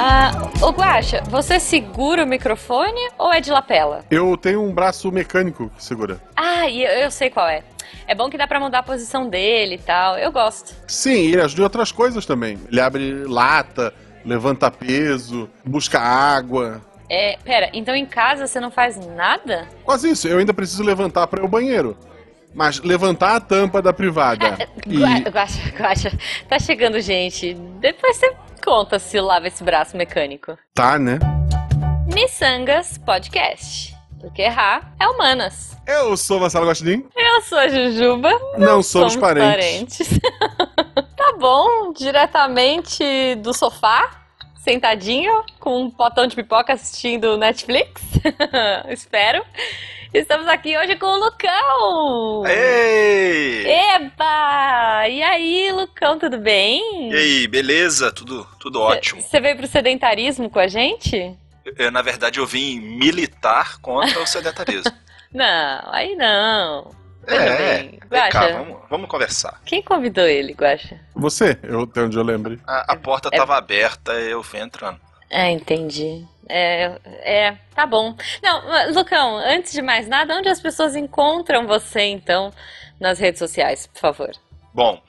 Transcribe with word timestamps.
Ah, 0.00 0.30
ô 0.62 0.70
Guaxa, 0.70 1.22
você 1.28 1.58
segura 1.58 2.22
o 2.22 2.26
microfone 2.26 3.00
ou 3.18 3.32
é 3.32 3.40
de 3.40 3.50
lapela? 3.50 4.04
Eu 4.10 4.36
tenho 4.36 4.62
um 4.62 4.72
braço 4.72 5.10
mecânico 5.10 5.70
que 5.76 5.82
segura. 5.82 6.20
Ah, 6.36 6.68
e 6.68 6.84
eu, 6.84 6.90
eu 6.90 7.10
sei 7.10 7.30
qual 7.30 7.48
é. 7.48 7.64
É 8.06 8.14
bom 8.14 8.30
que 8.30 8.38
dá 8.38 8.46
pra 8.46 8.60
mudar 8.60 8.78
a 8.78 8.82
posição 8.82 9.28
dele 9.28 9.74
e 9.74 9.78
tal. 9.78 10.16
Eu 10.16 10.30
gosto. 10.30 10.74
Sim, 10.86 11.32
ele 11.32 11.42
ajuda 11.42 11.62
em 11.62 11.64
outras 11.64 11.90
coisas 11.90 12.24
também. 12.24 12.58
Ele 12.70 12.80
abre 12.80 13.24
lata, 13.24 13.92
levanta 14.24 14.70
peso, 14.70 15.50
busca 15.64 15.98
água. 15.98 16.80
É, 17.10 17.36
pera, 17.44 17.70
então 17.72 17.94
em 17.94 18.06
casa 18.06 18.46
você 18.46 18.60
não 18.60 18.70
faz 18.70 18.96
nada? 19.14 19.66
Quase 19.84 20.10
isso. 20.10 20.28
Eu 20.28 20.38
ainda 20.38 20.54
preciso 20.54 20.82
levantar 20.82 21.26
para 21.26 21.40
ir 21.40 21.42
ao 21.42 21.48
banheiro. 21.48 21.96
Mas 22.54 22.80
levantar 22.80 23.36
a 23.36 23.40
tampa 23.40 23.80
da 23.80 23.92
privada. 23.92 24.56
e... 24.86 24.96
Gua- 24.98 25.30
Guaxa, 25.30 25.60
Guaxa, 25.76 26.12
tá 26.48 26.58
chegando 26.58 27.00
gente. 27.00 27.54
Depois 27.80 28.16
você 28.16 28.34
conta 28.64 28.98
se 28.98 29.20
lava 29.20 29.46
esse 29.48 29.62
braço 29.62 29.96
mecânico. 29.96 30.56
Tá, 30.74 30.98
né? 30.98 31.18
Missangas 32.12 32.98
Podcast. 32.98 33.96
Porque 34.20 34.42
errar 34.42 34.92
é 34.98 35.06
humanas. 35.06 35.76
Eu 35.86 36.16
sou 36.16 36.40
Marcelo 36.40 36.66
Gostin. 36.66 37.04
Eu 37.16 37.40
sou 37.42 37.56
a 37.58 37.68
Jujuba. 37.68 38.30
Não, 38.58 38.82
somos, 38.82 39.16
parentes. 39.16 40.08
parentes. 40.08 40.20
tá 41.16 41.34
bom, 41.38 41.92
diretamente 41.92 43.36
do 43.36 43.54
sofá, 43.54 44.10
sentadinho, 44.62 45.44
com 45.58 45.82
um 45.82 45.90
potão 45.90 46.26
de 46.26 46.36
pipoca 46.36 46.72
assistindo 46.72 47.36
Netflix. 47.36 48.02
Espero. 48.90 49.44
Estamos 50.12 50.48
aqui 50.48 50.76
hoje 50.76 50.96
com 50.96 51.06
o 51.06 51.18
Lucão. 51.18 52.46
Ei! 52.46 53.66
Eba! 53.66 55.06
E 55.08 55.22
aí, 55.22 55.70
Lucão, 55.72 56.18
tudo 56.18 56.38
bem? 56.38 57.10
E 57.10 57.14
aí, 57.14 57.48
beleza? 57.48 58.10
Tudo, 58.10 58.46
tudo 58.58 58.80
ótimo. 58.80 59.20
Você 59.20 59.38
veio 59.38 59.56
pro 59.56 59.66
sedentarismo 59.66 60.48
com 60.48 60.58
a 60.58 60.66
gente? 60.66 61.36
Eu, 61.76 61.90
na 61.90 62.00
verdade, 62.00 62.40
eu 62.40 62.46
vim 62.46 62.80
militar 62.80 63.78
contra 63.80 64.18
o 64.20 64.24
sedentarismo. 64.26 64.92
Não, 65.32 65.82
aí 65.92 66.16
não. 66.16 66.90
É, 67.34 67.78
bem, 67.78 67.90
vem 67.90 68.30
cá, 68.30 68.40
Guaxa. 68.40 68.52
vamos, 68.52 68.78
vamos 68.88 69.08
conversar. 69.10 69.60
Quem 69.64 69.82
convidou 69.82 70.24
ele, 70.24 70.52
Guaxa? 70.54 70.98
Você, 71.14 71.58
eu, 71.62 71.82
até 71.82 72.02
onde 72.02 72.16
eu 72.16 72.22
lembre. 72.22 72.60
A, 72.66 72.92
a 72.92 72.96
porta 72.96 73.28
É- 73.32 73.36
tava 73.36 73.56
aberta 73.56 74.12
eu 74.14 74.42
fui 74.42 74.60
entrando. 74.60 74.98
Ah, 75.30 75.50
entendi. 75.50 76.24
É, 76.48 76.98
é, 77.22 77.54
tá 77.74 77.84
bom. 77.84 78.16
Não, 78.42 78.92
Lucão, 78.94 79.36
antes 79.36 79.72
de 79.72 79.82
mais 79.82 80.08
nada, 80.08 80.34
onde 80.34 80.48
as 80.48 80.60
pessoas 80.60 80.96
encontram 80.96 81.66
você, 81.66 82.00
então, 82.02 82.50
nas 82.98 83.18
redes 83.18 83.38
sociais, 83.38 83.86
por 83.86 84.00
favor? 84.00 84.30
Bom, 84.72 85.02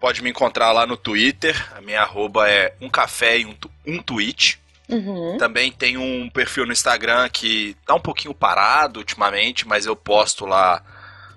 pode 0.00 0.22
me 0.22 0.30
encontrar 0.30 0.70
lá 0.70 0.86
no 0.86 0.96
Twitter. 0.96 1.56
A 1.76 1.80
minha 1.80 2.02
arroba 2.02 2.48
é 2.48 2.74
um 2.80 2.88
café 2.88 3.38
e 3.38 3.44
um, 3.46 3.54
tu- 3.54 3.70
um 3.84 4.00
tweet. 4.00 4.60
Uhum. 4.88 5.36
Também 5.36 5.72
tem 5.72 5.96
um 5.96 6.30
perfil 6.30 6.64
no 6.64 6.70
Instagram 6.72 7.28
que 7.28 7.76
tá 7.84 7.92
um 7.96 8.00
pouquinho 8.00 8.32
parado 8.32 9.00
ultimamente, 9.00 9.66
mas 9.66 9.84
eu 9.84 9.96
posto 9.96 10.46
lá 10.46 10.80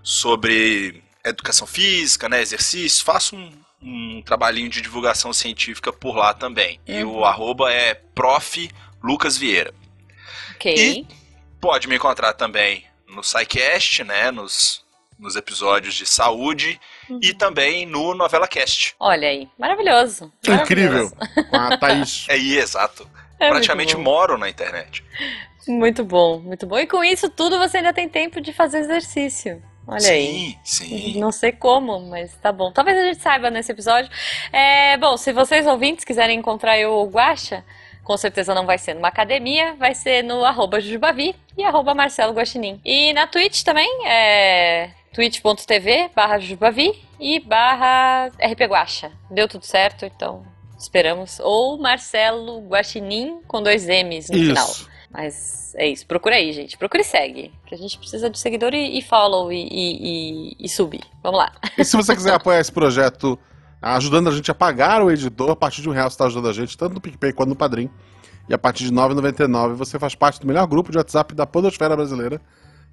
sobre 0.09 1.03
educação 1.23 1.67
física, 1.67 2.27
né, 2.27 2.41
exercício, 2.41 3.05
faço 3.05 3.35
um, 3.35 3.51
um 3.79 4.21
trabalhinho 4.23 4.67
de 4.67 4.81
divulgação 4.81 5.31
científica 5.31 5.93
por 5.93 6.15
lá 6.15 6.33
também. 6.33 6.79
E 6.87 7.03
Uhum. 7.03 7.17
o 7.19 7.25
arroba 7.25 7.71
é 7.71 7.93
prof. 8.15 8.69
Lucas 9.03 9.37
Vieira. 9.37 9.71
Ok. 10.55 11.05
Pode 11.61 11.87
me 11.87 11.95
encontrar 11.95 12.33
também 12.33 12.83
no 13.07 13.23
SciCast, 13.23 14.03
né, 14.03 14.29
nos, 14.31 14.83
nos 15.17 15.35
episódios 15.35 15.93
de 15.93 16.05
saúde 16.07 16.79
Uhum. 17.07 17.19
e 17.21 17.31
também 17.33 17.85
no 17.85 18.13
Novela 18.15 18.47
Cast. 18.47 18.95
Olha 18.99 19.27
aí, 19.27 19.47
maravilhoso. 19.59 20.33
Incrível. 20.43 21.11
maravilhoso. 21.15 21.49
Com 21.49 21.55
a 21.57 21.77
Thaís. 21.77 22.25
É 22.29 22.33
aí, 22.33 22.57
exato. 22.57 23.07
É 23.39 23.49
Praticamente 23.49 23.95
moro 23.95 24.37
na 24.37 24.49
internet. 24.49 25.03
Muito 25.67 26.03
bom, 26.03 26.39
muito 26.39 26.65
bom. 26.65 26.77
E 26.79 26.87
com 26.87 27.03
isso 27.03 27.29
tudo 27.29 27.57
você 27.59 27.77
ainda 27.77 27.93
tem 27.93 28.09
tempo 28.09 28.41
de 28.41 28.51
fazer 28.51 28.79
exercício. 28.79 29.61
Olha 29.89 30.11
aí. 30.11 30.57
sim, 30.63 31.13
sim. 31.13 31.19
Não 31.19 31.31
sei 31.31 31.51
como, 31.51 31.99
mas 31.99 32.33
tá 32.41 32.51
bom. 32.51 32.71
Talvez 32.71 32.97
a 32.97 33.05
gente 33.05 33.21
saiba 33.21 33.49
nesse 33.49 33.71
episódio. 33.71 34.09
É, 34.51 34.97
bom, 34.97 35.17
se 35.17 35.33
vocês 35.33 35.65
ouvintes 35.65 36.05
quiserem 36.05 36.37
encontrar 36.37 36.77
eu 36.77 36.91
ou 36.91 37.07
Guaxa, 37.09 37.63
com 38.03 38.17
certeza 38.17 38.55
não 38.55 38.65
vai 38.65 38.77
ser 38.77 38.93
numa 38.93 39.07
academia, 39.07 39.75
vai 39.75 39.93
ser 39.93 40.23
no 40.23 40.43
arroba 40.43 40.79
Jujubavi 40.79 41.35
e 41.57 41.63
arroba 41.63 41.93
Marcelo 41.93 42.33
Guaxinim. 42.33 42.79
E 42.83 43.13
na 43.13 43.27
Twitch 43.27 43.63
também, 43.63 43.89
é 44.07 44.89
twitch.tv 45.13 46.09
barra 46.15 46.39
Jujubavi 46.39 46.93
e 47.19 47.39
barra 47.39 48.31
rpguaxa. 48.39 49.11
Deu 49.29 49.47
tudo 49.47 49.65
certo, 49.65 50.05
então 50.05 50.43
esperamos. 50.77 51.39
Ou 51.39 51.77
Marcelo 51.77 52.67
Guaxinim 52.67 53.41
com 53.47 53.61
dois 53.61 53.87
M's 53.87 54.29
no 54.29 54.37
final. 54.37 54.67
Isso. 55.09 55.73
Mas 55.73 55.75
é 55.75 55.87
isso, 55.87 56.05
procura 56.05 56.35
aí, 56.35 56.51
gente. 56.53 56.77
Procura 56.77 57.01
e 57.01 57.05
segue. 57.05 57.51
Que 57.65 57.75
a 57.75 57.77
gente 57.77 57.97
precisa 57.97 58.29
de 58.29 58.39
seguidor 58.39 58.73
e, 58.73 58.97
e 58.97 59.01
follow 59.01 59.51
e, 59.51 59.67
e, 59.71 60.51
e, 60.51 60.55
e 60.59 60.69
sub. 60.69 60.99
Vamos 61.23 61.39
lá. 61.39 61.51
E 61.77 61.83
se 61.83 61.95
você 61.95 62.15
quiser 62.15 62.33
apoiar 62.33 62.59
esse 62.59 62.71
projeto, 62.71 63.37
ajudando 63.81 64.29
a 64.29 64.31
gente 64.31 64.49
a 64.51 64.55
pagar 64.55 65.01
o 65.01 65.11
editor, 65.11 65.51
a 65.51 65.55
partir 65.55 65.81
de 65.81 65.89
um 65.89 65.91
real 65.91 66.09
você 66.09 66.15
está 66.15 66.25
ajudando 66.25 66.49
a 66.49 66.53
gente, 66.53 66.77
tanto 66.77 66.93
no 66.93 67.01
PicPay 67.01 67.33
quanto 67.33 67.49
no 67.49 67.55
Padrim. 67.55 67.89
E 68.47 68.53
a 68.53 68.57
partir 68.57 68.83
de 68.85 68.89
R$ 68.89 68.95
9,99 68.95 69.73
você 69.75 69.99
faz 69.99 70.15
parte 70.15 70.39
do 70.39 70.47
melhor 70.47 70.65
grupo 70.67 70.91
de 70.91 70.97
WhatsApp 70.97 71.35
da 71.35 71.45
Podosfera 71.45 71.95
Brasileira. 71.95 72.41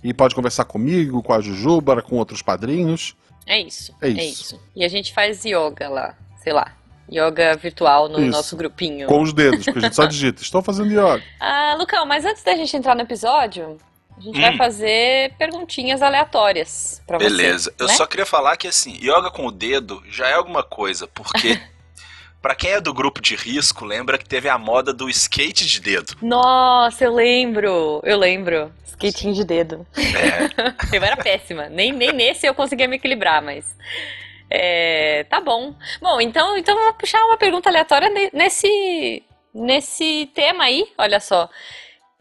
E 0.04 0.12
pode 0.12 0.34
conversar 0.34 0.64
comigo, 0.66 1.22
com 1.22 1.32
a 1.32 1.40
Jujuba, 1.40 2.02
com 2.02 2.16
outros 2.16 2.42
padrinhos. 2.42 3.16
É 3.46 3.60
isso. 3.60 3.94
É 4.00 4.08
isso. 4.08 4.60
E 4.74 4.84
a 4.84 4.88
gente 4.88 5.14
faz 5.14 5.44
yoga 5.44 5.88
lá. 5.88 6.14
Sei 6.42 6.52
lá. 6.52 6.72
Yoga 7.12 7.54
virtual 7.56 8.08
no 8.08 8.20
Isso. 8.20 8.30
nosso 8.30 8.56
grupinho. 8.56 9.06
Com 9.06 9.22
os 9.22 9.32
dedos, 9.32 9.64
porque 9.64 9.78
a 9.78 9.82
gente 9.82 9.94
só 9.96 10.04
digita. 10.06 10.42
Estou 10.42 10.62
fazendo 10.62 10.90
yoga. 10.90 11.22
Ah, 11.40 11.74
Lucão, 11.78 12.04
mas 12.06 12.24
antes 12.24 12.42
da 12.42 12.54
gente 12.56 12.76
entrar 12.76 12.94
no 12.94 13.02
episódio, 13.02 13.78
a 14.16 14.20
gente 14.20 14.40
vai 14.40 14.54
Hum. 14.54 14.56
fazer 14.56 15.32
perguntinhas 15.38 16.02
aleatórias 16.02 17.02
pra 17.06 17.18
você. 17.18 17.24
Beleza. 17.28 17.72
Eu 17.78 17.86
né? 17.86 17.94
só 17.94 18.06
queria 18.06 18.26
falar 18.26 18.56
que 18.56 18.66
assim, 18.66 18.96
yoga 19.00 19.30
com 19.30 19.46
o 19.46 19.52
dedo 19.52 20.02
já 20.10 20.26
é 20.28 20.34
alguma 20.34 20.62
coisa, 20.62 21.06
porque 21.06 21.60
pra 22.42 22.54
quem 22.54 22.70
é 22.72 22.80
do 22.80 22.92
grupo 22.94 23.20
de 23.20 23.36
risco, 23.36 23.84
lembra 23.84 24.18
que 24.18 24.24
teve 24.28 24.48
a 24.48 24.58
moda 24.58 24.92
do 24.92 25.08
skate 25.08 25.66
de 25.66 25.80
dedo. 25.80 26.16
Nossa, 26.22 27.04
eu 27.04 27.14
lembro. 27.14 28.00
Eu 28.04 28.18
lembro. 28.18 28.72
Skatinho 28.86 29.34
de 29.34 29.44
dedo. 29.44 29.86
É, 29.94 30.66
Eu 30.96 31.04
era 31.04 31.16
péssima. 31.18 31.68
Nem, 31.68 31.92
nem 31.92 32.12
nesse 32.14 32.46
eu 32.46 32.54
conseguia 32.54 32.88
me 32.88 32.96
equilibrar, 32.96 33.42
mas. 33.42 33.76
É, 34.50 35.24
tá 35.24 35.40
bom. 35.40 35.74
Bom, 36.00 36.20
então, 36.20 36.56
então 36.56 36.74
vou 36.74 36.94
puxar 36.94 37.22
uma 37.24 37.36
pergunta 37.36 37.68
aleatória 37.68 38.08
ne- 38.08 38.30
nesse, 38.32 39.22
nesse 39.54 40.30
tema 40.34 40.64
aí, 40.64 40.86
olha 40.96 41.18
só. 41.20 41.48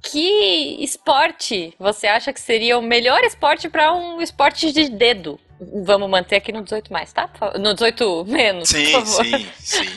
Que 0.02 0.84
esporte 0.84 1.74
você 1.80 2.08
acha 2.08 2.32
que 2.32 2.40
seria 2.40 2.78
o 2.78 2.82
melhor 2.82 3.24
esporte 3.24 3.70
para 3.70 3.92
um 3.94 4.22
esporte 4.22 4.72
de 4.72 4.90
dedo? 4.90 5.40
Vamos 5.84 6.10
manter 6.10 6.36
aqui 6.36 6.52
no 6.52 6.64
18 6.64 6.92
mais, 6.92 7.12
tá? 7.14 7.30
No 7.60 7.74
18 7.74 8.26
menos, 8.26 8.70
sim, 8.70 9.06
sim, 9.06 9.48
sim. 9.58 9.86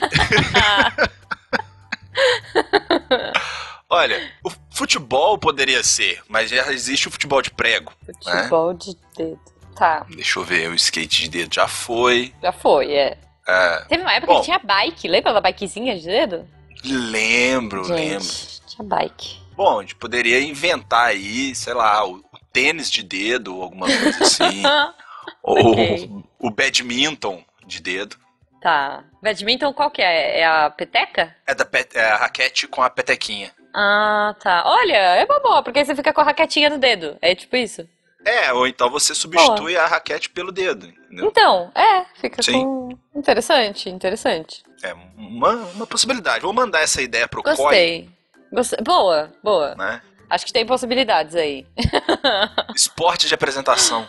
Olha, 3.91 4.21
o 4.45 4.51
futebol 4.71 5.39
poderia 5.39 5.83
ser, 5.83 6.21
mas 6.29 6.51
já 6.51 6.71
existe 6.73 7.09
o 7.09 7.11
futebol 7.11 7.41
de 7.41 7.51
prego. 7.51 7.93
futebol 8.05 8.75
de 8.75 8.95
dedo. 9.17 9.41
Tá, 9.79 10.05
Deixa 10.11 10.39
eu 10.39 10.45
ver, 10.45 10.69
o 10.71 10.75
skate 10.75 11.23
de 11.23 11.29
dedo 11.31 11.55
já 11.55 11.69
foi. 11.69 12.35
já 12.43 12.51
foi, 12.53 12.93
é. 12.93 13.17
É, 13.47 13.85
Teve 13.89 14.03
uma 14.03 14.13
época 14.13 14.33
Bom. 14.35 14.39
que 14.41 14.45
tinha 14.47 14.59
bike, 14.59 15.09
lembra 15.09 15.33
da 15.33 15.41
bikezinha 15.41 15.97
de 15.99 16.05
dedo? 16.07 16.49
lembro, 16.85 17.83
lembro. 17.89 18.21
Gente, 18.25 18.61
tinha 18.67 18.87
bike. 18.87 19.39
Bom, 19.57 19.79
a 19.79 19.83
gente 19.83 19.97
poderia 19.97 20.41
inventar 20.41 21.07
aí, 21.09 21.55
sei 21.55 21.75
lá, 21.75 22.05
o, 22.07 22.17
o 22.17 22.39
tênis 22.53 22.91
de 22.91 23.03
dedo 23.03 23.57
ou 23.57 23.63
alguma 23.63 23.87
coisa 23.87 24.23
assim. 24.25 24.63
ou 25.43 25.73
Ok. 25.73 26.11
o 26.39 26.51
badminton 26.51 27.43
de 27.67 27.81
dedo. 27.81 28.17
Tá. 28.61 29.05
Badminton 29.23 29.73
qual 29.73 29.91
que 29.91 30.03
é? 30.03 30.41
É 30.41 30.47
a 30.47 30.71
peteca? 30.71 31.35
É, 31.47 31.55
da 31.55 31.65
pet- 31.65 31.97
é 31.97 32.11
a 32.11 32.17
raquete 32.17 32.67
com 32.67 32.83
a 32.83 32.91
petequinha. 32.91 33.53
Ah, 33.75 34.35
tá. 34.43 34.63
Olha, 34.67 34.95
é 34.97 35.25
uma 35.25 35.41
boa, 35.41 35.63
porque 35.63 35.79
aí 35.81 35.85
você 35.85 35.95
fica 35.95 36.13
com 36.13 36.21
a 36.21 36.25
raquetinha 36.25 36.71
no 36.71 36.79
dedo. 36.79 37.17
É 37.21 37.35
tipo 37.35 37.57
isso? 37.57 37.89
É, 38.29 38.53
ou 38.53 38.67
então 38.67 38.91
você 38.91 39.15
substitui 39.15 39.77
a 39.77 39.87
raquete 39.87 40.29
pelo 40.29 40.53
dedo, 40.53 40.87
entendeu? 40.87 41.27
Então, 41.27 41.71
é, 41.75 42.05
fica 42.21 42.43
Sim. 42.43 42.63
com. 42.63 42.89
Interessante, 43.15 43.89
interessante. 43.89 44.63
É 44.83 44.93
uma, 45.17 45.55
uma 45.75 45.87
possibilidade. 45.87 46.43
Vou 46.43 46.53
mandar 46.53 46.81
essa 46.83 47.01
ideia 47.01 47.27
pro 47.27 47.43
COI, 47.43 47.57
Gostei. 47.57 48.11
Gostei. 48.53 48.79
Boa, 48.85 49.33
boa. 49.43 49.75
né? 49.75 50.03
Acho 50.29 50.45
que 50.45 50.53
tem 50.53 50.67
possibilidades 50.67 51.35
aí. 51.35 51.67
Esporte 52.77 53.27
de 53.27 53.35
apresentação 53.35 54.07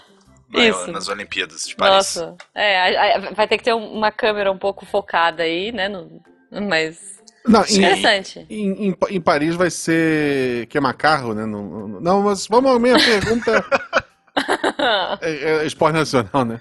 nas 0.91 1.07
Olimpíadas 1.07 1.63
de 1.67 1.75
Paris. 1.75 1.93
Nossa. 1.95 2.35
É, 2.53 3.19
vai 3.33 3.47
ter 3.47 3.57
que 3.57 3.63
ter 3.63 3.73
um- 3.73 3.93
uma 3.93 4.11
câmera 4.11 4.51
um 4.51 4.57
pouco 4.57 4.85
focada 4.85 5.43
aí, 5.43 5.71
né? 5.71 5.87
no- 5.87 6.21
mas. 6.67 7.17
Não, 7.47 7.61
Interessante. 7.61 8.45
em, 8.49 8.89
em, 8.89 8.95
em 9.11 9.21
Paris 9.21 9.55
vai 9.55 9.69
ser. 9.71 10.67
que 10.67 10.77
é 10.77 10.81
macarro, 10.81 11.33
né? 11.33 11.45
Não, 11.45 11.63
não- 11.63 12.01
não, 12.01 12.21
mas 12.21 12.45
vamos 12.47 12.69
à 12.71 12.77
minha 12.77 12.97
pergunta. 12.99 13.65
é, 15.21 15.61
é 15.61 15.65
esporte 15.65 15.93
nacional, 15.95 16.45
né? 16.45 16.59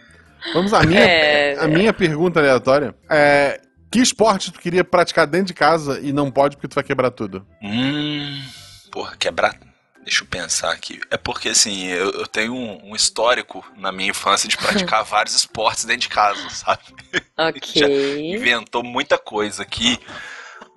Vamos 0.55 0.73
à 0.73 0.83
minha, 0.83 1.01
É. 1.01 1.59
a 1.59 1.67
minha 1.67 1.93
pergunta 1.93 2.39
aleatória. 2.41 2.95
É, 3.11 3.61
Que 3.91 4.01
esporte 4.01 4.53
tu 4.53 4.61
queria 4.61 4.85
praticar 4.85 5.27
dentro 5.27 5.47
de 5.49 5.55
casa 5.55 5.99
e 6.01 6.13
não 6.13 6.31
pode 6.31 6.57
porque 6.57 6.69
tu 6.69 6.75
vai 6.75 6.85
quebrar 6.85 7.11
tudo? 7.11 7.47
Hum, 7.63 8.43
porra, 8.93 9.17
quebrar. 9.19 9.57
Deixa 10.05 10.23
eu 10.23 10.27
pensar 10.27 10.73
aqui. 10.73 11.01
É 11.11 11.17
porque, 11.19 11.51
assim, 11.51 11.87
eu, 11.89 12.11
eu 12.13 12.27
tenho 12.27 12.55
um, 12.55 12.91
um, 12.93 12.97
histórico 12.97 13.63
na 13.77 13.93
minha 13.93 14.09
infância 14.11 14.49
de 14.49 14.57
praticar 14.57 15.05
vários 15.05 15.35
esportes 15.35 15.85
dentro 15.85 16.03
de 16.03 16.09
casa, 16.09 16.49
sabe? 16.51 16.83
Ok. 17.37 18.35
inventou 18.35 18.83
muita 18.83 19.19
coisa 19.19 19.63
aqui. 19.63 19.99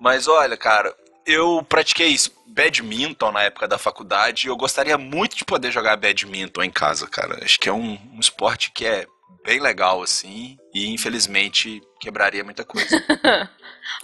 Mas 0.00 0.26
olha, 0.28 0.56
cara, 0.56 0.94
eu 1.26 1.64
pratiquei 1.68 2.16
badminton 2.46 3.32
na 3.32 3.42
época 3.44 3.66
da 3.66 3.78
faculdade 3.78 4.46
e 4.46 4.50
eu 4.50 4.56
gostaria 4.56 4.98
muito 4.98 5.36
de 5.36 5.44
poder 5.44 5.70
jogar 5.70 5.96
badminton 5.96 6.62
em 6.62 6.70
casa, 6.70 7.06
cara. 7.06 7.42
Acho 7.44 7.58
que 7.58 7.68
é 7.68 7.72
um, 7.72 7.98
um 8.14 8.20
esporte 8.20 8.70
que 8.72 8.84
é 8.84 9.06
bem 9.44 9.60
legal, 9.60 10.02
assim, 10.02 10.56
e 10.72 10.92
infelizmente 10.92 11.82
quebraria 11.98 12.44
muita 12.44 12.64
coisa. 12.64 13.02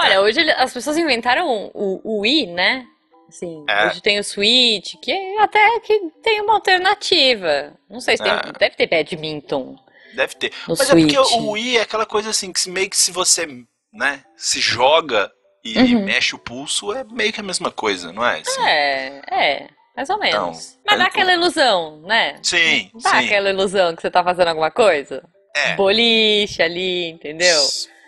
Olha, 0.01 0.15
é. 0.15 0.21
hoje 0.21 0.41
as 0.53 0.73
pessoas 0.73 0.97
inventaram 0.97 1.71
o, 1.75 2.01
o 2.03 2.21
Wii, 2.21 2.47
né? 2.49 2.87
Assim, 3.29 3.65
é. 3.69 3.87
hoje 3.87 4.01
tem 4.01 4.19
o 4.19 4.25
Switch, 4.25 4.95
que 5.03 5.13
até 5.39 5.81
que 5.81 6.11
tem 6.23 6.41
uma 6.41 6.55
alternativa. 6.55 7.75
Não 7.89 8.01
sei 8.01 8.17
se 8.17 8.23
tem, 8.23 8.33
é. 8.33 8.53
deve 8.59 8.75
ter 8.75 8.87
badminton. 8.87 9.77
Deve 10.15 10.35
ter. 10.35 10.53
Mas 10.67 10.79
Switch. 10.79 10.91
é 10.91 11.17
porque 11.17 11.35
o 11.37 11.51
Wii 11.51 11.77
é 11.77 11.83
aquela 11.83 12.07
coisa 12.07 12.31
assim, 12.31 12.53
que 12.53 12.71
meio 12.71 12.89
que 12.89 12.97
se 12.97 13.13
você, 13.13 13.47
né, 13.93 14.25
se 14.37 14.61
joga 14.61 15.31
e 15.65 15.79
uhum. 15.79 16.05
mexe 16.05 16.35
o 16.35 16.39
pulso, 16.39 16.93
é 16.93 17.05
meio 17.05 17.33
que 17.33 17.41
a 17.41 17.43
mesma 17.45 17.71
coisa, 17.71 18.13
não 18.13 18.25
é? 18.25 18.41
Assim. 18.41 18.63
É, 18.63 19.23
é. 19.31 19.69
Mais 19.97 20.09
ou 20.11 20.19
menos. 20.19 20.33
Então, 20.35 20.83
Mas 20.87 20.99
dá 20.99 21.07
aquela 21.07 21.33
ilusão, 21.33 22.01
né? 22.03 22.39
Sim, 22.43 22.89
dá 23.03 23.11
sim. 23.11 23.27
aquela 23.27 23.51
ilusão 23.51 23.97
que 23.97 24.03
você 24.03 24.11
tá 24.11 24.23
fazendo 24.23 24.49
alguma 24.49 24.71
coisa. 24.71 25.25
É. 25.57 25.75
Boliche 25.75 26.63
ali, 26.63 27.09
entendeu? 27.11 27.61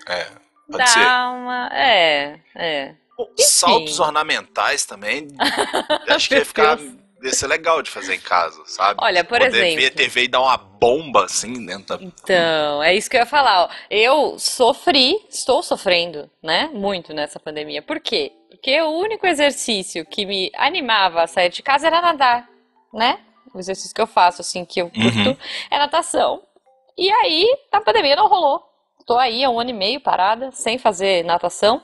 É, 0.09 0.25
pode 0.71 0.79
dá 0.79 0.87
ser. 0.87 1.01
uma... 1.01 1.69
É, 1.73 2.39
é. 2.55 2.95
Saltos 3.39 3.99
ornamentais 3.99 4.87
também. 4.87 5.29
acho 6.09 6.29
que 6.29 6.37
ia 6.37 6.45
ficar. 6.45 6.79
Ia 7.23 7.33
ser 7.33 7.47
legal 7.47 7.83
de 7.83 7.91
fazer 7.91 8.15
em 8.15 8.21
casa, 8.21 8.63
sabe? 8.67 8.99
Olha, 9.03 9.23
por 9.23 9.39
Poder 9.39 9.49
exemplo. 9.49 9.81
ver 9.81 9.91
TV 9.91 10.25
e 10.25 10.29
dar 10.29 10.41
uma 10.41 10.57
bomba 10.57 11.25
assim 11.25 11.67
dentro 11.67 11.99
da. 11.99 12.05
Então, 12.05 12.83
é 12.83 12.95
isso 12.95 13.11
que 13.11 13.17
eu 13.17 13.21
ia 13.21 13.27
falar. 13.27 13.65
Ó. 13.65 13.69
Eu 13.91 14.39
sofri, 14.39 15.17
estou 15.29 15.63
sofrendo, 15.63 16.31
né? 16.43 16.71
Muito 16.73 17.13
nessa 17.13 17.39
pandemia. 17.39 17.83
Por 17.83 18.01
quê? 18.01 18.33
Porque 18.49 18.81
o 18.83 18.91
único 18.91 19.27
exercício 19.27 20.05
que 20.05 20.25
me 20.25 20.51
animava 20.55 21.23
a 21.23 21.27
sair 21.27 21.51
de 21.51 21.63
casa 21.63 21.87
era 21.87 22.01
nadar, 22.01 22.49
né? 22.93 23.21
O 23.55 23.59
exercício 23.59 23.95
que 23.95 24.01
eu 24.01 24.07
faço, 24.07 24.41
assim, 24.41 24.65
que 24.65 24.81
eu 24.81 24.91
curto, 24.91 25.31
uhum. 25.31 25.37
é 25.71 25.79
natação. 25.79 26.43
E 26.97 27.11
aí, 27.11 27.47
na 27.73 27.81
pandemia 27.81 28.17
não 28.17 28.29
rolou. 28.29 28.63
Tô 29.07 29.19
aí 29.19 29.43
há 29.43 29.51
um 29.51 29.59
ano 29.59 29.71
e 29.71 29.73
meio 29.73 30.01
parada, 30.01 30.51
sem 30.53 30.79
fazer 30.79 31.25
natação. 31.25 31.83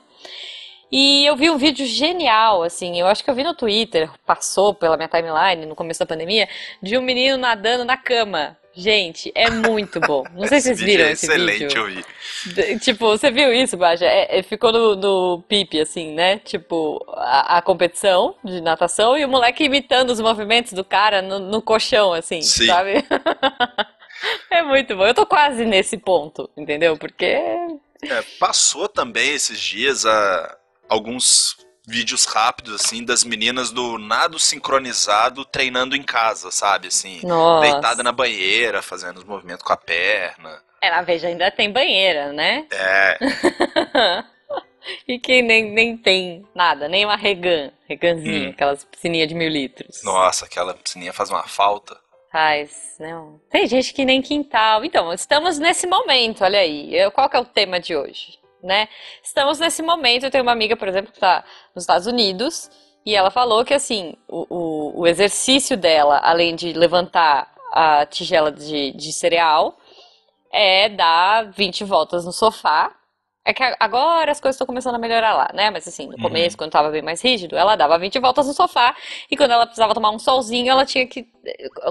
E 0.91 1.25
eu 1.25 1.35
vi 1.35 1.49
um 1.49 1.57
vídeo 1.57 1.85
genial, 1.85 2.63
assim, 2.63 2.99
eu 2.99 3.07
acho 3.07 3.23
que 3.23 3.29
eu 3.29 3.35
vi 3.35 3.43
no 3.43 3.53
Twitter, 3.53 4.09
passou 4.25 4.73
pela 4.73 4.95
minha 4.95 5.09
timeline 5.09 5.65
no 5.65 5.75
começo 5.75 5.99
da 5.99 6.05
pandemia, 6.05 6.47
de 6.81 6.97
um 6.97 7.01
menino 7.01 7.37
nadando 7.37 7.83
na 7.83 7.97
cama. 7.97 8.57
Gente, 8.73 9.31
é 9.33 9.49
muito 9.49 9.99
bom. 9.99 10.23
Não 10.35 10.47
sei 10.47 10.61
se 10.61 10.67
vocês 10.75 10.79
viram 10.79 11.09
esse 11.09 11.25
excelente, 11.25 11.51
vídeo. 11.53 11.67
Excelente, 11.67 12.05
eu 12.45 12.73
vi. 12.75 12.79
Tipo, 12.79 13.07
você 13.07 13.31
viu 13.31 13.51
isso, 13.51 13.75
Baja? 13.75 14.05
É, 14.05 14.37
é, 14.37 14.43
ficou 14.43 14.71
no, 14.71 14.95
no 14.95 15.41
pipe, 15.41 15.81
assim, 15.81 16.13
né? 16.13 16.37
Tipo, 16.37 17.03
a, 17.09 17.57
a, 17.57 17.61
competição 17.63 18.35
de 18.43 18.61
natação 18.61 19.17
e 19.17 19.25
o 19.25 19.29
moleque 19.29 19.63
imitando 19.63 20.11
os 20.11 20.19
movimentos 20.19 20.73
do 20.73 20.83
cara 20.83 21.23
no, 21.23 21.39
no 21.39 21.59
colchão, 21.59 22.13
assim, 22.13 22.41
Sim. 22.43 22.67
sabe? 22.67 23.03
é 24.51 24.61
muito 24.61 24.95
bom. 24.95 25.07
Eu 25.07 25.15
tô 25.15 25.25
quase 25.25 25.65
nesse 25.65 25.97
ponto, 25.97 26.47
entendeu? 26.55 26.95
Porque... 26.97 27.25
É, 27.25 28.21
passou 28.39 28.87
também 28.87 29.33
esses 29.33 29.59
dias 29.59 30.05
a 30.05 30.56
alguns 30.89 31.57
vídeos 31.87 32.25
rápidos, 32.25 32.75
assim, 32.75 33.03
das 33.03 33.23
meninas 33.23 33.71
do 33.71 33.97
nado 33.97 34.37
sincronizado 34.37 35.45
treinando 35.45 35.95
em 35.95 36.03
casa, 36.03 36.51
sabe? 36.51 36.89
Assim, 36.89 37.21
Nossa. 37.23 37.71
deitada 37.71 38.03
na 38.03 38.11
banheira, 38.11 38.81
fazendo 38.81 39.17
os 39.17 39.23
movimentos 39.23 39.63
com 39.63 39.71
a 39.71 39.77
perna. 39.77 40.61
É, 40.81 40.91
na 40.91 41.01
Veja 41.01 41.27
ainda 41.27 41.49
tem 41.49 41.71
banheira, 41.71 42.33
né? 42.33 42.67
É. 42.71 43.17
e 45.07 45.17
que 45.17 45.41
nem, 45.41 45.71
nem 45.71 45.97
tem 45.97 46.45
nada, 46.53 46.89
nem 46.89 47.05
uma 47.05 47.15
regan, 47.15 47.71
reganzinha, 47.87 48.49
hum. 48.49 48.51
aquelas 48.51 48.83
piscininhas 48.83 49.29
de 49.29 49.33
mil 49.33 49.49
litros. 49.49 50.03
Nossa, 50.03 50.45
aquela 50.45 50.73
piscininha 50.73 51.13
faz 51.13 51.29
uma 51.29 51.43
falta. 51.43 51.97
Faz, 52.29 52.95
não. 52.99 53.39
Tem 53.49 53.65
gente 53.65 53.93
que 53.93 54.03
nem 54.03 54.21
quintal. 54.21 54.83
Então, 54.83 55.13
estamos 55.13 55.57
nesse 55.57 55.87
momento, 55.87 56.43
olha 56.43 56.59
aí. 56.59 56.93
Qual 57.11 57.29
que 57.29 57.37
é 57.37 57.39
o 57.39 57.45
tema 57.45 57.79
de 57.79 57.95
hoje? 57.95 58.37
Né? 58.61 58.87
Estamos 59.23 59.59
nesse 59.59 59.81
momento, 59.81 60.23
eu 60.25 60.31
tenho 60.31 60.43
uma 60.43 60.51
amiga, 60.51 60.75
por 60.75 60.87
exemplo, 60.87 61.11
que 61.11 61.17
está 61.17 61.43
nos 61.75 61.83
Estados 61.83 62.07
Unidos, 62.07 62.69
e 63.05 63.15
ela 63.15 63.31
falou 63.31 63.63
que, 63.63 63.73
assim, 63.73 64.15
o, 64.27 64.45
o, 64.49 65.01
o 65.01 65.07
exercício 65.07 65.77
dela, 65.77 66.19
além 66.23 66.55
de 66.55 66.73
levantar 66.73 67.53
a 67.71 68.05
tigela 68.05 68.51
de, 68.51 68.91
de 68.91 69.13
cereal, 69.13 69.77
é 70.51 70.89
dar 70.89 71.51
20 71.51 71.83
voltas 71.83 72.25
no 72.25 72.31
sofá 72.31 72.96
é 73.47 73.53
que 73.53 73.63
agora 73.79 74.29
as 74.29 74.41
coisas 74.41 74.55
estão 74.55 74.67
começando 74.67 74.95
a 74.95 74.99
melhorar 74.99 75.33
lá, 75.33 75.49
né? 75.53 75.71
Mas 75.71 75.87
assim, 75.87 76.07
no 76.07 76.17
começo, 76.17 76.55
uhum. 76.55 76.57
quando 76.57 76.67
estava 76.67 76.89
bem 76.89 77.01
mais 77.01 77.21
rígido, 77.21 77.55
ela 77.55 77.77
dava 77.77 77.97
20 77.97 78.19
voltas 78.19 78.45
no 78.45 78.53
sofá 78.53 78.93
e 79.31 79.37
quando 79.37 79.51
ela 79.51 79.65
precisava 79.65 79.93
tomar 79.93 80.11
um 80.11 80.19
solzinho, 80.19 80.69
ela 80.69 80.85
tinha 80.85 81.07
que. 81.07 81.25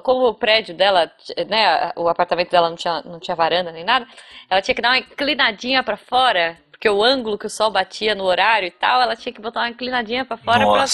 Como 0.03 0.29
o 0.29 0.35
prédio 0.35 0.75
dela, 0.75 1.11
né? 1.49 1.93
O 1.97 2.11
apartamento 2.11 2.51
dela 2.51 2.69
não 2.69 2.77
tinha, 2.77 3.01
não 3.07 3.19
tinha 3.19 3.35
varanda 3.35 3.73
nem 3.73 3.85
nada, 3.85 4.07
ela 4.51 4.61
tinha 4.61 4.75
que 4.75 4.83
dar 4.83 4.91
uma 4.91 4.99
inclinadinha 4.99 5.83
para 5.83 5.97
fora, 5.97 6.59
porque 6.71 6.91
o 6.91 7.03
ângulo 7.03 7.39
que 7.39 7.47
o 7.47 7.51
sol 7.51 7.71
batia 7.71 8.15
no 8.15 8.25
horário 8.25 8.67
e 8.69 8.71
tal, 8.71 9.01
ela 9.01 9.17
tinha 9.17 9.33
que 9.33 9.41
botar 9.41 9.61
uma 9.61 9.71
inclinadinha 9.71 10.27
para 10.27 10.37
fora 10.37 10.67
para 10.67 10.85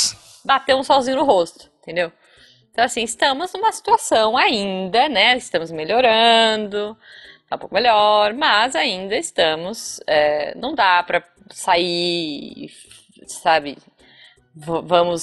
bater 0.44 0.76
um 0.76 0.84
solzinho 0.84 1.16
no 1.16 1.24
rosto, 1.24 1.68
entendeu? 1.82 2.12
Então, 2.70 2.84
assim, 2.84 3.02
estamos 3.02 3.52
numa 3.52 3.72
situação 3.72 4.36
ainda, 4.36 5.08
né? 5.08 5.36
Estamos 5.36 5.72
melhorando 5.72 6.96
tá 7.52 7.56
um 7.56 7.58
pouco 7.58 7.74
melhor, 7.74 8.32
mas 8.34 8.74
ainda 8.74 9.16
estamos. 9.16 10.00
É, 10.06 10.54
não 10.56 10.74
dá 10.74 11.02
para 11.02 11.22
sair, 11.50 12.70
sabe? 13.26 13.76
V 14.54 14.82
vamos 14.82 15.22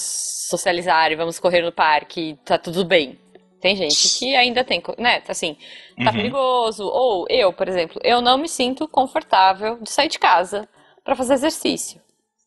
socializar 0.50 1.12
e 1.12 1.16
vamos 1.16 1.40
correr 1.40 1.62
no 1.62 1.72
parque, 1.72 2.38
tá 2.46 2.58
tudo 2.58 2.86
bem. 2.86 3.20
Tem 3.62 3.76
gente 3.76 4.18
que 4.18 4.36
ainda 4.36 4.64
tem, 4.64 4.82
né? 4.98 5.22
Assim, 5.28 5.58
tá 5.98 6.12
uhum. 6.12 6.14
perigoso. 6.14 6.86
Ou 6.86 7.26
eu, 7.30 7.52
por 7.52 7.68
exemplo, 7.68 8.00
eu 8.04 8.22
não 8.22 8.38
me 8.38 8.48
sinto 8.48 8.88
confortável 8.88 9.78
de 9.82 9.92
sair 9.92 10.08
de 10.08 10.18
casa 10.18 10.68
para 11.04 11.16
fazer 11.16 11.34
exercício. 11.34 12.02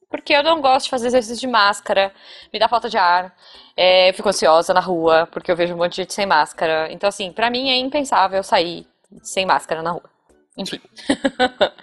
Porque 0.08 0.32
eu 0.32 0.42
não 0.42 0.60
gosto 0.60 0.84
de 0.84 0.90
fazer 0.90 1.08
exercício 1.08 1.40
de 1.40 1.46
máscara, 1.46 2.12
me 2.52 2.58
dá 2.58 2.68
falta 2.68 2.88
de 2.88 2.98
ar, 2.98 3.34
é, 3.76 4.10
eu 4.10 4.14
fico 4.14 4.28
ansiosa 4.28 4.74
na 4.74 4.80
rua, 4.80 5.26
porque 5.32 5.50
eu 5.50 5.56
vejo 5.56 5.74
um 5.74 5.78
monte 5.78 5.92
de 5.92 5.96
gente 6.02 6.12
sem 6.12 6.26
máscara. 6.26 6.92
Então, 6.92 7.08
assim, 7.08 7.32
para 7.32 7.50
mim 7.50 7.70
é 7.70 7.76
impensável 7.76 8.42
sair 8.42 8.86
sem 9.22 9.46
máscara 9.46 9.82
na 9.82 9.90
rua. 9.92 10.10
Enfim. 10.56 10.80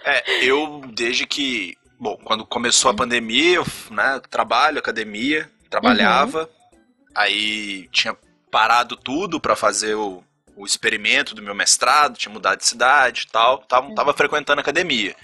é, 0.04 0.44
eu, 0.44 0.82
desde 0.92 1.26
que. 1.26 1.76
Bom, 1.98 2.16
quando 2.24 2.46
começou 2.46 2.90
a 2.90 2.94
pandemia, 2.94 3.56
eu 3.56 3.66
né, 3.90 4.20
trabalho, 4.30 4.78
academia, 4.78 5.50
trabalhava, 5.68 6.44
uhum. 6.44 6.48
aí 7.14 7.88
tinha 7.92 8.16
parado 8.50 8.96
tudo 8.96 9.38
para 9.38 9.54
fazer 9.54 9.94
o, 9.96 10.24
o 10.56 10.64
experimento 10.64 11.34
do 11.34 11.42
meu 11.42 11.54
mestrado, 11.54 12.16
tinha 12.16 12.32
mudado 12.32 12.58
de 12.58 12.66
cidade 12.66 13.26
e 13.28 13.30
tal, 13.30 13.58
tava, 13.58 13.88
uhum. 13.88 13.94
tava 13.94 14.14
frequentando 14.14 14.60
academia. 14.60 15.14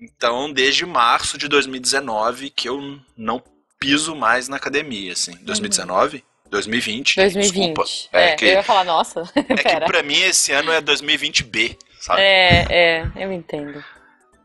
Então, 0.00 0.52
desde 0.52 0.86
março 0.86 1.36
de 1.36 1.48
2019 1.48 2.50
que 2.50 2.68
eu 2.68 3.00
não 3.16 3.42
piso 3.78 4.14
mais 4.14 4.48
na 4.48 4.56
academia, 4.56 5.12
assim. 5.12 5.32
2019? 5.42 6.24
Uhum. 6.48 6.60
2020. 6.60 7.16
2020. 7.16 7.54
Desculpa. 7.54 7.84
É, 8.12 8.30
é 8.30 8.36
que, 8.36 8.44
eu 8.44 8.48
ia 8.48 8.62
falar, 8.62 8.84
nossa. 8.84 9.22
É 9.36 9.54
que 9.56 9.86
pra 9.86 10.02
mim 10.02 10.20
esse 10.20 10.52
ano 10.52 10.72
é 10.72 10.80
2020B, 10.80 11.76
sabe? 12.00 12.20
É, 12.20 12.66
é, 12.68 13.10
eu 13.16 13.32
entendo. 13.32 13.84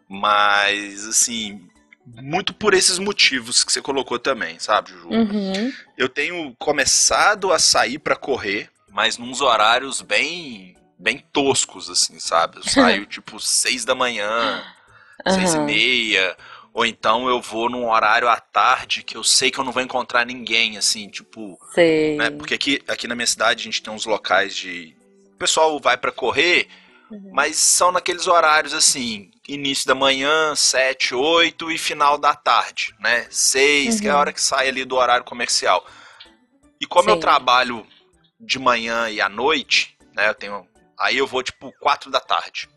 Mas, 0.07 1.07
assim, 1.07 1.61
muito 2.05 2.53
por 2.53 2.73
esses 2.73 2.99
motivos 2.99 3.63
que 3.63 3.71
você 3.71 3.81
colocou 3.81 4.19
também, 4.19 4.59
sabe, 4.59 4.91
Ju? 4.91 5.07
Uhum. 5.09 5.73
Eu 5.97 6.09
tenho 6.09 6.53
começado 6.59 7.51
a 7.51 7.59
sair 7.59 7.97
para 7.97 8.15
correr, 8.15 8.69
mas 8.91 9.17
nos 9.17 9.41
horários 9.41 10.01
bem 10.01 10.75
bem 10.99 11.21
toscos, 11.33 11.89
assim, 11.89 12.19
sabe? 12.19 12.57
Eu 12.57 12.63
saio 12.69 13.05
tipo 13.05 13.39
seis 13.39 13.83
da 13.83 13.95
manhã, 13.95 14.63
uhum. 15.25 15.33
seis 15.33 15.53
e 15.53 15.59
meia, 15.59 16.37
ou 16.73 16.85
então 16.85 17.29
eu 17.29 17.39
vou 17.39 17.69
num 17.69 17.87
horário 17.87 18.27
à 18.27 18.39
tarde 18.39 19.03
que 19.03 19.15
eu 19.15 19.23
sei 19.23 19.51
que 19.51 19.59
eu 19.59 19.63
não 19.63 19.71
vou 19.71 19.83
encontrar 19.83 20.25
ninguém, 20.25 20.75
assim, 20.75 21.07
tipo. 21.07 21.59
Sei. 21.73 22.17
Né? 22.17 22.31
Porque 22.31 22.55
aqui, 22.55 22.81
aqui 22.87 23.07
na 23.07 23.13
minha 23.13 23.27
cidade 23.27 23.61
a 23.61 23.63
gente 23.65 23.81
tem 23.81 23.93
uns 23.93 24.05
locais 24.05 24.55
de. 24.55 24.95
O 25.35 25.37
pessoal 25.37 25.79
vai 25.79 25.97
para 25.97 26.11
correr, 26.11 26.67
uhum. 27.11 27.29
mas 27.31 27.57
são 27.57 27.91
naqueles 27.91 28.27
horários 28.27 28.73
assim, 28.73 29.29
início 29.47 29.85
da 29.85 29.93
manhã, 29.93 30.55
7, 30.55 31.13
8 31.13 31.71
e 31.71 31.77
final 31.77 32.17
da 32.17 32.33
tarde, 32.33 32.95
né? 32.99 33.27
6, 33.29 33.95
uhum. 33.95 34.01
que 34.01 34.07
é 34.07 34.09
a 34.09 34.13
uhum. 34.13 34.19
hora 34.19 34.33
que 34.33 34.41
sai 34.41 34.67
ali 34.67 34.83
do 34.83 34.95
horário 34.95 35.23
comercial. 35.23 35.85
E 36.81 36.87
como 36.87 37.09
eu 37.09 37.17
trabalho 37.17 37.85
de 38.39 38.57
manhã 38.57 39.09
e 39.09 39.21
à 39.21 39.29
noite, 39.29 39.95
né? 40.15 40.27
Eu 40.27 40.33
tenho. 40.33 40.67
Aí 40.99 41.17
eu 41.17 41.27
vou, 41.27 41.43
tipo, 41.43 41.71
4 41.79 42.09
da 42.09 42.19
tarde. 42.19 42.67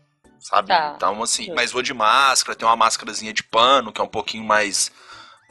Sabe? 0.47 0.69
Tá. 0.69 0.93
Então, 0.95 1.21
assim, 1.21 1.51
mas 1.53 1.71
vou 1.71 1.81
de 1.81 1.93
máscara, 1.93 2.55
tem 2.57 2.67
uma 2.67 2.75
máscarazinha 2.75 3.33
de 3.33 3.43
pano, 3.43 3.91
que 3.91 3.99
é 3.99 4.03
um 4.03 4.07
pouquinho 4.07 4.43
mais, 4.43 4.91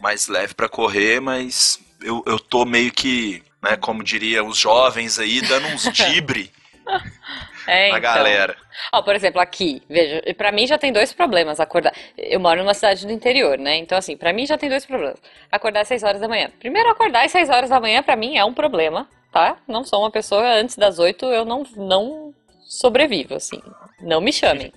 mais 0.00 0.26
leve 0.26 0.54
pra 0.54 0.68
correr, 0.68 1.20
mas 1.20 1.78
eu, 2.00 2.22
eu 2.26 2.38
tô 2.40 2.64
meio 2.64 2.90
que, 2.90 3.42
né, 3.62 3.76
como 3.76 4.02
diria 4.02 4.42
os 4.42 4.56
jovens 4.56 5.18
aí, 5.18 5.42
dando 5.42 5.68
uns 5.68 5.82
dibre 5.92 6.50
É, 7.66 7.90
na 7.90 7.98
então. 7.98 8.00
galera. 8.00 8.56
Ó, 8.92 9.02
por 9.02 9.14
exemplo, 9.14 9.40
aqui, 9.40 9.82
veja, 9.88 10.22
pra 10.34 10.50
mim 10.52 10.66
já 10.66 10.78
tem 10.78 10.92
dois 10.92 11.12
problemas 11.12 11.60
acordar. 11.60 11.92
Eu 12.16 12.40
moro 12.40 12.62
numa 12.62 12.74
cidade 12.74 13.06
do 13.06 13.12
interior, 13.12 13.58
né? 13.58 13.76
Então, 13.76 13.98
assim, 13.98 14.16
pra 14.16 14.32
mim 14.32 14.46
já 14.46 14.56
tem 14.56 14.68
dois 14.70 14.86
problemas. 14.86 15.18
Acordar 15.50 15.80
às 15.80 15.88
6 15.88 16.02
horas 16.04 16.20
da 16.20 16.28
manhã. 16.28 16.50
Primeiro, 16.58 16.88
acordar 16.88 17.24
às 17.24 17.32
6 17.32 17.50
horas 17.50 17.70
da 17.70 17.80
manhã 17.80 18.02
pra 18.02 18.16
mim 18.16 18.36
é 18.36 18.44
um 18.44 18.54
problema, 18.54 19.08
tá? 19.32 19.56
Não 19.66 19.84
sou 19.84 20.00
uma 20.00 20.10
pessoa 20.10 20.42
antes 20.54 20.76
das 20.76 20.98
8, 20.98 21.26
eu 21.26 21.44
não, 21.44 21.64
não 21.76 22.32
sobrevivo, 22.60 23.34
assim. 23.34 23.60
Não 24.00 24.20
me 24.20 24.32
chamem. 24.32 24.72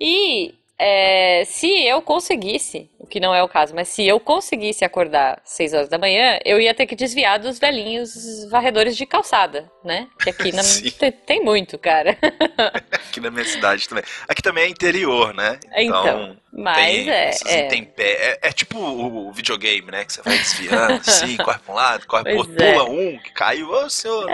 E 0.00 0.54
é, 0.78 1.44
se 1.46 1.66
eu 1.86 2.02
conseguisse, 2.02 2.90
o 2.98 3.06
que 3.06 3.18
não 3.18 3.34
é 3.34 3.42
o 3.42 3.48
caso, 3.48 3.74
mas 3.74 3.88
se 3.88 4.06
eu 4.06 4.20
conseguisse 4.20 4.84
acordar 4.84 5.40
6 5.42 5.72
horas 5.72 5.88
da 5.88 5.96
manhã, 5.96 6.38
eu 6.44 6.60
ia 6.60 6.74
ter 6.74 6.86
que 6.86 6.94
desviar 6.94 7.38
dos 7.38 7.58
velhinhos 7.58 8.46
varredores 8.50 8.94
de 8.94 9.06
calçada, 9.06 9.70
né? 9.82 10.06
Que 10.22 10.28
aqui 10.28 10.52
na, 10.52 10.62
tem, 10.98 11.12
tem 11.12 11.42
muito, 11.42 11.78
cara. 11.78 12.18
Aqui 12.92 13.20
na 13.20 13.30
minha 13.30 13.46
cidade 13.46 13.88
também. 13.88 14.04
Aqui 14.28 14.42
também 14.42 14.64
é 14.64 14.68
interior, 14.68 15.32
né? 15.32 15.58
Então, 15.74 16.36
Mas 16.56 16.86
tem, 16.86 17.10
é, 17.10 17.30
é. 17.46 17.66
intempé- 17.66 18.02
é. 18.02 18.38
É 18.48 18.52
tipo 18.52 18.78
o 18.78 19.30
videogame, 19.32 19.90
né? 19.90 20.04
Que 20.04 20.12
você 20.12 20.22
vai 20.22 20.38
desviando, 20.38 20.94
assim, 21.06 21.36
corre 21.36 21.58
pra 21.58 21.72
um 21.72 21.76
lado, 21.76 22.06
corre 22.06 22.24
pro 22.24 22.36
outro, 22.38 22.62
é. 22.62 22.72
pula 22.72 22.84
um, 22.88 23.18
que 23.18 23.30
caiu, 23.32 23.68
ô 23.70 23.90
senhor. 23.90 24.26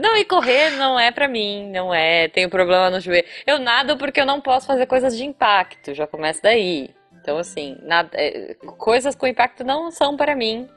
Não, 0.00 0.16
e 0.16 0.24
correr 0.24 0.70
não 0.70 0.98
é 0.98 1.10
pra 1.10 1.26
mim, 1.26 1.70
não 1.72 1.92
é. 1.92 2.28
Tenho 2.28 2.48
problema 2.48 2.88
no 2.90 3.00
joelho. 3.00 3.26
Eu 3.46 3.58
nado 3.58 3.96
porque 3.96 4.20
eu 4.20 4.26
não 4.26 4.40
posso 4.40 4.66
fazer 4.66 4.86
coisas 4.86 5.16
de 5.16 5.24
impacto, 5.24 5.92
já 5.92 6.06
começa 6.06 6.40
daí. 6.42 6.90
Então, 7.20 7.36
assim, 7.36 7.76
nada, 7.82 8.10
é, 8.14 8.54
coisas 8.78 9.14
com 9.14 9.26
impacto 9.26 9.64
não 9.64 9.90
são 9.90 10.16
para 10.16 10.34
mim. 10.36 10.68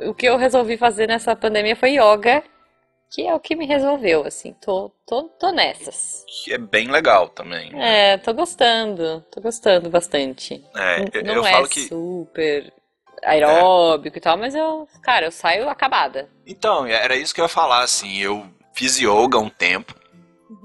O 0.00 0.12
que 0.12 0.26
eu 0.26 0.36
resolvi 0.36 0.76
fazer 0.76 1.06
nessa 1.06 1.36
pandemia 1.36 1.76
foi 1.76 1.92
yoga, 1.92 2.42
que 3.12 3.26
é 3.26 3.34
o 3.34 3.40
que 3.40 3.54
me 3.54 3.66
resolveu, 3.66 4.26
assim. 4.26 4.54
Tô, 4.54 4.90
tô, 5.06 5.24
tô 5.24 5.52
nessas. 5.52 6.24
Que 6.26 6.54
é 6.54 6.58
bem 6.58 6.90
legal 6.90 7.28
também. 7.28 7.70
É, 7.80 8.16
tô 8.16 8.32
gostando, 8.32 9.22
tô 9.30 9.40
gostando 9.40 9.90
bastante. 9.90 10.64
É, 10.74 11.00
N- 11.00 11.10
eu, 11.12 11.22
não 11.24 11.34
eu 11.34 11.46
é 11.46 11.52
falo 11.52 11.68
que. 11.68 11.86
super 11.86 12.72
aeróbico 13.22 14.16
e 14.16 14.20
tal, 14.20 14.36
mas 14.38 14.54
eu, 14.54 14.88
cara, 15.02 15.26
eu 15.26 15.30
saio 15.30 15.68
acabada. 15.68 16.28
Então, 16.46 16.86
era 16.86 17.14
isso 17.14 17.34
que 17.34 17.40
eu 17.40 17.44
ia 17.44 17.48
falar, 17.50 17.82
assim. 17.82 18.18
Eu 18.18 18.46
fiz 18.72 18.98
yoga 18.98 19.38
um 19.38 19.50
tempo. 19.50 19.94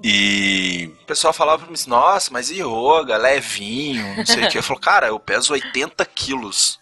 E 0.03 0.93
o 1.01 1.05
pessoal 1.05 1.33
falava 1.33 1.59
pra 1.59 1.67
mim 1.67 1.73
assim, 1.73 1.89
nossa, 1.89 2.31
mas 2.31 2.49
yoga, 2.49 3.17
levinho, 3.17 4.15
não 4.17 4.25
sei 4.25 4.45
o 4.45 4.49
que. 4.49 4.57
Eu 4.57 4.63
falo, 4.63 4.79
cara, 4.79 5.07
eu 5.07 5.19
peso 5.19 5.51
80 5.53 6.05
quilos. 6.05 6.79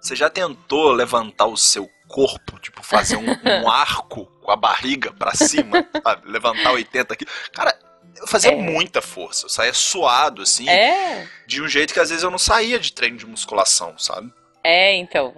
Você 0.00 0.14
já 0.14 0.30
tentou 0.30 0.92
levantar 0.92 1.46
o 1.46 1.56
seu 1.56 1.88
corpo, 2.08 2.58
tipo, 2.60 2.82
fazer 2.82 3.16
um, 3.16 3.24
um 3.62 3.68
arco 3.70 4.28
com 4.42 4.50
a 4.50 4.56
barriga 4.56 5.12
pra 5.12 5.32
cima, 5.34 5.86
sabe? 6.02 6.30
Levantar 6.30 6.72
80 6.72 7.16
quilos. 7.16 7.32
Cara, 7.52 7.76
eu 8.20 8.26
fazia 8.26 8.52
É. 8.52 8.56
muita 8.56 9.00
força. 9.00 9.46
Eu 9.46 9.50
saía 9.50 9.72
suado, 9.72 10.42
assim, 10.42 10.68
É, 10.68 11.26
de 11.46 11.62
um 11.62 11.68
jeito 11.68 11.94
que 11.94 12.00
às 12.00 12.10
vezes 12.10 12.22
eu 12.24 12.30
não 12.30 12.38
saía 12.38 12.78
de 12.78 12.92
treino 12.92 13.16
de 13.16 13.26
musculação, 13.26 13.96
sabe? 13.98 14.32
é, 14.64 14.94
então. 14.96 15.34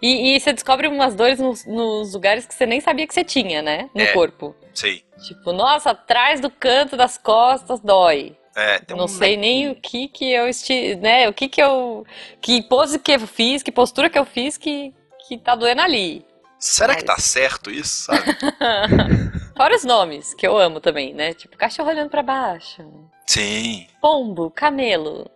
E, 0.00 0.36
e 0.36 0.40
você 0.40 0.52
descobre 0.52 0.86
umas 0.86 1.14
dores 1.16 1.40
nos, 1.40 1.66
nos 1.66 2.14
lugares 2.14 2.46
que 2.46 2.54
você 2.54 2.64
nem 2.64 2.80
sabia 2.80 3.04
que 3.06 3.12
você 3.12 3.24
tinha, 3.24 3.60
né? 3.60 3.90
No 3.94 4.02
É. 4.02 4.12
corpo. 4.12 4.54
Sei. 4.72 5.04
Tipo, 5.26 5.52
nossa, 5.52 5.90
atrás 5.90 6.40
do 6.40 6.48
canto 6.48 6.96
das 6.96 7.18
costas 7.18 7.80
dói. 7.80 8.36
É, 8.54 8.78
tem 8.78 8.96
Não 8.96 9.06
um 9.06 9.08
sei 9.08 9.36
nem 9.36 9.70
o 9.70 9.74
que 9.74 10.06
que 10.08 10.30
eu 10.30 10.46
esti... 10.46 10.94
né? 10.96 11.28
O 11.28 11.32
que 11.32 11.48
que 11.48 11.60
eu 11.60 12.06
que 12.40 12.62
pose 12.62 12.98
que 12.98 13.10
eu 13.12 13.26
fiz, 13.26 13.62
que 13.62 13.72
postura 13.72 14.08
que 14.08 14.18
eu 14.18 14.24
fiz 14.24 14.56
que 14.56 14.94
que 15.26 15.36
tá 15.38 15.54
doendo 15.56 15.80
ali. 15.82 16.24
Será 16.64 16.94
que 16.94 17.04
tá 17.04 17.18
certo 17.18 17.70
isso, 17.72 18.04
sabe? 18.04 18.22
Fora 19.56 19.74
os 19.74 19.84
nomes, 19.84 20.32
que 20.34 20.46
eu 20.46 20.56
amo 20.56 20.80
também, 20.80 21.12
né? 21.12 21.34
Tipo, 21.34 21.56
cachorro 21.56 21.88
olhando 21.90 22.08
pra 22.08 22.22
baixo. 22.22 22.82
Sim. 23.26 23.86
Pombo, 24.00 24.48
camelo. 24.50 25.28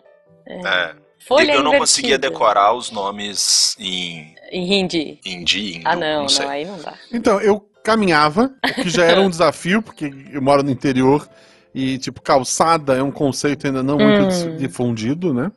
É. 0.47 0.95
Folha 1.26 1.52
eu 1.52 1.62
não 1.62 1.71
invertida. 1.75 1.78
conseguia 1.78 2.18
decorar 2.18 2.73
os 2.75 2.92
nomes 2.92 3.75
em 3.80 4.35
Em 4.52 4.73
hindi. 4.80 5.21
hindi, 5.26 5.83
Ah, 5.85 5.97
não, 5.97 6.26
não 6.26 6.38
não, 6.38 6.49
aí 6.49 6.64
não 6.64 6.78
dá. 6.80 6.95
Então, 7.12 7.40
eu 7.40 7.68
caminhava, 7.83 8.54
o 8.64 8.75
que 8.83 8.88
já 8.88 9.04
era 9.04 9.21
um 9.21 9.28
desafio, 9.28 9.83
porque 9.83 10.12
eu 10.33 10.40
moro 10.40 10.62
no 10.62 10.71
interior 10.71 11.28
e, 11.75 11.99
tipo, 11.99 12.23
calçada 12.23 12.95
é 12.97 13.02
um 13.02 13.11
conceito 13.11 13.66
ainda 13.66 13.83
não 13.83 13.99
muito 13.99 14.23
Hum. 14.33 14.56
difundido, 14.56 15.35
né? 15.35 15.50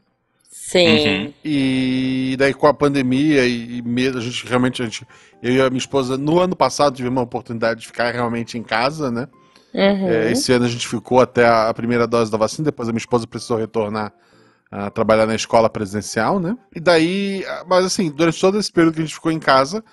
Sim. 0.49 1.07
Uhum. 1.27 1.33
E 1.45 2.35
daí 2.39 2.53
com 2.53 2.65
a 2.67 2.73
pandemia 2.73 3.45
e, 3.45 3.77
e 3.77 3.81
medo, 3.83 4.17
a 4.17 4.21
gente 4.21 4.45
realmente, 4.47 4.81
a 4.81 4.85
gente, 4.85 5.05
eu 5.43 5.53
e 5.53 5.61
a 5.61 5.69
minha 5.69 5.77
esposa, 5.77 6.17
no 6.17 6.39
ano 6.39 6.55
passado 6.55 6.95
tivemos 6.95 7.17
uma 7.17 7.23
oportunidade 7.23 7.81
de 7.81 7.87
ficar 7.87 8.11
realmente 8.11 8.57
em 8.57 8.63
casa, 8.63 9.11
né? 9.11 9.27
Uhum. 9.73 10.09
É, 10.09 10.31
esse 10.31 10.51
ano 10.51 10.65
a 10.65 10.67
gente 10.67 10.87
ficou 10.87 11.21
até 11.21 11.45
a, 11.45 11.69
a 11.69 11.73
primeira 11.73 12.07
dose 12.07 12.31
da 12.31 12.37
vacina, 12.37 12.65
depois 12.65 12.89
a 12.89 12.91
minha 12.91 12.99
esposa 12.99 13.27
precisou 13.27 13.57
retornar 13.57 14.11
a 14.71 14.89
trabalhar 14.89 15.25
na 15.27 15.35
escola 15.35 15.69
presencial, 15.69 16.39
né? 16.39 16.55
E 16.75 16.79
daí, 16.79 17.45
ah, 17.47 17.63
mas 17.67 17.85
assim, 17.85 18.09
durante 18.11 18.39
todo 18.41 18.57
esse 18.59 18.71
período 18.71 18.95
que 18.95 19.01
a 19.01 19.05
gente 19.05 19.13
ficou 19.15 19.31
em 19.31 19.39
casa, 19.39 19.83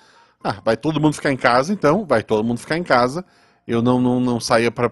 ah, 0.43 0.57
vai 0.65 0.75
todo 0.75 0.99
mundo 0.99 1.13
ficar 1.13 1.31
em 1.31 1.37
casa, 1.37 1.71
então, 1.73 2.05
vai 2.05 2.23
todo 2.23 2.43
mundo 2.43 2.59
ficar 2.59 2.77
em 2.77 2.83
casa. 2.83 3.23
Eu 3.67 3.81
não, 3.81 3.99
não, 3.99 4.19
não 4.19 4.39
saía 4.39 4.71
pra 4.71 4.89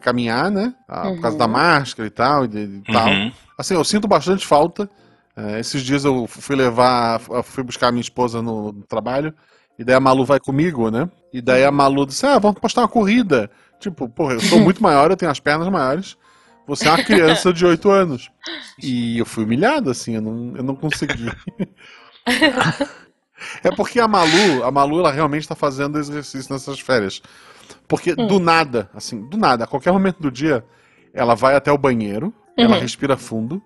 caminhar, 0.00 0.50
né? 0.50 0.72
Ah, 0.88 1.02
Por 1.10 1.20
causa 1.20 1.34
Uhum. 1.34 1.38
da 1.38 1.48
máscara 1.48 2.06
e 2.06 2.10
tal, 2.10 2.44
e, 2.46 2.48
e 2.48 2.82
tal. 2.92 3.08
Uhum. 3.08 3.32
Assim, 3.58 3.74
eu 3.74 3.84
sinto 3.84 4.08
bastante 4.08 4.46
falta. 4.46 4.88
É, 5.36 5.58
esses 5.58 5.82
dias 5.82 6.04
eu 6.04 6.26
fui 6.26 6.54
levar, 6.54 7.20
fui 7.42 7.64
buscar 7.64 7.88
a 7.88 7.92
minha 7.92 8.00
esposa 8.00 8.40
no, 8.40 8.72
no 8.72 8.82
trabalho, 8.84 9.34
e 9.78 9.82
daí 9.84 9.96
a 9.96 10.00
Malu 10.00 10.24
vai 10.24 10.38
comigo, 10.38 10.90
né? 10.90 11.10
E 11.32 11.42
daí 11.42 11.64
a 11.64 11.70
Malu 11.72 12.06
disse: 12.06 12.24
Ah, 12.24 12.38
vamos 12.38 12.60
postar 12.60 12.82
uma 12.82 12.88
corrida. 12.88 13.50
Tipo, 13.80 14.08
porra, 14.08 14.34
eu 14.34 14.40
sou 14.40 14.60
muito 14.60 14.82
maior, 14.82 15.10
eu 15.10 15.16
tenho 15.16 15.30
as 15.30 15.40
pernas 15.40 15.68
maiores. 15.68 16.16
Você 16.66 16.88
é 16.88 16.90
uma 16.90 17.02
criança 17.02 17.52
de 17.52 17.66
8 17.66 17.90
anos. 17.90 18.30
E 18.82 19.18
eu 19.18 19.26
fui 19.26 19.44
humilhado, 19.44 19.90
assim, 19.90 20.14
eu 20.14 20.22
não, 20.22 20.56
eu 20.56 20.62
não 20.62 20.74
consegui. 20.74 21.30
é 23.62 23.70
porque 23.70 24.00
a 24.00 24.08
Malu, 24.08 24.64
a 24.64 24.70
Malu, 24.70 25.00
ela 25.00 25.12
realmente 25.12 25.46
tá 25.46 25.54
fazendo 25.54 25.98
exercício 25.98 26.52
nessas 26.52 26.80
férias. 26.80 27.20
Porque 27.86 28.14
do 28.14 28.38
nada, 28.38 28.88
assim, 28.94 29.20
do 29.28 29.36
nada, 29.36 29.64
a 29.64 29.66
qualquer 29.66 29.92
momento 29.92 30.20
do 30.20 30.30
dia, 30.30 30.64
ela 31.12 31.34
vai 31.34 31.54
até 31.54 31.70
o 31.70 31.78
banheiro, 31.78 32.32
ela 32.56 32.76
Uhum. 32.76 32.80
respira 32.80 33.16
fundo, 33.16 33.62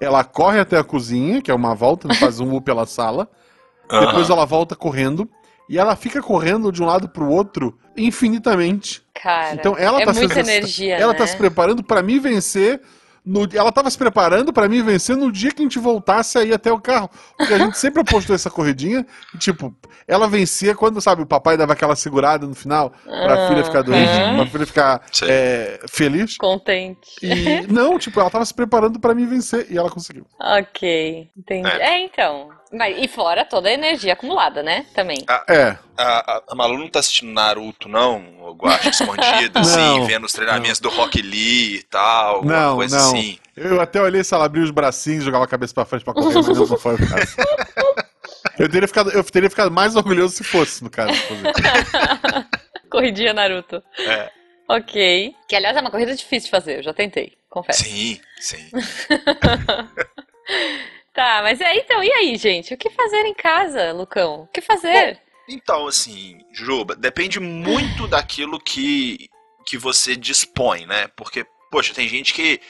ela 0.00 0.24
corre 0.24 0.58
até 0.60 0.78
a 0.78 0.84
cozinha, 0.84 1.42
que 1.42 1.50
é 1.50 1.54
uma 1.54 1.74
volta, 1.74 2.08
né, 2.08 2.14
faz 2.14 2.40
um 2.40 2.54
U 2.54 2.60
pela 2.60 2.86
sala, 2.86 3.28
depois 3.88 4.30
ela 4.30 4.44
volta 4.46 4.74
correndo, 4.74 5.28
e 5.68 5.78
ela 5.78 5.94
fica 5.94 6.20
correndo 6.22 6.72
de 6.72 6.82
um 6.82 6.86
lado 6.86 7.08
pro 7.08 7.28
outro 7.28 7.78
infinitamente. 7.96 9.02
Cara, 9.14 9.54
Então 9.54 9.76
ela 9.78 10.00
é 10.00 10.04
tá 10.04 10.12
se 10.14 10.20
muita 10.20 10.34
exercitando. 10.40 10.58
energia, 10.58 10.96
Ela 10.96 11.12
né? 11.12 11.18
tá 11.18 11.26
se 11.26 11.36
preparando 11.36 11.82
pra 11.82 12.02
me 12.02 12.18
vencer. 12.18 12.80
No... 13.24 13.46
Ela 13.52 13.70
tava 13.70 13.90
se 13.90 13.98
preparando 13.98 14.52
pra 14.52 14.68
me 14.68 14.80
vencer 14.82 15.16
no 15.16 15.30
dia 15.30 15.50
que 15.52 15.60
a 15.60 15.64
gente 15.64 15.78
voltasse 15.78 16.38
aí 16.38 16.52
até 16.52 16.72
o 16.72 16.80
carro. 16.80 17.10
Porque 17.36 17.52
a 17.54 17.58
gente 17.58 17.76
sempre 17.78 18.00
apostou 18.00 18.34
essa 18.34 18.50
corridinha. 18.50 19.06
E, 19.34 19.38
tipo, 19.38 19.74
ela 20.08 20.26
vencia 20.28 20.74
quando, 20.74 21.00
sabe, 21.00 21.22
o 21.22 21.26
papai 21.26 21.56
dava 21.56 21.72
aquela 21.74 21.94
segurada 21.94 22.46
no 22.46 22.54
final 22.54 22.90
pra 23.04 23.44
Ah, 23.44 23.48
filha 23.48 23.64
ficar 23.64 23.82
doente, 23.82 24.08
aham. 24.10 24.36
pra 24.36 24.46
filha 24.46 24.66
ficar 24.66 25.02
é, 25.24 25.80
feliz. 25.88 26.36
Contente. 26.36 27.10
E 27.22 27.66
não, 27.70 27.98
tipo, 27.98 28.18
ela 28.20 28.30
tava 28.30 28.44
se 28.44 28.54
preparando 28.54 28.98
pra 28.98 29.14
me 29.14 29.26
vencer 29.26 29.66
e 29.70 29.76
ela 29.76 29.90
conseguiu. 29.90 30.26
Ok, 30.40 31.28
entendi. 31.36 31.68
É. 31.68 31.90
É, 31.90 32.04
então. 32.04 32.48
Mas, 32.72 32.96
e 33.02 33.08
fora 33.08 33.44
toda 33.44 33.68
a 33.68 33.72
energia 33.72 34.12
acumulada, 34.12 34.62
né? 34.62 34.86
Também. 34.94 35.24
É, 35.48 35.76
A, 35.96 36.36
a, 36.36 36.42
a 36.50 36.54
Malu 36.54 36.78
não 36.78 36.88
tá 36.88 37.00
assistindo 37.00 37.32
Naruto, 37.32 37.88
não? 37.88 38.22
O 38.42 38.54
Guacha 38.54 38.90
escondido, 38.90 39.58
assim, 39.58 39.76
Não, 39.76 40.06
vendo 40.06 40.24
os 40.24 40.32
treinamentos 40.32 40.78
do 40.78 40.88
Rock 40.88 41.20
Lee 41.20 41.78
e 41.78 41.82
tal, 41.84 42.36
alguma 42.36 42.54
Não, 42.60 42.76
coisa 42.76 42.96
não. 42.96 43.06
assim. 43.08 43.38
eu 43.56 43.80
até 43.80 44.00
olhei 44.00 44.22
se 44.22 44.32
ela 44.34 44.44
abriu 44.44 44.62
os 44.62 44.70
bracinhos, 44.70 45.24
jogava 45.24 45.44
a 45.44 45.48
cabeça 45.48 45.74
pra 45.74 45.84
frente 45.84 46.04
pra 46.04 46.14
correr, 46.14 46.34
mas 46.34 46.46
não 46.46 46.78
foi 46.78 46.94
o 46.94 46.98
caso. 47.08 47.36
Eu 48.58 48.68
teria 48.68 48.86
ficado, 48.86 49.10
eu 49.10 49.24
teria 49.24 49.50
ficado 49.50 49.70
mais 49.70 49.96
orgulhoso 49.96 50.36
se 50.36 50.44
fosse, 50.44 50.84
no 50.84 50.90
caso. 50.90 51.12
Corridinha 52.90 53.32
Naruto. 53.32 53.82
É. 53.98 54.30
Ok. 54.68 55.34
Que, 55.48 55.56
aliás, 55.56 55.76
é 55.76 55.80
uma 55.80 55.90
corrida 55.90 56.14
difícil 56.14 56.46
de 56.46 56.50
fazer, 56.50 56.78
eu 56.78 56.82
já 56.82 56.92
tentei, 56.94 57.32
confesso. 57.48 57.82
Sim, 57.84 58.20
sim. 58.38 58.70
Tá, 61.12 61.40
mas 61.42 61.60
é, 61.60 61.76
então, 61.76 62.02
e 62.02 62.12
aí, 62.12 62.36
gente? 62.36 62.72
O 62.72 62.76
que 62.76 62.88
fazer 62.90 63.26
em 63.26 63.34
casa, 63.34 63.92
Lucão? 63.92 64.42
O 64.42 64.46
que 64.46 64.60
fazer? 64.60 65.20
Então, 65.48 65.88
assim, 65.88 66.38
Juba, 66.52 66.94
depende 66.94 67.40
muito 67.40 68.06
daquilo 68.06 68.60
que, 68.60 69.28
que 69.66 69.76
você 69.76 70.14
dispõe, 70.14 70.86
né? 70.86 71.08
Porque, 71.16 71.44
poxa, 71.70 71.92
tem 71.92 72.08
gente 72.08 72.32
que. 72.32 72.60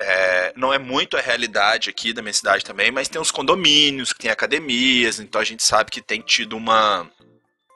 é, 0.00 0.52
não 0.56 0.74
é 0.74 0.78
muito 0.78 1.16
a 1.16 1.20
realidade 1.20 1.88
aqui 1.88 2.12
da 2.12 2.20
minha 2.20 2.32
cidade 2.32 2.64
também, 2.64 2.90
mas 2.90 3.08
tem 3.08 3.20
os 3.20 3.30
condomínios, 3.30 4.12
que 4.12 4.20
tem 4.20 4.30
academias, 4.30 5.20
então 5.20 5.40
a 5.40 5.44
gente 5.44 5.62
sabe 5.62 5.90
que 5.90 6.00
tem 6.00 6.20
tido 6.20 6.56
uma. 6.56 7.08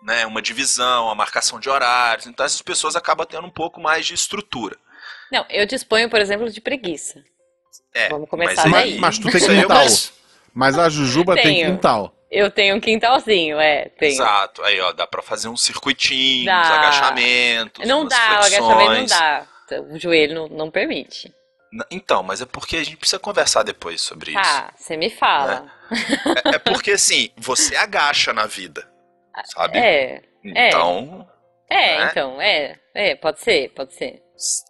Né, 0.03 0.25
uma 0.25 0.41
divisão, 0.41 1.05
uma 1.05 1.15
marcação 1.15 1.61
de 1.61 1.69
horários, 1.69 2.27
então 2.27 2.45
essas 2.47 2.63
pessoas 2.63 2.97
acabam 2.97 3.27
tendo 3.27 3.47
um 3.47 3.51
pouco 3.51 3.79
mais 3.79 4.07
de 4.07 4.15
estrutura. 4.15 4.79
Não, 5.31 5.45
eu 5.51 5.67
disponho, 5.67 6.09
por 6.09 6.19
exemplo, 6.19 6.51
de 6.51 6.59
preguiça. 6.59 7.23
É, 7.95 8.09
Vamos 8.09 8.29
começar 8.29 8.63
mas, 8.69 8.73
daí. 8.73 8.93
aí- 8.95 8.99
Mas 8.99 9.19
tu 9.19 9.31
tem 9.31 9.41
quintal. 9.41 9.87
Mas 10.53 10.79
a 10.79 10.89
Jujuba 10.89 11.35
tem 11.35 11.45
Tenho. 11.45 11.71
quintal. 11.73 12.15
Eu 12.31 12.49
tenho 12.51 12.77
um 12.77 12.81
quintalzinho, 12.81 13.59
é, 13.59 13.87
tenho. 13.99 14.13
Exato, 14.13 14.63
aí 14.63 14.81
ó, 14.81 14.93
dá 14.93 15.05
pra 15.07 15.21
fazer 15.21 15.49
uns 15.49 15.63
circuitinhos, 15.65 16.47
Dá. 16.47 16.59
agachamentos, 16.79 17.89
Não 17.89 18.03
umas 18.03 18.11
dá, 18.11 18.17
o 18.17 18.45
flexões. 18.45 18.55
agachamento 18.55 19.01
não 19.01 19.07
dá. 19.07 19.47
O 19.95 19.99
joelho 19.99 20.35
não, 20.35 20.49
não 20.49 20.71
permite. 20.71 21.33
Então, 21.91 22.23
mas 22.23 22.41
é 22.41 22.47
porque 22.47 22.77
a 22.77 22.85
gente 22.85 22.97
precisa 22.97 23.19
conversar 23.19 23.63
depois 23.63 24.01
sobre 24.01 24.33
isso. 24.33 24.41
Tá, 24.41 24.73
você 24.77 24.97
me 24.97 25.09
fala. 25.11 25.71
É, 26.53 26.57
é 26.57 26.59
porque 26.59 26.93
assim, 26.93 27.31
você 27.37 27.77
agacha 27.77 28.33
na 28.33 28.47
vida, 28.47 28.89
sabe? 29.55 29.79
É, 29.79 30.23
é. 30.55 30.69
Então, 30.69 31.29
é, 31.69 31.99
Né? 31.99 32.09
então, 32.11 32.41
é. 32.43 32.77
É, 32.95 33.15
pode 33.15 33.41
ser, 33.41 33.71
pode 33.71 33.95
ser. 33.95 34.21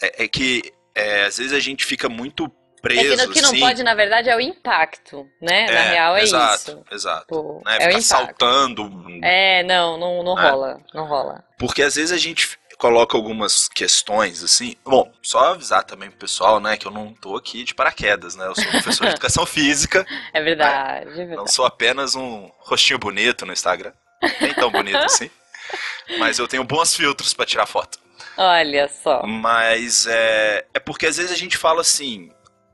é, 0.03 0.25
é 0.25 0.29
que 0.29 0.63
é, 0.95 1.25
às 1.25 1.39
vezes 1.39 1.53
a 1.55 1.61
gente 1.61 1.85
fica 1.87 2.07
muito 2.09 2.51
É 2.81 2.83
preso, 2.83 3.17
que 3.25 3.27
o 3.27 3.33
que 3.33 3.43
não 3.43 3.59
pode, 3.61 3.83
na 3.83 3.95
verdade, 3.95 4.29
é 4.31 4.37
o 4.37 4.41
impacto, 4.41 5.27
né? 5.41 5.71
Na 5.71 5.81
real 5.83 6.17
é 6.17 6.23
exato, 6.23 6.71
isso. 6.71 6.85
Exato, 6.91 7.27
Pô, 7.29 7.63
né? 7.65 7.77
é 7.79 7.89
Ficar 7.89 8.01
saltando, 8.03 8.91
É, 9.23 9.63
não, 9.63 9.99
não, 9.99 10.23
não 10.23 10.39
É. 10.39 10.51
rola, 10.51 10.81
não 10.95 11.05
rola. 11.07 11.45
porque 11.59 11.83
às 11.83 11.95
vezes 11.97 12.13
a 12.13 12.17
gente 12.19 12.59
coloca 12.79 13.15
algumas 13.15 13.69
questões 13.69 14.43
assim. 14.43 14.75
Bom, 14.83 15.13
só 15.23 15.53
avisar 15.53 15.85
também 15.85 16.09
pro 16.09 16.21
pessoal, 16.21 16.59
né, 16.59 16.79
que 16.79 16.87
eu 16.87 16.91
não 16.91 17.13
tô 17.13 17.37
aqui 17.37 17.63
de 17.65 17.75
paraquedas, 17.75 18.35
né? 18.35 18.47
Eu 18.47 18.55
sou 18.55 18.65
professor 18.71 19.05
de 19.05 19.11
educação 19.13 19.45
física, 19.47 20.07
É 20.33 20.41
verdade, 20.43 21.07
é 21.11 21.17
não 21.17 21.27
verdade. 21.27 21.53
sou 21.53 21.67
apenas 21.67 22.15
um 22.15 22.51
rostinho 22.61 22.99
bonito 22.99 23.45
no 23.45 23.53
Instagram. 23.53 23.93
Nem 24.41 24.55
tão 24.55 24.71
bonito 24.71 24.97
assim. 24.97 25.29
Mas 26.19 26.39
eu 26.39 26.49
tenho 26.49 26.65
bons 26.65 26.97
filtros 26.97 27.33
pra 27.35 27.45
tirar 27.47 27.67
foto. 27.67 27.99
Olha 28.37 28.89
só. 28.89 29.23
Mas 29.27 30.07
é, 30.07 30.65
é 30.75 30.79
porque 30.81 31.07
às 31.07 31.17
vezes 31.19 31.31
a 31.33 31.37
gente 31.37 31.57
fala 31.59 31.83
assim, 31.83 32.31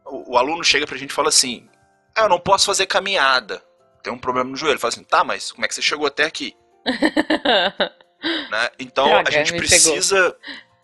o, 0.07 0.33
o 0.33 0.37
aluno 0.39 0.63
chega 0.65 0.87
pra 0.87 0.97
gente 0.97 1.11
e 1.11 1.15
fala 1.15 1.29
assim, 1.29 1.69
ah, 2.15 2.23
eu 2.23 2.29
não 2.29 2.41
posso 2.41 2.67
fazer 2.67 2.87
caminhada, 2.87 3.63
tem 4.03 4.13
um 4.13 4.19
problema 4.19 4.49
no 4.51 4.57
joelho. 4.57 4.79
Fala 4.79 4.93
assim, 4.93 5.05
tá, 5.05 5.23
mas 5.25 5.53
como 5.53 5.65
é 5.65 5.69
que 5.69 5.75
você 5.75 5.83
chegou 5.83 6.07
até 6.07 6.25
aqui? 6.25 6.55
Né? 8.51 8.71
Então 8.79 9.15
a 9.15 9.31
gente 9.31 9.53
precisa 9.55 10.35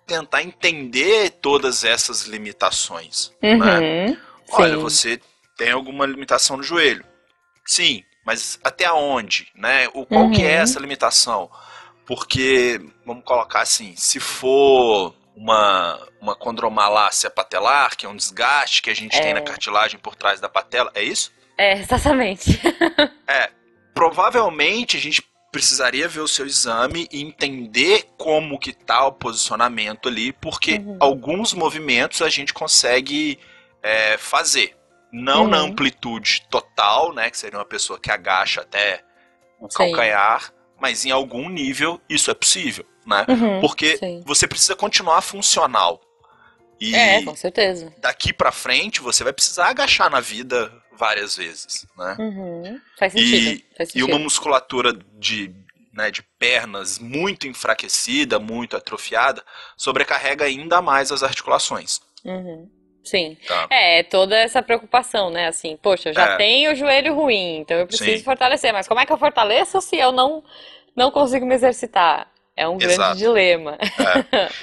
tentar 0.07 0.43
entender 0.43 1.31
todas 1.41 1.83
essas 1.83 2.23
limitações. 2.25 3.33
Né? 3.41 3.57
Uhum, 4.09 4.17
Olha, 4.53 4.75
sim. 4.77 4.81
você 4.81 5.21
tem 5.57 5.71
alguma 5.71 6.05
limitação 6.07 6.59
no 6.59 6.63
joelho. 6.63 7.05
Sim, 7.65 8.05
mas 8.25 8.61
até 8.63 8.93
onde, 8.93 9.49
né? 9.57 9.89
O 9.95 10.05
qual 10.05 10.31
que 10.31 10.43
é 10.45 10.57
Uhum. 10.59 10.63
essa 10.63 10.79
limitação? 10.79 11.51
Porque, 12.07 12.81
vamos 13.07 13.25
colocar 13.25 13.63
assim, 13.63 13.95
se 13.97 14.21
for 14.21 15.15
uma, 15.43 15.99
uma 16.21 16.37
condromalácia 16.37 17.29
patelar, 17.29 17.97
que 17.97 18.07
é 18.07 18.09
um 18.09 18.15
desgaste 18.15 18.81
que 18.81 18.89
a 18.91 18.95
gente 18.95 19.21
tem 19.21 19.31
É. 19.31 19.35
na 19.35 19.41
cartilagem 19.41 19.99
por 19.99 20.15
trás 20.15 20.41
da 20.41 20.49
patela, 20.49 20.93
é 20.95 21.03
isso? 21.03 21.33
É, 21.59 21.73
exatamente. 21.79 22.61
Provavelmente 23.93 24.97
a 24.97 25.01
gente 25.01 25.23
precisaria 25.51 26.09
ver 26.09 26.21
o 26.21 26.29
seu 26.29 26.47
exame 26.47 27.07
e 27.13 27.21
entender 27.23 28.07
como 28.17 28.59
que 28.59 28.73
tá 28.73 29.05
o 29.07 29.13
posicionamento 29.13 30.09
ali, 30.09 30.33
porque 30.33 30.75
Uhum. 30.79 30.97
alguns 31.01 31.53
movimentos 31.53 32.23
a 32.23 32.29
gente 32.31 32.55
consegue 32.55 33.39
é, 33.83 34.17
fazer. 34.17 34.77
Não 35.13 35.47
na 35.49 35.59
Uhum. 35.59 35.71
amplitude 35.71 36.43
total, 36.49 37.13
né? 37.13 37.29
Que 37.31 37.37
seria 37.37 37.59
uma 37.59 37.65
pessoa 37.67 37.99
que 38.01 38.11
agacha 38.13 38.61
até 38.63 39.03
o 39.61 39.69
Sim. 39.69 39.77
calcanhar, 39.77 40.53
mas 40.81 41.05
em 41.05 41.11
algum 41.11 41.49
nível 41.51 42.01
isso 42.09 42.31
é 42.31 42.35
possível, 42.35 42.87
né? 43.07 43.25
Uhum, 43.29 43.61
Porque 43.61 43.97
sim. 43.97 44.23
você 44.25 44.47
precisa 44.47 44.75
continuar 44.77 45.21
funcional. 45.23 46.01
E 46.81 46.95
É, 46.97 47.23
com 47.23 47.37
certeza. 47.37 47.93
daqui 47.99 48.33
pra 48.33 48.51
frente 48.51 49.01
você 49.01 49.23
vai 49.23 49.33
precisar 49.33 49.69
agachar 49.69 50.11
na 50.11 50.19
vida 50.21 50.73
várias 50.97 51.37
vezes, 51.37 51.87
né? 51.97 52.17
Uhum. 52.19 52.81
Faz 52.99 53.15
E- 53.15 53.19
sentido. 53.19 53.63
faz 53.77 53.89
E 53.91 53.93
sentido. 53.93 54.09
uma 54.09 54.19
musculatura 54.19 54.93
de, 55.19 55.55
né, 55.93 56.11
de 56.11 56.23
pernas 56.39 56.99
muito 56.99 57.47
enfraquecida, 57.47 58.39
muito 58.41 58.77
atrofiada, 58.77 59.45
sobrecarrega 59.77 60.45
ainda 60.45 60.83
mais 60.83 61.13
as 61.13 61.23
articulações. 61.23 62.01
Uhum. 62.25 62.69
Sim. 63.05 63.37
Tá? 63.49 63.67
É, 63.71 64.03
toda 64.05 64.37
essa 64.37 64.63
preocupação, 64.63 65.29
né? 65.31 65.49
Assim, 65.49 65.77
poxa, 65.81 66.11
eu 66.11 66.15
já 66.15 66.35
É. 66.35 66.37
tenho 66.37 66.73
o 66.73 66.75
joelho 66.75 67.15
ruim, 67.15 67.59
então 67.59 67.77
eu 67.77 67.87
preciso 67.87 68.19
Sim. 68.19 68.25
fortalecer. 68.25 68.73
Mas 68.73 68.87
como 68.89 69.01
é 69.01 69.07
que 69.07 69.13
eu 69.13 69.19
fortaleço 69.19 69.81
se 69.81 69.97
eu 69.97 70.13
não, 70.13 70.43
não 70.97 71.11
consigo 71.11 71.45
me 71.47 71.55
exercitar? 71.55 72.31
É 72.57 72.69
um 72.69 72.77
grande 72.77 72.95
Exato. 72.95 73.17
dilema. 73.19 73.79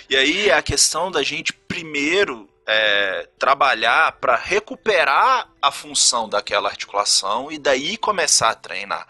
E 0.10 0.15
aí 0.15 0.49
é 0.49 0.54
a 0.54 0.62
questão 0.62 1.10
da 1.12 1.23
gente 1.23 1.52
primeiro 1.54 2.47
é, 2.67 3.28
trabalhar 3.39 4.12
para 4.13 4.36
recuperar 4.36 5.47
a 5.62 5.71
função 5.71 6.30
daquela 6.30 6.69
articulação 6.69 7.52
e 7.52 7.58
daí 7.58 7.97
começar 7.97 8.49
a 8.52 8.56
treinar. 8.56 9.08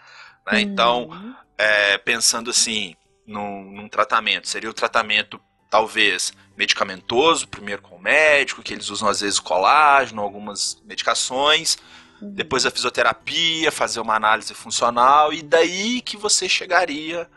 né? 0.50 0.60
Então, 0.62 1.08
Uhum. 1.10 1.34
é, 1.58 1.98
pensando 1.98 2.50
assim 2.50 2.96
num, 3.26 3.70
num 3.70 3.88
tratamento, 3.88 4.48
seria 4.48 4.70
o 4.70 4.74
tratamento 4.74 5.38
talvez 5.68 6.32
medicamentoso, 6.56 7.46
primeiro 7.46 7.82
com 7.82 7.96
o 7.96 8.00
médico, 8.02 8.62
que 8.62 8.72
eles 8.72 8.88
usam 8.88 9.08
às 9.08 9.20
vezes 9.20 9.38
colágeno, 9.38 10.22
algumas 10.22 10.80
medicações, 10.84 11.76
Uhum. 12.20 12.32
depois 12.32 12.64
a 12.66 12.70
fisioterapia, 12.70 13.70
fazer 13.70 14.00
uma 14.00 14.14
análise 14.16 14.52
funcional 14.54 15.32
e 15.32 15.42
daí 15.42 16.00
que 16.00 16.16
você 16.16 16.48
chegaria, 16.48 17.28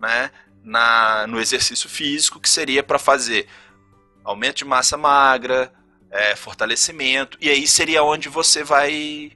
né, 0.00 0.30
na, 0.62 1.26
no 1.26 1.40
exercício 1.40 1.88
físico 1.88 2.40
que 2.40 2.48
seria 2.48 2.82
para 2.82 2.98
fazer 2.98 3.46
aumento 4.24 4.56
de 4.58 4.64
massa 4.64 4.96
magra, 4.96 5.72
é, 6.10 6.36
fortalecimento 6.36 7.38
e 7.40 7.48
aí 7.48 7.66
seria 7.66 8.02
onde 8.02 8.28
você 8.28 8.62
vai 8.62 9.32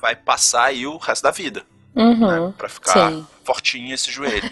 vai 0.00 0.14
passar 0.14 0.64
aí 0.64 0.86
o 0.86 0.98
resto 0.98 1.22
da 1.22 1.30
vida, 1.30 1.64
Uhum. 1.96 2.48
né, 2.48 2.54
para 2.58 2.68
ficar 2.68 3.10
Sim. 3.10 3.26
fortinho 3.44 3.94
esse 3.94 4.10
joelho. 4.10 4.42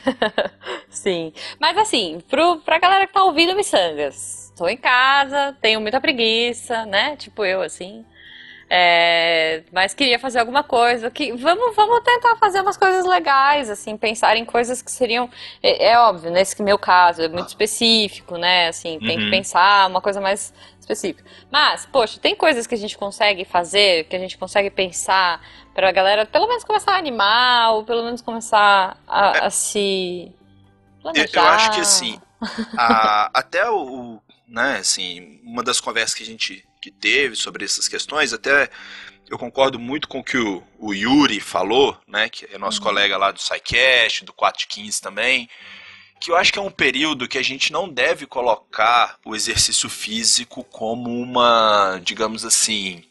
Sim. 0.89 1.33
Mas 1.61 1.77
assim, 1.77 2.23
pro, 2.29 2.59
pra 2.59 2.79
galera 2.79 3.07
que 3.07 3.13
tá 3.13 3.23
ouvindo 3.23 3.55
miçangas, 3.55 4.51
tô 4.57 4.67
em 4.69 4.77
casa, 4.79 5.55
tenho 5.61 5.81
muita 5.81 6.01
preguiça, 6.01 6.87
né? 6.87 7.17
Tipo 7.17 7.45
eu, 7.45 7.61
assim. 7.61 8.05
É, 8.75 9.65
mas 9.71 9.93
queria 9.93 10.19
fazer 10.19 10.39
alguma 10.39 10.63
coisa 10.63 11.11
que 11.11 11.31
vamos, 11.33 11.77
vamos 11.77 12.01
tentar 12.03 12.37
fazer 12.37 12.63
umas 12.63 12.79
coisas 12.79 13.05
legais, 13.05 13.69
assim, 13.69 13.99
pensar 13.99 14.35
em 14.35 14.47
coisas 14.47 14.81
que 14.81 14.91
seriam 14.91 15.29
é, 15.63 15.89
é 15.91 15.99
óbvio, 15.99 16.31
nesse 16.31 16.63
meu 16.63 16.79
caso 16.79 17.21
é 17.21 17.29
muito 17.29 17.49
específico, 17.49 18.39
né? 18.39 18.69
Assim, 18.69 18.99
tem 19.01 19.19
que 19.19 19.25
Uhum. 19.25 19.31
pensar 19.31 19.87
uma 19.91 20.01
coisa 20.01 20.23
mais 20.23 20.55
específica. 20.81 21.23
Mas, 21.51 21.85
poxa, 21.85 22.19
tem 22.19 22.35
coisas 22.35 22.67
que 22.67 22.75
a 22.75 22.79
gente 22.79 22.97
consegue 22.97 23.45
fazer, 23.45 24.05
que 24.05 24.17
a 24.17 24.19
gente 24.19 24.39
consegue 24.39 24.71
pensar 24.71 25.39
pra 25.75 25.93
galera 25.93 26.25
pelo 26.25 26.49
menos 26.49 26.65
começar 26.65 26.93
a 26.93 26.97
animar, 26.99 27.75
ou 27.75 27.85
pelo 27.85 28.03
menos 28.03 28.23
começar 28.23 28.97
a, 29.07 29.45
a 29.47 29.51
se 29.51 30.33
Eu, 31.05 31.13
planejar. 31.13 31.43
eu 31.43 31.47
acho 31.51 31.71
que 31.73 31.81
assim, 31.81 32.19
a- 32.75 33.31
até 33.35 33.69
o, 33.69 33.77
o, 34.17 34.23
né, 34.49 34.79
assim, 34.81 35.41
uma 35.45 35.63
das 35.63 35.79
conversas 35.79 36.15
que 36.15 36.23
a 36.23 36.27
gente 36.27 36.65
que 36.83 36.91
teve 36.91 37.37
sobre 37.37 37.65
essas 37.65 37.89
questões, 37.89 38.33
até 38.33 38.69
eu 39.31 39.39
concordo 39.39 39.79
muito 39.79 40.09
com 40.09 40.19
o 40.19 40.25
que 40.25 40.37
o, 40.37 40.63
o 40.79 40.93
Yuri 40.93 41.41
falou, 41.41 41.97
né, 42.07 42.29
que 42.29 42.45
é 42.53 42.59
nosso 42.59 42.79
Uhum. 42.79 42.85
colega 42.85 43.17
lá 43.17 43.31
do 43.31 43.41
SciCast, 43.41 44.25
do 44.25 44.33
4 44.33 44.61
de 44.61 44.67
15 44.67 45.01
também, 45.01 45.49
que 46.21 46.31
eu 46.31 46.37
acho 46.37 46.53
que 46.53 46.59
é 46.59 46.63
um 46.63 46.71
período 46.71 47.29
que 47.29 47.39
a 47.39 47.43
gente 47.43 47.73
não 47.73 47.89
deve 47.89 48.27
colocar 48.27 49.19
o 49.25 49.35
exercício 49.35 49.89
físico 49.89 50.65
como 50.65 51.11
uma, 51.21 52.01
digamos 52.03 52.45
assim, 52.45 53.05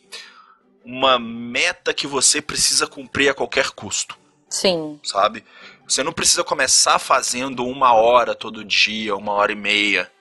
uma 0.83 1.17
meta 1.19 1.93
que 1.93 2.07
você 2.07 2.41
precisa 2.41 2.87
cumprir 2.87 3.29
a 3.29 3.33
qualquer 3.33 3.69
custo 3.71 4.17
Sim. 4.49 4.99
sabe? 5.03 5.43
Você 5.87 6.03
não 6.03 6.13
precisa 6.13 6.43
começar 6.43 6.99
fazendo 6.99 7.65
uma 7.65 7.93
hora 7.93 8.35
todo 8.35 8.63
dia, 8.63 9.15
uma 9.15 9.33
hora 9.33 9.51
e 9.51 9.55
meia. 9.55 10.11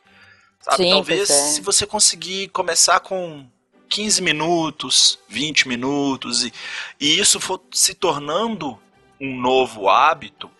Sabe? 0.60 0.76
Sim, 0.76 0.90
Talvez 0.90 1.30
é. 1.30 1.34
se 1.52 1.60
você 1.60 1.86
conseguir 1.86 2.48
começar 2.48 3.00
com 3.00 3.46
15 3.88 4.22
minutos, 4.22 5.18
20 5.28 5.66
minutos, 5.66 6.44
e, 6.44 6.52
e 7.00 7.18
isso 7.18 7.40
for 7.40 7.60
se 7.72 7.94
tornando 7.94 8.78
um 9.20 9.36
novo 9.40 9.88
hábito, 9.88 10.50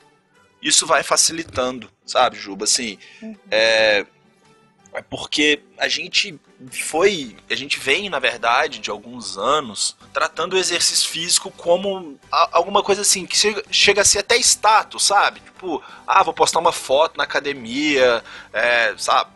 isso 0.62 0.86
vai 0.86 1.02
facilitando, 1.02 1.90
sabe, 2.04 2.36
Juba? 2.36 2.64
Assim, 2.64 2.98
Uhum. 3.22 3.36
é, 3.50 4.04
é 4.92 5.02
porque 5.02 5.60
a 5.78 5.86
gente 5.88 6.38
foi, 6.70 7.36
a 7.48 7.54
gente 7.54 7.78
vem, 7.78 8.10
na 8.10 8.18
verdade, 8.18 8.80
de 8.80 8.90
alguns 8.90 9.38
anos, 9.38 9.96
tratando 10.12 10.54
o 10.54 10.58
exercício 10.58 11.08
físico 11.08 11.50
como 11.52 12.18
a- 12.30 12.48
alguma 12.52 12.82
coisa 12.82 13.00
assim, 13.02 13.24
que 13.24 13.36
chega, 13.36 13.62
chega 13.70 14.02
a 14.02 14.04
ser 14.04 14.18
até 14.18 14.36
status, 14.38 15.04
sabe? 15.04 15.40
Tipo, 15.40 15.82
ah, 16.06 16.22
vou 16.22 16.34
postar 16.34 16.58
uma 16.58 16.72
foto 16.72 17.16
na 17.16 17.24
academia, 17.24 18.22
é, 18.52 18.94
sabe? 18.98 19.30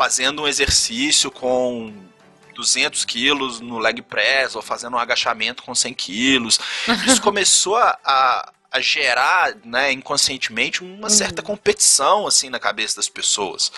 Fazendo 0.00 0.44
um 0.44 0.48
exercício 0.48 1.30
com 1.30 1.92
200 2.54 3.04
quilos 3.04 3.60
no 3.60 3.78
leg 3.78 4.00
press, 4.00 4.56
ou 4.56 4.62
fazendo 4.62 4.96
um 4.96 4.98
agachamento 4.98 5.62
com 5.62 5.74
100 5.74 5.92
quilos. 5.92 6.58
Isso 7.06 7.20
começou 7.22 7.76
a, 7.76 8.50
a, 8.72 8.80
gerar, 8.80 9.54
né, 9.62 9.92
inconscientemente, 9.92 10.82
uma 10.82 11.02
Uhum. 11.02 11.10
certa 11.10 11.42
competição, 11.42 12.26
assim, 12.26 12.48
na 12.48 12.58
cabeça 12.58 12.96
das 12.96 13.10
pessoas. 13.10 13.70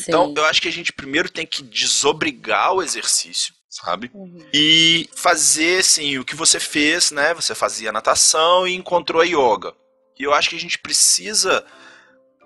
Então, 0.00 0.26
Sim. 0.26 0.34
eu 0.38 0.44
acho 0.46 0.60
que 0.60 0.66
a 0.66 0.72
gente 0.72 0.92
primeiro 0.92 1.28
tem 1.28 1.46
que 1.46 1.62
desobrigar 1.62 2.72
o 2.72 2.82
exercício, 2.82 3.54
sabe? 3.68 4.10
Uhum. 4.12 4.44
E 4.52 5.08
fazer, 5.14 5.78
assim, 5.82 6.18
o 6.18 6.24
que 6.24 6.34
você 6.34 6.58
fez, 6.58 7.12
né? 7.12 7.32
Você 7.34 7.54
fazia 7.54 7.92
natação 7.92 8.66
e 8.66 8.74
encontrou 8.74 9.22
a 9.22 9.24
yoga. 9.24 9.72
E 10.18 10.24
eu 10.24 10.34
acho 10.34 10.50
que 10.50 10.56
a 10.56 10.60
gente 10.60 10.78
precisa, 10.78 11.64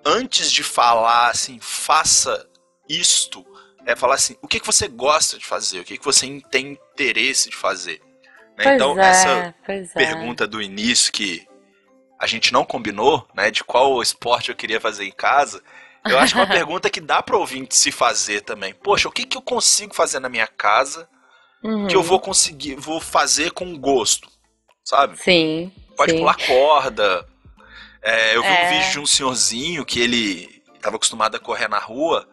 antes 0.05 0.51
de 0.51 0.61
falar, 0.61 1.31
assim, 1.31 1.57
faça 1.59 2.47
isto, 2.87 3.45
é 3.85 3.95
falar 3.95 4.15
assim, 4.15 4.35
o 4.41 4.47
que, 4.47 4.59
que 4.59 4.65
você 4.65 4.87
gosta 4.87 5.37
de 5.37 5.45
fazer? 5.45 5.79
O 5.79 5.83
que, 5.83 5.97
que 5.97 6.05
você 6.05 6.41
tem 6.49 6.71
interesse 6.71 7.49
de 7.49 7.55
fazer? 7.55 8.01
Né? 8.57 8.75
Então, 8.75 8.99
é, 8.99 9.09
essa 9.09 9.55
é. 9.67 9.83
pergunta 9.93 10.47
do 10.47 10.61
início 10.61 11.11
que 11.11 11.45
a 12.19 12.27
gente 12.27 12.53
não 12.53 12.63
combinou, 12.63 13.27
né, 13.35 13.51
de 13.51 13.63
qual 13.63 14.01
esporte 14.01 14.49
eu 14.49 14.55
queria 14.55 14.79
fazer 14.79 15.05
em 15.05 15.11
casa, 15.11 15.61
eu 16.07 16.17
acho 16.17 16.33
que 16.33 16.39
é 16.39 16.43
uma 16.43 16.49
pergunta 16.53 16.89
que 16.89 17.01
dá 17.01 17.21
para 17.21 17.37
ouvinte 17.37 17.75
se 17.75 17.91
fazer 17.91 18.41
também. 18.41 18.73
Poxa, 18.73 19.09
o 19.09 19.11
que, 19.11 19.25
que 19.25 19.37
eu 19.37 19.41
consigo 19.41 19.93
fazer 19.93 20.19
na 20.19 20.29
minha 20.29 20.47
casa 20.47 21.07
Uhum. 21.63 21.87
que 21.87 21.95
eu 21.95 22.03
vou 22.03 22.19
conseguir, 22.19 22.75
vou 22.75 23.01
fazer 23.01 23.49
com 23.49 23.75
gosto, 23.79 24.29
sabe? 24.83 25.17
Sim. 25.17 25.71
Pode 25.97 26.11
sim. 26.11 26.19
pular 26.19 26.37
corda. 26.45 27.27
É, 28.03 28.35
eu 28.35 28.43
vi 28.43 28.47
É. 28.47 28.65
um 28.67 28.69
vídeo 28.69 28.91
de 28.91 28.99
um 28.99 29.05
senhorzinho 29.05 29.83
que 29.83 29.99
ele 29.99 30.61
estava 30.75 30.95
acostumado 30.97 31.35
a 31.35 31.39
correr 31.39 31.67
na 31.67 31.79
rua 31.79 32.29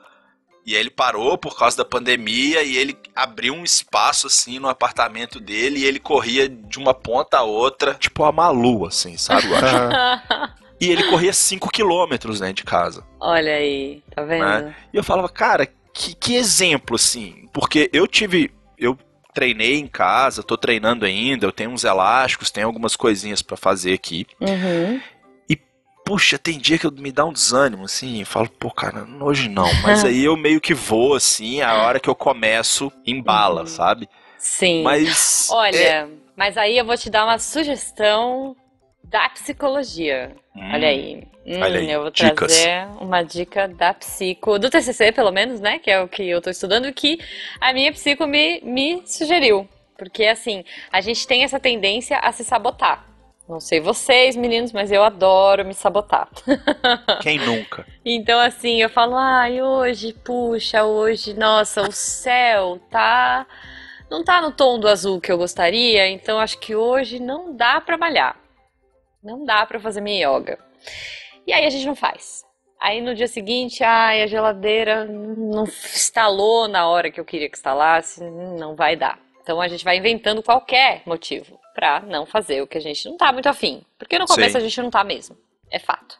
e 0.64 0.74
aí 0.74 0.80
ele 0.80 0.90
parou 0.90 1.36
por 1.36 1.56
causa 1.58 1.76
da 1.76 1.84
pandemia 1.84 2.62
e 2.62 2.76
ele 2.76 2.96
abriu 3.14 3.54
um 3.54 3.64
espaço 3.64 4.26
assim 4.26 4.58
no 4.58 4.68
apartamento 4.68 5.40
dele 5.40 5.80
e 5.80 5.84
ele 5.84 5.98
corria 5.98 6.48
de 6.48 6.78
uma 6.78 6.94
ponta 6.94 7.38
a 7.38 7.42
outra, 7.42 7.94
tipo 7.94 8.24
a 8.24 8.32
Malu, 8.32 8.86
assim, 8.86 9.16
sabe? 9.16 9.48
eu 9.48 9.56
acho? 9.56 10.52
E 10.82 10.90
ele 10.90 11.04
corria 11.04 11.32
5 11.32 11.70
quilômetros 11.70 12.40
dentro 12.40 12.56
de 12.56 12.64
casa. 12.64 13.04
Olha 13.20 13.54
aí, 13.54 14.02
tá 14.12 14.24
vendo? 14.24 14.44
Né? 14.44 14.74
E 14.92 14.96
eu 14.96 15.04
falava, 15.04 15.28
cara, 15.28 15.64
que, 15.94 16.12
que 16.12 16.34
exemplo, 16.34 16.96
assim. 16.96 17.48
Porque 17.52 17.88
eu 17.92 18.04
tive. 18.04 18.50
Eu 18.76 18.98
treinei 19.32 19.78
em 19.78 19.86
casa, 19.86 20.42
tô 20.42 20.56
treinando 20.56 21.04
ainda, 21.04 21.46
eu 21.46 21.52
tenho 21.52 21.70
uns 21.70 21.84
elásticos, 21.84 22.50
tenho 22.50 22.66
algumas 22.66 22.96
coisinhas 22.96 23.42
pra 23.42 23.56
fazer 23.56 23.92
aqui. 23.92 24.26
Uhum. 24.40 25.00
Puxa, 26.04 26.38
tem 26.38 26.58
dia 26.58 26.78
que 26.78 26.86
eu 26.86 26.90
me 26.90 27.12
dá 27.12 27.24
um 27.24 27.32
desânimo, 27.32 27.84
assim, 27.84 28.20
eu 28.20 28.26
falo, 28.26 28.48
pô, 28.48 28.70
cara, 28.70 29.06
hoje 29.20 29.48
não. 29.48 29.72
Mas 29.82 30.04
aí 30.04 30.24
eu 30.24 30.36
meio 30.36 30.60
que 30.60 30.74
vou, 30.74 31.14
assim, 31.14 31.62
a 31.62 31.74
hora 31.84 32.00
que 32.00 32.08
eu 32.10 32.14
começo, 32.14 32.92
embala, 33.06 33.60
Uhum. 33.60 33.66
sabe? 33.66 34.08
Sim. 34.38 34.82
Mas. 34.82 35.48
é, 35.50 35.54
Olha, 35.54 36.08
mas 36.36 36.56
aí 36.58 36.76
eu 36.76 36.84
vou 36.84 36.96
te 36.96 37.08
dar 37.08 37.24
uma 37.24 37.38
sugestão 37.38 38.56
da 39.04 39.28
psicologia. 39.28 40.34
hum, 40.56 40.70
Olha 40.72 40.88
aí. 40.88 41.22
Hum, 41.46 41.60
olha 41.60 41.80
aí, 41.80 41.90
Eu 41.90 42.02
vou 42.02 42.10
dicas. 42.10 42.52
trazer 42.52 42.86
uma 43.00 43.22
dica 43.22 43.68
da 43.68 43.94
psico, 43.94 44.58
do 44.58 44.70
TCC 44.70 45.12
pelo 45.12 45.30
menos, 45.32 45.60
né? 45.60 45.78
Que 45.78 45.90
é 45.90 46.00
o 46.00 46.08
que 46.08 46.22
eu 46.28 46.40
tô 46.40 46.50
estudando, 46.50 46.92
que 46.92 47.18
a 47.60 47.72
minha 47.72 47.92
psico 47.92 48.26
me, 48.26 48.60
me 48.62 49.02
sugeriu. 49.06 49.68
Porque 49.96 50.24
assim, 50.26 50.64
a 50.90 51.00
gente 51.00 51.26
tem 51.26 51.44
essa 51.44 51.60
tendência 51.60 52.18
a 52.18 52.32
se 52.32 52.44
sabotar. 52.44 53.04
Não 53.48 53.58
sei 53.58 53.80
vocês, 53.80 54.36
meninos, 54.36 54.72
mas 54.72 54.92
eu 54.92 55.02
adoro 55.02 55.64
me 55.64 55.74
sabotar. 55.74 56.28
Quem 57.22 57.38
nunca? 57.38 57.84
Então, 58.04 58.38
assim, 58.38 58.80
eu 58.80 58.88
falo, 58.88 59.16
ai, 59.16 59.60
hoje, 59.60 60.12
puxa, 60.12 60.84
hoje, 60.84 61.34
nossa, 61.34 61.82
o 61.82 61.92
céu 61.92 62.80
tá. 62.90 63.46
Não 64.10 64.22
tá 64.22 64.40
no 64.40 64.52
tom 64.52 64.78
do 64.78 64.88
azul 64.88 65.20
que 65.20 65.32
eu 65.32 65.38
gostaria, 65.38 66.08
então 66.08 66.38
acho 66.38 66.58
que 66.58 66.74
hoje 66.74 67.18
não 67.18 67.54
dá 67.54 67.80
pra 67.80 67.98
malhar. 67.98 68.36
Não 69.22 69.44
dá 69.44 69.64
pra 69.66 69.80
fazer 69.80 70.00
minha 70.00 70.28
yoga. 70.28 70.58
E 71.46 71.52
aí 71.52 71.66
a 71.66 71.70
gente 71.70 71.86
não 71.86 71.96
faz. 71.96 72.44
Aí 72.80 73.00
no 73.00 73.14
dia 73.14 73.28
seguinte, 73.28 73.84
ai, 73.84 74.22
a 74.22 74.26
geladeira 74.26 75.04
não 75.04 75.64
instalou 75.64 76.66
na 76.66 76.88
hora 76.88 77.10
que 77.10 77.20
eu 77.20 77.24
queria 77.24 77.48
que 77.48 77.56
instalasse, 77.56 78.22
não 78.22 78.74
vai 78.74 78.96
dar. 78.96 79.18
Então 79.42 79.60
a 79.60 79.68
gente 79.68 79.84
vai 79.84 79.96
inventando 79.96 80.42
qualquer 80.42 81.02
motivo 81.04 81.58
pra 81.74 82.00
não 82.00 82.24
fazer 82.26 82.62
o 82.62 82.66
que 82.66 82.78
a 82.78 82.80
gente 82.80 83.04
não 83.08 83.16
tá 83.16 83.32
muito 83.32 83.48
afim. 83.48 83.84
Porque 83.98 84.18
no 84.18 84.26
começo 84.26 84.52
Sim. 84.52 84.58
a 84.58 84.60
gente 84.60 84.80
não 84.82 84.90
tá 84.90 85.02
mesmo. 85.02 85.36
É 85.70 85.78
fato. 85.78 86.18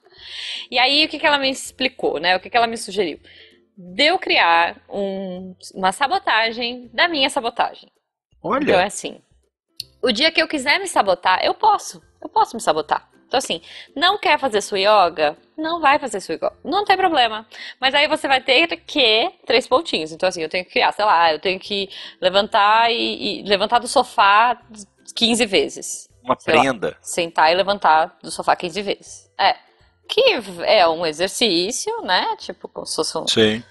E 0.71 0.79
aí, 0.79 1.05
o 1.05 1.09
que, 1.09 1.19
que 1.19 1.27
ela 1.27 1.39
me 1.39 1.51
explicou, 1.51 2.19
né? 2.19 2.37
O 2.37 2.41
que, 2.41 2.49
que 2.51 2.57
ela 2.57 2.67
me 2.67 2.77
sugeriu? 2.77 3.21
De 3.77 4.05
eu 4.05 4.19
criar 4.19 4.81
um- 4.89 5.55
uma 5.75 5.93
sabotagem 5.93 6.91
da 6.93 7.07
minha 7.09 7.29
sabotagem. 7.31 7.91
Então 8.39 8.55
é 8.55 8.57
Olha, 8.57 8.85
assim: 8.85 9.21
o 10.03 10.11
dia 10.13 10.31
que 10.33 10.41
eu 10.43 10.49
quiser 10.49 10.79
me 10.81 10.87
sabotar, 10.87 11.45
eu 11.45 11.55
posso. 11.55 12.03
Eu 12.21 12.29
posso 12.29 12.57
me 12.57 12.63
sabotar. 12.63 13.09
Então, 13.33 13.39
assim, 13.39 13.63
não 13.97 14.19
quer 14.19 14.39
fazer 14.39 14.61
sua 14.61 14.79
yoga? 14.79 15.39
Não 15.57 15.81
vai 15.81 15.99
fazer 15.99 16.21
sua 16.21 16.35
yoga. 16.35 16.53
Não 16.63 16.85
tem 16.85 16.99
problema. 16.99 17.47
Mas 17.81 17.95
aí 17.95 18.07
você 18.07 18.29
vai 18.29 18.43
ter 18.43 18.67
que 18.77 19.33
três 19.47 19.67
pontinhos. 19.67 20.13
Então, 20.13 20.29
assim, 20.29 20.43
eu 20.43 20.51
tenho 20.51 20.67
que 20.67 20.73
criar, 20.73 20.93
sei 20.93 21.07
lá, 21.07 21.33
eu 21.33 21.39
tenho 21.39 21.59
que 21.59 21.89
levantar 22.21 22.93
e, 22.93 23.41
e 23.41 23.43
levantar 23.45 23.79
do 23.79 23.89
sofá 23.89 24.61
15 25.15 25.47
vezes 25.47 26.13
uma 26.23 26.37
sei 26.39 26.55
lá. 26.55 26.61
prenda. 26.61 26.97
sentar 27.01 27.51
e 27.51 27.55
levantar 27.55 28.19
do 28.23 28.31
sofá 28.31 28.55
15 28.55 28.83
vezes. 28.83 29.31
É. 29.39 29.57
Que 30.07 30.43
é 30.65 30.87
um 30.87 31.07
exercício, 31.07 32.03
né? 32.03 32.37
Tipo, 32.37 32.69
como 32.69 32.87
se 32.87 32.97
fosse 32.97 33.17
um. 33.17 33.27
Sim. 33.27 33.63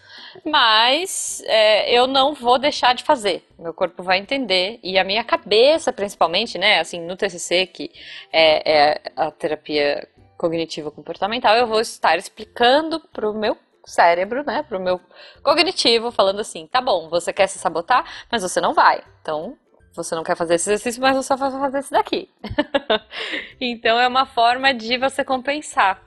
Mas 0.46 1.42
é, 1.46 1.92
eu 1.94 2.08
não 2.08 2.34
vou 2.34 2.58
deixar 2.58 2.94
de 2.94 3.04
fazer. 3.04 3.46
Meu 3.58 3.74
corpo 3.74 4.04
vai 4.04 4.18
entender. 4.18 4.80
E 4.84 4.98
a 4.98 5.04
minha 5.04 5.24
cabeça, 5.24 5.92
principalmente, 5.94 6.58
né? 6.58 6.80
Assim, 6.80 7.02
no 7.02 7.16
TCC, 7.16 7.66
que 7.68 7.92
é, 8.32 8.72
é 8.72 9.02
a 9.16 9.32
terapia 9.32 10.08
cognitiva 10.38 10.90
comportamental, 10.90 11.56
eu 11.56 11.68
vou 11.68 11.80
estar 11.80 12.18
explicando 12.18 13.00
pro 13.00 13.34
meu 13.34 13.56
cérebro, 13.86 14.44
né? 14.44 14.64
Pro 14.64 14.80
meu 14.80 15.00
cognitivo, 15.44 16.12
falando 16.12 16.40
assim: 16.40 16.68
tá 16.68 16.82
bom, 16.82 17.10
você 17.10 17.32
quer 17.32 17.48
se 17.48 17.60
sabotar, 17.60 18.06
mas 18.32 18.42
você 18.42 18.60
não 18.60 18.74
vai. 18.74 19.04
Então, 19.22 19.58
você 19.94 20.16
não 20.16 20.24
quer 20.24 20.36
fazer 20.36 20.56
esse 20.56 20.70
exercício, 20.70 21.02
mas 21.02 21.16
você 21.16 21.36
vai 21.36 21.52
fazer 21.52 21.80
esse 21.80 21.92
daqui. 21.92 22.30
então 23.60 24.00
é 24.00 24.08
uma 24.08 24.26
forma 24.26 24.74
de 24.74 24.98
você 24.98 25.24
compensar. 25.24 26.02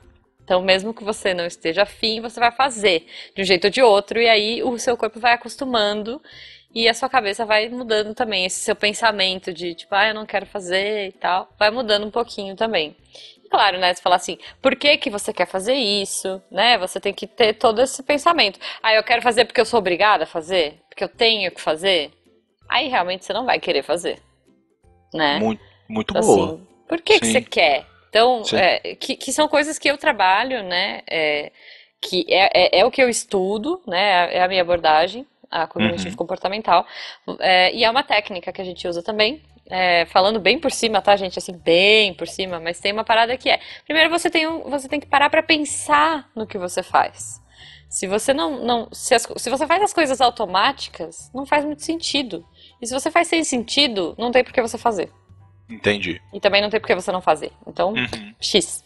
Então, 0.44 0.61
mesmo 0.62 0.92
que 0.92 1.02
você 1.02 1.33
não 1.33 1.46
esteja 1.46 1.83
afim, 1.83 2.20
você 2.20 2.38
vai 2.38 2.52
fazer 2.52 3.07
de 3.35 3.40
um 3.42 3.44
jeito 3.44 3.64
ou 3.64 3.70
de 3.70 3.83
outro, 3.83 4.20
e 4.20 4.28
aí 4.28 4.62
o 4.62 4.78
seu 4.78 4.96
corpo 4.96 5.18
vai 5.18 5.33
acostumando 5.33 6.20
e 6.74 6.87
a 6.88 6.92
sua 6.92 7.09
cabeça 7.09 7.46
vai 7.46 7.68
mudando 7.70 8.14
também. 8.14 8.44
Esse 8.44 8.61
seu 8.61 8.76
pensamento 8.76 9.52
de 9.54 9.74
tipo, 9.74 9.94
ah, 9.94 10.09
eu 10.09 10.14
não 10.14 10.26
quero 10.26 10.44
fazer 10.44 11.09
e 11.09 11.12
tal, 11.12 11.48
vai 11.59 11.70
mudando 11.70 12.07
um 12.07 12.11
pouquinho 12.11 12.54
também. 12.54 12.94
E 13.42 13.48
claro, 13.48 13.78
né? 13.78 13.94
Você 13.94 14.02
falar 14.02 14.16
assim, 14.16 14.37
por 14.61 14.76
que 14.76 14.98
que 14.98 15.09
você 15.09 15.33
quer 15.33 15.46
fazer 15.46 15.74
isso, 15.74 16.42
né? 16.50 16.76
Você 16.76 17.00
tem 17.00 17.14
que 17.14 17.26
ter 17.26 17.54
todo 17.54 17.80
esse 17.80 18.02
pensamento. 18.02 18.59
Ah, 18.83 18.92
eu 18.92 19.02
quero 19.02 19.22
fazer 19.22 19.46
porque 19.46 19.61
eu 19.61 19.64
sou 19.66 19.78
obrigada 19.78 20.24
a 20.24 20.26
fazer? 20.26 20.80
Porque 20.90 21.04
eu 21.04 21.09
tenho 21.09 21.50
que 21.52 21.61
fazer? 21.61 22.11
Aí 22.68 22.88
realmente 22.88 23.24
você 23.24 23.33
não 23.33 23.46
vai 23.46 23.59
querer 23.61 23.83
fazer, 23.83 24.20
né? 25.12 25.38
Muito, 25.38 25.62
muito 25.88 26.11
Então, 26.11 26.20
boa. 26.20 26.54
assim, 26.54 26.66
por 26.88 27.00
que, 27.00 27.20
que 27.20 27.26
você 27.26 27.40
quer? 27.40 27.87
Então, 28.14 28.42
é, 28.53 28.94
que, 28.94 29.16
que 29.16 29.33
são 29.33 29.48
coisas 29.48 29.77
que 29.77 29.90
eu 29.90 29.98
trabalho, 29.98 30.62
né? 30.62 31.03
é, 31.11 31.50
que 32.00 32.24
é, 32.29 32.77
é, 32.77 32.81
é 32.81 32.85
o 32.85 32.90
que 32.90 33.03
eu 33.03 33.09
estudo, 33.09 33.83
né? 33.88 34.33
É 34.37 34.40
a 34.40 34.46
minha 34.46 34.62
abordagem, 34.62 35.27
a 35.50 35.66
cognitivo 35.66 36.11
Uhum. 36.11 36.16
comportamental. 36.16 36.87
É, 37.40 37.74
e 37.74 37.83
é 37.83 37.90
uma 37.90 38.05
técnica 38.05 38.53
que 38.53 38.61
a 38.61 38.64
gente 38.64 38.87
usa 38.87 39.03
também. 39.03 39.42
é, 39.70 40.05
falando 40.07 40.38
bem 40.38 40.59
por 40.61 40.70
cima, 40.70 41.00
tá, 41.00 41.16
gente? 41.16 41.38
Assim, 41.38 41.57
bem 41.57 42.12
por 42.14 42.29
cima, 42.29 42.61
mas 42.61 42.79
tem 42.79 42.92
uma 42.92 43.03
parada 43.03 43.35
que 43.37 43.48
é. 43.48 43.59
Primeiro 43.87 44.11
você 44.11 44.29
tem, 44.29 44.46
um, 44.46 44.61
você 44.70 44.87
tem 44.88 45.00
que 45.00 45.07
parar 45.07 45.31
pra 45.31 45.42
pensar 45.42 46.29
no 46.37 46.46
que 46.46 46.59
você 46.59 46.83
faz. 46.83 47.40
Se 47.88 48.07
você 48.07 48.35
não, 48.35 48.62
não 48.62 48.88
se, 48.92 49.14
as- 49.14 49.27
se 49.38 49.48
você 49.48 49.66
faz 49.66 49.83
as 49.83 49.92
coisas 49.94 50.20
automáticas, 50.20 51.31
não 51.35 51.46
faz 51.46 51.64
muito 51.64 51.83
sentido. 51.83 52.44
E 52.81 52.87
se 52.87 52.92
você 52.92 53.11
faz 53.11 53.27
sem 53.27 53.42
sentido, 53.42 54.14
não 54.18 54.31
tem 54.31 54.44
por 54.44 54.53
que 54.53 54.61
você 54.61 54.77
fazer. 54.77 55.11
Entendi. 55.68 56.20
E 56.33 56.40
também 56.40 56.61
não 56.61 56.68
tem 56.68 56.79
por 56.79 56.87
que 56.87 56.94
você 56.94 57.11
não 57.11 57.20
fazer. 57.22 57.50
Então, 57.66 57.92
Uhum. 57.92 58.35
X. 58.40 58.85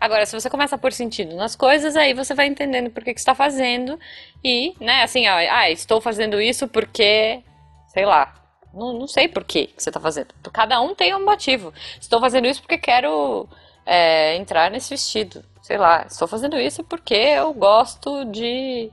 Agora, 0.00 0.24
se 0.26 0.38
você 0.38 0.48
começa 0.48 0.76
a 0.76 0.78
pôr 0.78 0.92
sentido 0.92 1.34
nas 1.34 1.56
coisas, 1.56 1.96
aí 1.96 2.14
você 2.14 2.34
vai 2.34 2.46
entendendo 2.46 2.90
por 2.90 3.02
que, 3.02 3.12
que 3.12 3.20
está 3.20 3.34
fazendo. 3.34 3.98
E, 4.42 4.74
né, 4.80 5.02
assim, 5.02 5.26
ó, 5.28 5.34
ah, 5.36 5.70
estou 5.70 6.00
fazendo 6.00 6.40
isso 6.40 6.68
porque, 6.68 7.42
sei 7.88 8.04
lá, 8.06 8.34
não, 8.72 8.92
não 8.92 9.08
sei 9.08 9.26
por 9.28 9.44
que 9.44 9.66
que 9.66 9.82
você 9.82 9.90
está 9.90 10.00
fazendo. 10.00 10.28
Cada 10.52 10.80
um 10.80 10.94
tem 10.94 11.14
um 11.14 11.24
motivo. 11.24 11.72
Estou 12.00 12.20
fazendo 12.20 12.46
isso 12.46 12.60
porque 12.62 12.78
quero 12.78 13.48
é, 13.84 14.36
entrar 14.36 14.70
nesse 14.70 14.90
vestido. 14.90 15.44
Sei 15.62 15.76
lá, 15.76 16.04
estou 16.08 16.26
fazendo 16.26 16.58
isso 16.58 16.82
porque 16.84 17.14
eu 17.14 17.52
gosto 17.52 18.24
de 18.26 18.90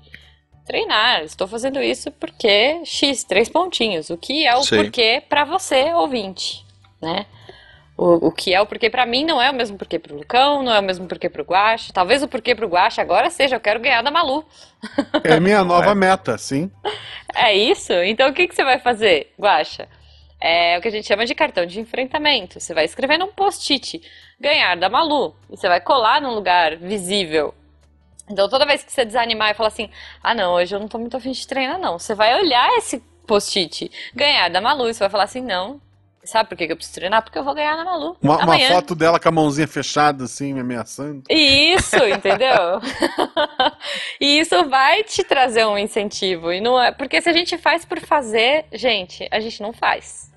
treinar. 0.65 1.23
Estou 1.23 1.47
fazendo 1.47 1.82
isso 1.82 2.12
porque 2.12 2.82
X, 2.84 3.23
três 3.23 3.47
pontinhos. 3.50 4.10
O 4.10 4.17
que 4.17 4.45
é 4.45 4.56
o 4.56 4.63
Sim. 4.63 4.78
porquê 4.78 5.23
para 5.28 5.45
você, 5.45 5.93
ouvinte, 5.93 6.65
né? 7.01 7.25
O, 7.95 8.27
o 8.27 8.31
que 8.31 8.53
é 8.53 8.62
o 8.62 8.65
porquê 8.67 8.89
pra 8.91 9.05
mim 9.07 9.25
não 9.25 9.41
é 9.41 9.49
o 9.49 9.55
mesmo 9.55 9.75
porquê 9.77 9.97
pro 9.97 10.15
Lucão, 10.15 10.62
não 10.62 10.71
é 10.71 10.79
o 10.79 10.83
mesmo 10.83 11.07
porquê 11.07 11.29
pro 11.29 11.43
Guache. 11.43 11.91
Talvez 11.91 12.21
o 12.21 12.27
porquê 12.27 12.53
pro 12.53 12.67
Guache 12.67 13.01
agora 13.01 13.29
seja 13.31 13.55
eu 13.55 13.60
quero 13.60 13.79
ganhar 13.79 14.03
da 14.03 14.12
Malu. 14.12 14.45
É 15.23 15.39
minha 15.39 15.63
nova 15.63 15.91
É. 15.91 15.95
meta, 15.95 16.38
sim. 16.38 16.71
É 17.36 17.55
isso? 17.55 17.93
Então 17.93 18.29
o 18.29 18.33
que, 18.33 18.47
que 18.47 18.53
você 18.55 18.63
vai 18.63 18.79
fazer, 18.79 19.33
Guacha? 19.39 19.88
é 20.39 20.77
o 20.77 20.81
que 20.81 20.88
a 20.88 20.91
gente 20.91 21.07
chama 21.07 21.25
de 21.25 21.33
cartão 21.33 21.65
de 21.65 21.79
enfrentamento. 21.79 22.60
Você 22.60 22.73
vai 22.73 22.86
escrever 22.86 23.17
num 23.17 23.31
post-it, 23.31 23.99
ganhar 24.39 24.77
da 24.77 24.88
Malu, 24.89 25.36
e 25.49 25.57
você 25.57 25.67
vai 25.67 25.81
colar 25.81 26.21
num 26.21 26.36
lugar 26.36 26.75
visível. 26.77 27.53
Então 28.29 28.47
toda 28.47 28.65
vez 28.65 28.83
que 28.83 28.91
você 28.91 29.03
desanimar 29.05 29.51
e 29.51 29.53
falar 29.55 29.69
assim, 29.69 29.89
ah 30.21 30.36
não, 30.36 30.53
hoje 30.53 30.75
eu 30.75 30.79
não 30.79 30.88
tô 30.88 30.99
muito 30.99 31.17
afim 31.17 31.31
de 31.31 31.47
treinar 31.47 31.79
não, 31.79 31.97
você 31.97 32.13
vai 32.13 32.36
olhar 32.39 32.69
esse 32.77 32.99
post-it, 33.25 33.89
ganhar 34.13 34.49
da 34.49 34.62
Malu, 34.62 34.88
e 34.89 34.93
você 34.93 34.99
vai 34.99 35.10
falar 35.10 35.23
assim, 35.23 35.41
não, 35.41 35.81
Sabe 36.27 36.49
por 36.49 36.57
que 36.57 36.65
eu 36.65 36.75
preciso 36.75 36.95
treinar? 36.95 37.23
Porque 37.23 37.39
eu 37.39 37.43
vou 37.43 37.55
ganhar 37.55 37.77
na 37.77 37.85
Malu. 37.85 38.17
Uma, 38.21 38.43
uma 38.43 38.59
foto 38.59 38.93
dela 38.93 39.17
com 39.17 39.29
a 39.29 39.31
mãozinha 39.31 39.67
fechada, 39.67 40.25
assim, 40.25 40.53
me 40.53 40.59
ameaçando. 40.59 41.23
Isso, 41.29 41.95
entendeu? 42.05 42.81
e 44.19 44.39
isso 44.39 44.67
vai 44.67 45.03
te 45.03 45.23
trazer 45.23 45.65
um 45.65 45.77
incentivo. 45.77 46.51
E 46.51 46.59
não 46.59 46.81
é. 46.81 46.91
Porque 46.91 47.21
se 47.21 47.29
a 47.29 47.33
gente 47.33 47.57
faz 47.57 47.85
por 47.85 47.99
fazer, 48.01 48.65
gente, 48.73 49.25
a 49.31 49.39
gente 49.39 49.61
não 49.61 49.71
faz. 49.71 50.29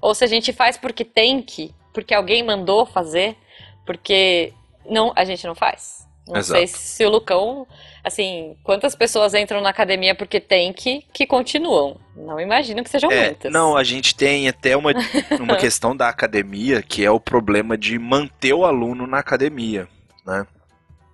Ou 0.00 0.14
se 0.14 0.22
a 0.22 0.28
gente 0.28 0.52
faz 0.52 0.76
porque 0.76 1.04
tem 1.04 1.42
que, 1.42 1.74
porque 1.92 2.14
alguém 2.14 2.44
mandou 2.44 2.86
fazer, 2.86 3.36
porque 3.84 4.52
não, 4.88 5.12
a 5.16 5.24
gente 5.24 5.44
não 5.46 5.54
faz. 5.56 6.06
Não 6.26 6.36
Exato. 6.36 6.58
sei 6.58 6.66
se 6.66 7.04
o 7.04 7.10
Lucão 7.10 7.66
assim, 8.04 8.54
quantas 8.62 8.94
pessoas 8.94 9.32
entram 9.32 9.62
na 9.62 9.70
academia 9.70 10.14
porque 10.14 10.38
tem 10.38 10.74
que, 10.74 11.02
que 11.12 11.26
continuam? 11.26 11.98
Não 12.14 12.38
imagino 12.38 12.84
que 12.84 12.90
sejam 12.90 13.10
é, 13.10 13.26
muitas. 13.26 13.50
Não, 13.50 13.74
a 13.74 13.82
gente 13.82 14.14
tem 14.14 14.46
até 14.46 14.76
uma, 14.76 14.92
uma 15.40 15.56
questão 15.56 15.96
da 15.96 16.10
academia, 16.10 16.82
que 16.82 17.02
é 17.02 17.10
o 17.10 17.18
problema 17.18 17.78
de 17.78 17.98
manter 17.98 18.52
o 18.52 18.66
aluno 18.66 19.06
na 19.06 19.18
academia, 19.18 19.88
né? 20.26 20.46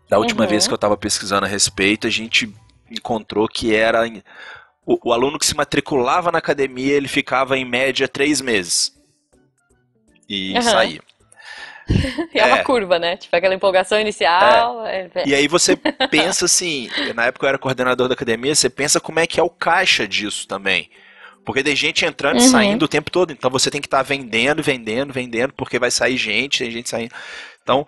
Da 0.08 0.18
última 0.18 0.42
uhum. 0.42 0.48
vez 0.48 0.66
que 0.66 0.72
eu 0.72 0.76
estava 0.76 0.96
pesquisando 0.96 1.46
a 1.46 1.48
respeito, 1.48 2.08
a 2.08 2.10
gente 2.10 2.52
encontrou 2.90 3.46
que 3.46 3.72
era 3.72 4.02
o, 4.84 4.98
o, 5.08 5.12
aluno 5.12 5.38
que 5.38 5.46
se 5.46 5.54
matriculava 5.54 6.32
na 6.32 6.38
academia, 6.38 6.94
ele 6.94 7.06
ficava 7.06 7.56
em 7.56 7.64
média 7.64 8.08
três 8.08 8.40
meses 8.40 8.92
e 10.28 10.54
uhum. 10.54 10.62
saía. 10.62 11.00
E 12.32 12.38
é, 12.38 12.42
é, 12.42 12.46
uma 12.46 12.64
curva, 12.64 12.98
né? 12.98 13.16
Tipo, 13.16 13.36
aquela 13.36 13.54
empolgação 13.54 14.00
inicial. 14.00 14.86
É. 14.86 15.10
É... 15.14 15.28
E 15.28 15.34
aí 15.34 15.48
você 15.48 15.76
pensa 16.10 16.44
assim, 16.44 16.88
na 17.14 17.26
época 17.26 17.46
eu 17.46 17.48
era 17.48 17.58
coordenador 17.58 18.08
da 18.08 18.14
academia, 18.14 18.54
você 18.54 18.70
pensa 18.70 19.00
como 19.00 19.18
é 19.18 19.26
que 19.26 19.40
é 19.40 19.42
o 19.42 19.50
caixa 19.50 20.06
disso 20.06 20.46
também. 20.46 20.90
Porque 21.44 21.62
tem 21.62 21.74
gente 21.74 22.04
entrando 22.04 22.38
e 22.38 22.42
uhum. 22.42 22.50
saindo 22.50 22.84
o 22.84 22.88
tempo 22.88 23.10
todo, 23.10 23.32
então 23.32 23.50
você 23.50 23.70
tem 23.70 23.80
que 23.80 23.86
estar 23.86 23.98
tá 23.98 24.02
vendendo, 24.02 24.62
vendendo, 24.62 25.12
vendendo, 25.12 25.52
porque 25.54 25.78
vai 25.78 25.90
sair 25.90 26.16
gente, 26.16 26.58
tem 26.58 26.70
gente 26.70 26.88
saindo. 26.88 27.14
Então, 27.62 27.86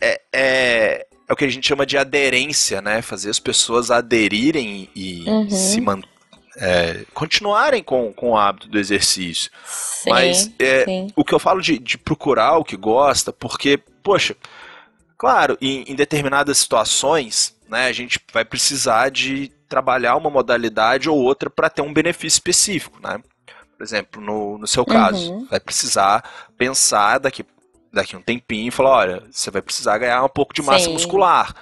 é, 0.00 0.20
é, 0.32 1.06
é 1.28 1.32
o 1.32 1.36
que 1.36 1.44
a 1.44 1.48
gente 1.48 1.66
chama 1.66 1.84
de 1.84 1.98
aderência, 1.98 2.80
né? 2.80 3.02
Fazer 3.02 3.30
as 3.30 3.38
pessoas 3.38 3.90
aderirem 3.90 4.88
e 4.94 5.24
uhum. 5.26 5.50
se 5.50 5.80
manter 5.80 6.13
é, 6.56 7.04
continuarem 7.12 7.82
com, 7.82 8.12
com 8.12 8.30
o 8.30 8.36
hábito 8.36 8.68
do 8.68 8.78
exercício. 8.78 9.50
Sim, 9.64 10.10
Mas 10.10 10.50
é, 10.58 10.84
o 11.16 11.24
que 11.24 11.34
eu 11.34 11.38
falo 11.38 11.60
de, 11.60 11.78
de 11.78 11.98
procurar 11.98 12.58
o 12.58 12.64
que 12.64 12.76
gosta, 12.76 13.32
porque, 13.32 13.78
poxa, 14.02 14.36
claro, 15.16 15.56
em, 15.60 15.84
em 15.88 15.94
determinadas 15.94 16.58
situações, 16.58 17.56
né, 17.68 17.86
a 17.86 17.92
gente 17.92 18.20
vai 18.32 18.44
precisar 18.44 19.10
de 19.10 19.50
trabalhar 19.68 20.16
uma 20.16 20.30
modalidade 20.30 21.08
ou 21.08 21.18
outra 21.18 21.50
para 21.50 21.70
ter 21.70 21.82
um 21.82 21.92
benefício 21.92 22.36
específico, 22.36 23.00
né? 23.02 23.20
Por 23.76 23.82
exemplo, 23.82 24.22
no, 24.22 24.58
no 24.58 24.66
seu 24.66 24.84
caso, 24.84 25.32
uhum. 25.32 25.46
vai 25.46 25.58
precisar 25.58 26.22
pensar 26.56 27.18
daqui, 27.18 27.44
daqui 27.92 28.16
um 28.16 28.22
tempinho 28.22 28.68
e 28.68 28.70
falar, 28.70 28.90
olha, 28.90 29.22
você 29.30 29.50
vai 29.50 29.60
precisar 29.60 29.98
ganhar 29.98 30.22
um 30.22 30.28
pouco 30.28 30.54
de 30.54 30.62
massa 30.62 30.84
Sim. 30.84 30.92
muscular. 30.92 31.52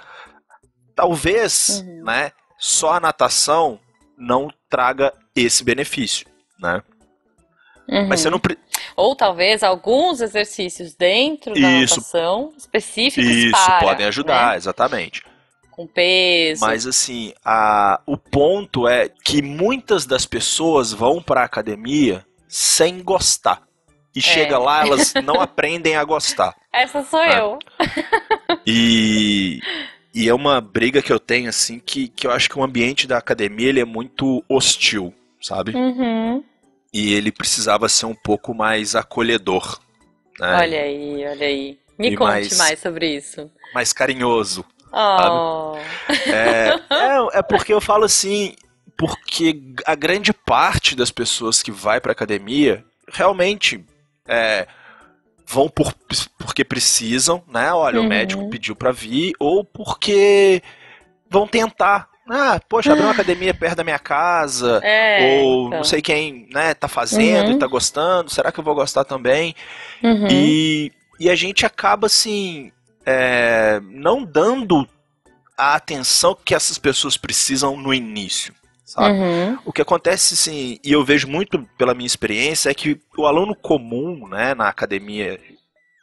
Talvez, 0.95 1.83
uhum. 1.83 2.03
né, 2.03 2.31
só 2.59 2.93
a 2.93 2.99
natação 2.99 3.79
não 4.17 4.47
traga 4.73 5.13
esse 5.35 5.63
benefício, 5.63 6.25
né? 6.59 6.81
Uhum. 7.87 8.07
Mas 8.07 8.21
você 8.21 8.29
não 8.31 8.41
ou 8.95 9.15
talvez 9.15 9.61
alguns 9.61 10.19
exercícios 10.19 10.95
dentro 10.95 11.53
da 11.53 11.71
isso, 11.73 11.97
natação 11.97 12.51
específicos 12.57 13.29
isso 13.29 13.51
para, 13.51 13.79
podem 13.79 14.07
ajudar, 14.07 14.51
né? 14.51 14.57
exatamente. 14.57 15.23
Com 15.69 15.85
peso. 15.85 16.61
Mas 16.61 16.87
assim, 16.87 17.33
a, 17.45 18.01
o 18.07 18.17
ponto 18.17 18.87
é 18.87 19.09
que 19.23 19.43
muitas 19.43 20.07
das 20.07 20.25
pessoas 20.25 20.91
vão 20.91 21.21
para 21.21 21.41
a 21.41 21.45
academia 21.45 22.25
sem 22.47 23.03
gostar. 23.03 23.61
E 24.15 24.19
é. 24.19 24.21
chega 24.21 24.57
lá, 24.57 24.81
elas 24.81 25.13
não 25.23 25.39
aprendem 25.39 25.95
a 25.95 26.03
gostar. 26.03 26.55
Essa 26.71 27.03
sou 27.03 27.19
né? 27.19 27.39
eu. 27.39 27.59
E 28.65 29.59
e 30.13 30.29
é 30.29 30.33
uma 30.33 30.61
briga 30.61 31.01
que 31.01 31.11
eu 31.11 31.19
tenho, 31.19 31.49
assim, 31.49 31.79
que, 31.79 32.07
que 32.07 32.27
eu 32.27 32.31
acho 32.31 32.49
que 32.49 32.57
o 32.57 32.63
ambiente 32.63 33.07
da 33.07 33.17
academia 33.17 33.69
ele 33.69 33.79
é 33.79 33.85
muito 33.85 34.43
hostil, 34.47 35.13
sabe? 35.41 35.75
Uhum. 35.75 36.43
E 36.93 37.13
ele 37.13 37.31
precisava 37.31 37.89
ser 37.89 38.05
um 38.05 38.13
pouco 38.13 38.53
mais 38.53 38.95
acolhedor. 38.95 39.79
Né? 40.39 40.55
Olha 40.55 40.81
aí, 40.81 41.25
olha 41.25 41.47
aí. 41.47 41.79
Me 41.97 42.09
e 42.09 42.15
conte 42.15 42.29
mais, 42.29 42.57
mais, 42.57 42.79
sobre 42.79 43.15
isso. 43.15 43.49
Mais 43.73 43.91
carinhoso. 43.91 44.63
Oh. 44.91 45.75
É, 46.27 46.69
é, 46.89 47.39
é 47.39 47.41
porque 47.41 47.73
eu 47.73 47.81
falo 47.81 48.03
assim, 48.03 48.55
porque 48.95 49.73
a 49.85 49.95
grande 49.95 50.31
parte 50.31 50.95
das 50.95 51.09
pessoas 51.09 51.63
que 51.63 51.71
vai 51.71 51.99
pra 51.99 52.11
academia 52.11 52.85
realmente 53.11 53.83
é, 54.27 54.67
vão 55.45 55.69
por, 55.69 55.93
porque 56.37 56.63
precisam, 56.63 57.43
né? 57.47 57.71
Olha, 57.73 57.99
uhum. 57.99 58.05
o 58.05 58.09
médico 58.09 58.49
pediu 58.49 58.75
para 58.75 58.91
vir, 58.91 59.33
ou 59.39 59.63
porque 59.63 60.61
vão 61.29 61.47
tentar. 61.47 62.09
Ah, 62.29 62.59
poxa, 62.69 62.91
abrir 62.93 63.03
uma 63.03 63.11
academia 63.11 63.53
perto 63.53 63.75
da 63.75 63.83
minha 63.83 63.99
casa, 63.99 64.79
é, 64.81 65.41
ou 65.41 65.67
então. 65.67 65.77
não 65.77 65.83
sei 65.83 66.01
quem, 66.01 66.47
né, 66.53 66.73
tá 66.73 66.87
fazendo 66.87 67.49
uhum. 67.49 67.55
e 67.57 67.59
tá 67.59 67.67
gostando, 67.67 68.29
será 68.29 68.49
que 68.49 68.59
eu 68.59 68.63
vou 68.63 68.73
gostar 68.73 69.03
também? 69.03 69.53
Uhum. 70.01 70.27
E, 70.31 70.91
e 71.19 71.29
a 71.29 71.35
gente 71.35 71.65
acaba, 71.65 72.07
assim, 72.07 72.71
é, 73.05 73.81
não 73.83 74.23
dando 74.23 74.87
a 75.57 75.75
atenção 75.75 76.37
que 76.45 76.55
essas 76.55 76.77
pessoas 76.77 77.17
precisam 77.17 77.75
no 77.75 77.93
início 77.93 78.53
sabe? 78.93 79.17
Uhum. 79.17 79.57
O 79.65 79.73
que 79.73 79.81
acontece, 79.81 80.37
sim, 80.37 80.77
e 80.83 80.91
eu 80.91 81.03
vejo 81.03 81.27
muito 81.27 81.67
pela 81.77 81.95
minha 81.95 82.05
experiência, 82.05 82.69
é 82.69 82.73
que 82.75 82.99
o 83.17 83.25
aluno 83.25 83.55
comum, 83.55 84.27
né, 84.27 84.53
na 84.53 84.67
academia 84.67 85.39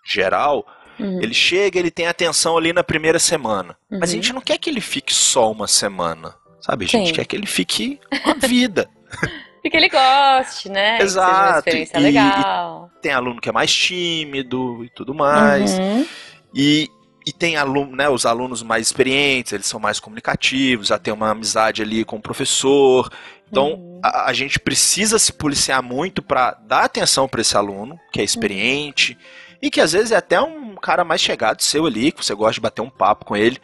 geral, 0.05 0.66
uhum. 0.98 1.22
ele 1.22 1.33
chega, 1.33 1.79
ele 1.79 1.90
tem 1.90 2.09
atenção 2.09 2.59
ali 2.59 2.72
na 2.72 2.83
primeira 2.83 3.20
semana. 3.20 3.76
Uhum. 3.88 4.00
Mas 4.00 4.11
a 4.11 4.14
gente 4.14 4.33
não 4.33 4.40
quer 4.40 4.59
que 4.59 4.68
ele 4.68 4.81
fique 4.81 5.14
só 5.14 5.53
uma 5.53 5.68
semana, 5.68 6.35
sabe? 6.61 6.85
A 6.85 6.88
gente 6.88 7.09
sim. 7.09 7.14
quer 7.14 7.24
que 7.24 7.37
ele 7.37 7.46
fique 7.46 8.00
uma 8.24 8.35
vida. 8.35 8.90
E 9.62 9.68
que 9.68 9.76
ele 9.76 9.90
goste, 9.90 10.70
né? 10.70 10.98
Exato. 11.03 11.64
Que 11.64 11.70
seja 11.70 11.76
uma 11.76 11.85
experiência 11.85 11.98
e, 11.98 12.03
legal. 12.03 12.90
E 12.96 13.00
tem 13.03 13.12
aluno 13.12 13.40
que 13.42 13.48
é 13.50 13.53
mais 13.53 13.70
tímido 13.70 14.83
e 14.83 14.88
tudo 14.88 15.14
mais. 15.14 15.79
Uhum. 15.79 16.07
E, 16.55 16.88
e 17.26 17.33
tem 17.33 17.56
aluno, 17.56 17.94
né, 17.94 18.09
os 18.09 18.24
alunos 18.24 18.62
mais 18.62 18.87
experientes, 18.87 19.52
eles 19.52 19.66
são 19.66 19.78
mais 19.78 20.00
comunicativos, 20.00 20.88
já 20.88 20.98
tem 20.98 21.12
uma 21.12 21.30
amizade 21.30 21.83
ali 21.83 22.04
com 22.04 22.16
o 22.16 22.22
professor. 22.22 23.11
Então, 23.50 23.74
uhum. 23.74 24.00
a, 24.02 24.30
a, 24.30 24.33
gente 24.33 24.59
precisa 24.59 25.18
se 25.18 25.33
policiar 25.33 25.83
muito 25.83 26.22
para 26.22 26.52
dar 26.66 26.85
atenção 26.85 27.28
para 27.28 27.40
esse 27.40 27.56
aluno, 27.56 27.98
que 28.12 28.20
é 28.20 28.24
experiente, 28.24 29.12
uhum. 29.12 29.59
e 29.62 29.70
que 29.70 29.80
às 29.80 29.92
vezes 29.92 30.12
é 30.12 30.16
até 30.16 30.40
um 30.40 30.76
cara 30.76 31.04
mais 31.04 31.20
chegado 31.20 31.62
seu 31.62 31.87
ali, 31.87 32.12
que 32.12 32.24
você 32.24 32.35
gosta 32.35 32.54
de 32.54 32.61
bater 32.61 32.83
um 32.83 32.90
papo 32.90 33.24
com 33.24 33.37
ele. 33.37 33.59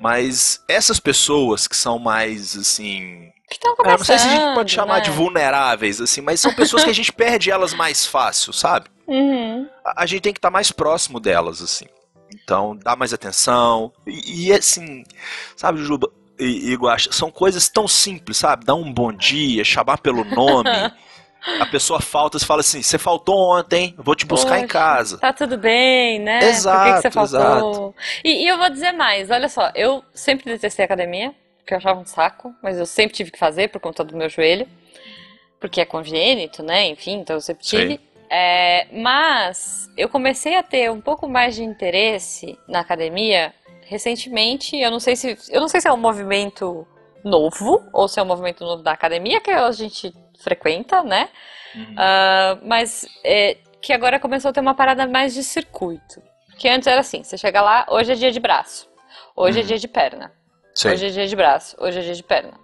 Mas 0.00 0.64
essas 0.66 0.98
pessoas 0.98 1.68
que 1.68 1.76
são 1.76 1.98
mais, 1.98 2.56
assim, 2.56 3.30
eu 3.62 3.84
não 3.84 4.04
sei 4.04 4.18
se 4.18 4.26
a 4.26 4.30
gente 4.30 4.54
pode 4.54 4.72
chamar 4.72 4.98
né? 4.98 5.00
de 5.00 5.10
vulneráveis, 5.10 6.00
assim, 6.00 6.20
mas 6.20 6.40
são 6.40 6.54
pessoas 6.54 6.84
que 6.84 6.90
a 6.90 6.94
gente 6.94 7.12
perde 7.12 7.50
elas 7.50 7.74
mais 7.74 8.06
fácil, 8.06 8.52
sabe? 8.52 8.86
Uhum. 9.06 9.68
A, 9.84 10.02
a, 10.02 10.06
gente 10.06 10.22
tem 10.22 10.32
que 10.32 10.38
estar 10.38 10.48
tá 10.48 10.52
mais 10.52 10.72
próximo 10.72 11.20
delas, 11.20 11.60
assim. 11.60 11.86
Então, 12.32 12.76
dá 12.76 12.96
mais 12.96 13.12
atenção. 13.12 13.92
E, 14.06 14.48
e 14.48 14.52
assim, 14.52 15.04
sabe, 15.56 15.82
Juba 15.82 16.10
e, 16.38 16.72
e 16.72 16.74
Guaxa, 16.74 17.12
são 17.12 17.30
coisas 17.30 17.68
tão 17.68 17.86
simples, 17.86 18.38
sabe? 18.38 18.64
Dar 18.64 18.74
um 18.74 18.92
bom 18.92 19.12
dia, 19.12 19.62
chamar 19.62 19.98
pelo 19.98 20.24
nome. 20.24 20.70
a 21.60 21.66
pessoa 21.66 22.00
falta 22.00 22.38
e 22.38 22.40
fala 22.40 22.60
assim: 22.60 22.82
você 22.82 22.98
faltou 22.98 23.36
ontem, 23.56 23.94
vou 23.98 24.14
te 24.14 24.26
buscar 24.26 24.52
Poxa, 24.52 24.64
em 24.64 24.66
casa. 24.66 25.18
Tá 25.18 25.32
tudo 25.32 25.56
bem, 25.58 26.18
né? 26.18 26.40
Exato, 26.44 26.78
Por 26.78 26.86
que, 26.86 26.96
que 26.96 27.02
você 27.02 27.10
faltou? 27.10 27.94
E, 28.24 28.44
e, 28.44 28.48
eu 28.48 28.58
vou 28.58 28.70
dizer 28.70 28.92
mais: 28.92 29.30
olha 29.30 29.48
só, 29.48 29.70
eu 29.74 30.02
sempre 30.14 30.50
detestei 30.50 30.84
academia, 30.84 31.34
porque 31.58 31.74
eu 31.74 31.78
achava 31.78 32.00
um 32.00 32.06
saco, 32.06 32.54
mas 32.62 32.78
eu 32.78 32.86
sempre 32.86 33.14
tive 33.14 33.30
que 33.30 33.38
fazer 33.38 33.68
por 33.68 33.80
conta 33.80 34.02
do 34.02 34.16
meu 34.16 34.28
joelho, 34.28 34.66
porque 35.60 35.80
é 35.80 35.84
congênito, 35.84 36.62
né? 36.62 36.86
Enfim, 36.86 37.20
então 37.20 37.36
eu 37.36 37.40
sempre 37.40 37.64
tive. 37.64 37.92
Sim. 37.92 38.09
É, 38.30 38.86
mas 38.92 39.90
eu 39.96 40.08
comecei 40.08 40.56
a 40.56 40.62
ter 40.62 40.88
um 40.90 41.00
pouco 41.00 41.28
mais 41.28 41.56
de 41.56 41.64
interesse 41.64 42.56
na 42.68 42.78
academia 42.78 43.52
recentemente. 43.86 44.76
Eu 44.76 44.90
não 44.90 45.00
sei 45.00 45.16
se 45.16 45.36
eu 45.50 45.60
não 45.60 45.66
sei 45.68 45.80
se 45.80 45.88
é 45.88 45.92
um 45.92 45.96
movimento 45.96 46.86
novo 47.24 47.84
ou 47.92 48.06
se 48.06 48.20
é 48.20 48.22
um 48.22 48.26
movimento 48.26 48.64
novo 48.64 48.84
da 48.84 48.92
academia 48.92 49.40
que 49.40 49.50
a 49.50 49.70
gente 49.72 50.14
frequenta, 50.38 51.02
né? 51.02 51.28
Uhum. 51.74 51.92
Uh, 51.92 52.66
mas 52.66 53.04
é, 53.24 53.58
que 53.82 53.92
agora 53.92 54.20
começou 54.20 54.50
a 54.50 54.52
ter 54.52 54.60
uma 54.60 54.74
parada 54.74 55.08
mais 55.08 55.34
de 55.34 55.42
circuito. 55.42 56.22
Que 56.56 56.68
antes 56.68 56.86
era 56.86 57.00
assim: 57.00 57.24
você 57.24 57.36
chega 57.36 57.60
lá, 57.60 57.84
hoje 57.88 58.12
é 58.12 58.14
dia 58.14 58.30
de 58.30 58.38
braço, 58.38 58.88
hoje 59.34 59.58
é 59.58 59.60
uhum. 59.60 59.64
é 59.64 59.68
dia 59.68 59.78
de 59.78 59.88
perna, 59.88 60.32
Sim. 60.72 60.90
hoje 60.90 61.06
é 61.06 61.10
dia 61.10 61.26
de 61.26 61.34
braço, 61.34 61.76
hoje 61.80 61.98
é 61.98 62.02
dia 62.02 62.14
de 62.14 62.22
perna. 62.22 62.54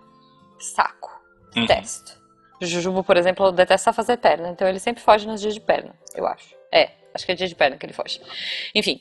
Saco. 0.60 1.10
Uhum. 1.56 1.66
Testo. 1.66 2.25
Jujubo, 2.60 3.04
por 3.04 3.16
exemplo, 3.16 3.52
detesta 3.52 3.92
fazer 3.92 4.16
perna, 4.16 4.48
então 4.48 4.66
ele 4.66 4.78
sempre 4.78 5.02
foge 5.02 5.26
nos 5.26 5.40
dias 5.40 5.54
de 5.54 5.60
perna, 5.60 5.94
eu 6.14 6.26
acho. 6.26 6.54
É, 6.72 6.90
acho 7.14 7.26
que 7.26 7.32
é 7.32 7.34
dia 7.34 7.48
de 7.48 7.54
perna 7.54 7.76
que 7.76 7.84
ele 7.84 7.92
foge. 7.92 8.20
Enfim, 8.74 9.00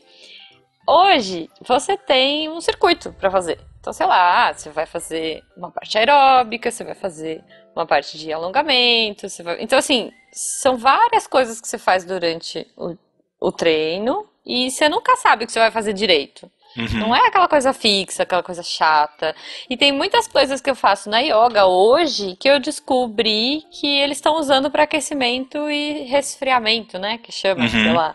hoje 0.88 1.50
você 1.62 1.98
tem 1.98 2.50
um 2.50 2.60
circuito 2.62 3.14
para 3.14 3.32
fazer. 3.32 3.60
Então, 3.80 3.94
sei 3.94 4.06
lá, 4.08 4.52
você 4.52 4.70
vai 4.72 4.86
fazer 4.86 5.44
uma 5.56 5.70
parte 5.72 5.98
aeróbica, 5.98 6.72
você 6.72 6.84
vai 6.84 6.96
fazer 6.96 7.44
uma 7.76 7.86
parte 7.86 8.18
de 8.18 8.34
alongamento, 8.34 9.30
você 9.30 9.44
vai... 9.44 9.62
Então, 9.62 9.78
assim, 9.78 10.12
são 10.32 10.76
várias 10.76 11.28
coisas 11.28 11.62
que 11.62 11.68
você 11.68 11.78
faz 11.78 12.04
durante 12.04 12.68
o, 12.76 12.98
o 13.40 13.52
treino 13.52 14.28
e 14.46 14.72
você 14.72 14.90
nunca 14.90 15.16
sabe 15.18 15.44
o 15.44 15.48
que 15.48 15.54
você 15.54 15.60
vai 15.60 15.72
fazer 15.72 15.94
direito. 15.94 16.50
Uhum. 16.78 17.00
Não 17.00 17.16
é 17.16 17.28
aquela 17.28 17.48
coisa 17.48 17.72
fixa, 17.74 18.24
aquela 18.24 18.44
coisa 18.44 18.62
chata. 18.62 19.34
E 19.70 19.78
tem 19.78 19.92
muitas 19.92 20.28
coisas 20.28 20.60
que 20.60 20.70
eu 20.70 20.76
faço 20.76 21.10
na 21.10 21.20
yoga 21.20 21.66
hoje 21.66 22.36
que 22.38 22.50
eu 22.50 22.60
descobri 22.60 23.64
que 23.72 23.88
eles 23.88 24.18
estão 24.18 24.38
usando 24.38 24.70
para 24.70 24.84
aquecimento 24.84 25.70
e 25.70 26.04
resfriamento, 26.04 27.00
né? 27.00 27.18
Que 27.18 27.32
chama, 27.32 27.64
Uhum. 27.64 27.70
sei 27.70 27.94
lá, 27.94 28.14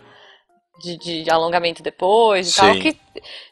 de, 0.82 0.96
de 1.24 1.30
alongamento 1.30 1.82
depois 1.82 2.48
e 2.48 2.52
Sim. 2.52 2.60
tal. 2.60 2.74
Que, 2.78 2.96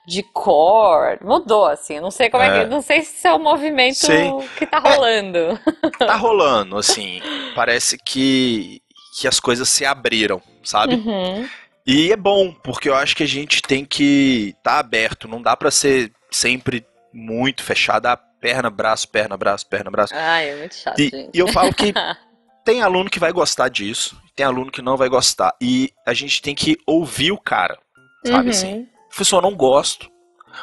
de 0.07 0.23
core. 0.23 1.19
Mudou, 1.23 1.67
assim. 1.67 2.01
Não 2.01 2.11
sei 2.11 2.31
como 2.31 2.43
é, 2.43 2.49
É. 2.49 2.65
que. 2.65 2.71
Não 2.71 2.81
sei 2.83 3.03
se 3.03 3.27
é 3.27 3.33
o 3.33 3.39
movimento 3.39 3.99
que 4.59 4.67
tá 4.67 4.79
rolando. 4.79 5.59
Tá 5.99 6.17
rolando, 6.17 6.77
assim. 6.79 7.21
Parece 7.55 7.99
que, 7.99 8.81
que 9.19 9.27
as 9.29 9.41
coisas 9.41 9.69
se 9.69 9.85
abriram, 9.85 10.41
sabe? 10.63 10.95
Uhum. 10.95 11.49
E 11.91 12.13
é 12.13 12.17
bom, 12.17 12.53
porque 12.53 12.87
eu 12.89 12.95
acho 12.95 13.17
que 13.17 13.23
a 13.23 13.27
gente 13.29 13.63
tem 13.63 13.83
que 13.83 14.49
estar 14.59 14.73
tá 14.75 14.79
aberto. 14.79 15.27
Não 15.27 15.41
dá 15.41 15.57
pra 15.57 15.71
ser 15.71 16.13
sempre 16.31 16.87
muito 17.15 17.63
fechado. 17.63 18.05
Ah, 18.07 18.17
perna, 18.17 18.69
braço, 18.69 19.09
perna, 19.09 19.39
braço, 19.39 19.67
perna, 19.67 19.91
braço. 19.91 20.13
Ai, 20.15 20.51
é 20.51 20.57
muito 20.57 20.75
chato, 20.75 20.99
E, 21.01 21.09
gente. 21.09 21.31
e 21.33 21.39
eu 21.39 21.49
falo 21.49 21.73
que 21.73 21.95
tem 22.63 22.83
aluno 22.83 23.09
que 23.09 23.19
vai 23.19 23.33
gostar 23.33 23.71
disso, 23.71 24.21
tem 24.37 24.45
aluno 24.45 24.71
que 24.71 24.83
não 24.83 24.99
vai 24.99 25.09
gostar. 25.09 25.55
E 25.63 25.91
a 26.07 26.13
gente 26.13 26.43
tem 26.43 26.55
que 26.55 26.77
ouvir 26.87 27.33
o 27.33 27.39
cara, 27.41 27.79
sabe 28.27 28.45
Uhum. 28.45 28.51
assim? 28.51 28.89
Professor, 29.09 29.37
eu 29.39 29.51
não 29.51 29.57
gosto. 29.57 30.11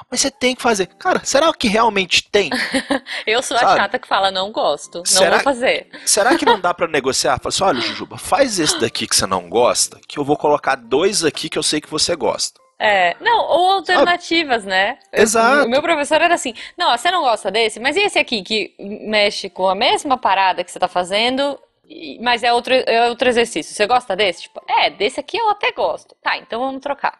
Mas 0.10 0.22
você 0.22 0.32
tem 0.32 0.56
que 0.56 0.62
fazer. 0.62 0.88
Cara, 0.88 1.22
será 1.24 1.54
que 1.54 1.68
realmente 1.68 2.30
tem? 2.30 2.50
Eu 3.26 3.42
sou 3.42 3.58
a 3.58 3.62
Sabe? 3.62 3.80
chata 3.82 4.00
que 4.00 4.08
fala, 4.08 4.32
não 4.32 4.52
gosto, 4.52 5.00
não 5.00 5.06
Será- 5.06 5.36
vou 5.36 5.44
fazer. 5.44 5.88
Será 6.06 6.38
que 6.38 6.46
não 6.46 6.60
dá 6.60 6.74
pra 6.74 6.88
negociar? 6.90 7.40
Fala 7.40 7.50
assim, 7.50 7.64
olha, 7.64 7.82
Jujuba, 7.82 8.18
faz 8.18 8.60
esse 8.60 8.80
daqui 8.80 9.08
que 9.08 9.16
você 9.16 9.26
não 9.26 9.50
gosta, 9.50 10.00
que 10.08 10.18
eu 10.20 10.24
vou 10.26 10.38
colocar 10.38 10.76
dois 10.76 11.24
aqui 11.24 11.50
que 11.50 11.58
eu 11.58 11.64
sei 11.64 11.80
que 11.82 11.90
você 11.90 12.16
gosta. 12.16 12.60
É, 12.78 13.16
não, 13.22 13.38
ou 13.46 13.72
alternativas, 13.74 14.66
né? 14.66 14.98
Eu- 15.14 15.24
Exato. 15.24 15.66
O 15.66 15.70
meu 15.70 15.82
professor 15.82 16.22
era 16.22 16.36
assim: 16.36 16.54
não, 16.78 16.96
você 16.98 17.10
não 17.10 17.22
gosta 17.22 17.50
desse, 17.50 17.80
mas 17.80 17.96
e 17.96 18.02
esse 18.02 18.20
aqui 18.20 18.42
que 18.44 18.76
mexe 18.80 19.50
com 19.50 19.70
a 19.70 19.76
mesma 19.76 20.18
parada 20.18 20.62
que 20.62 20.70
você 20.70 20.78
tá 20.78 20.88
fazendo, 20.90 21.58
mas 22.22 22.44
é 22.44 22.52
outro, 22.52 22.74
é 22.74 23.08
outro 23.08 23.30
exercício. 23.30 23.74
Você 23.74 23.88
gosta 23.88 24.14
desse? 24.14 24.42
Tipo, 24.44 24.62
é, 24.68 24.90
desse 24.90 25.22
aqui 25.22 25.38
eu 25.38 25.50
até 25.52 25.72
gosto. 25.72 26.16
Tá, 26.22 26.38
então 26.38 26.60
vamos 26.60 26.82
trocar. 26.82 27.18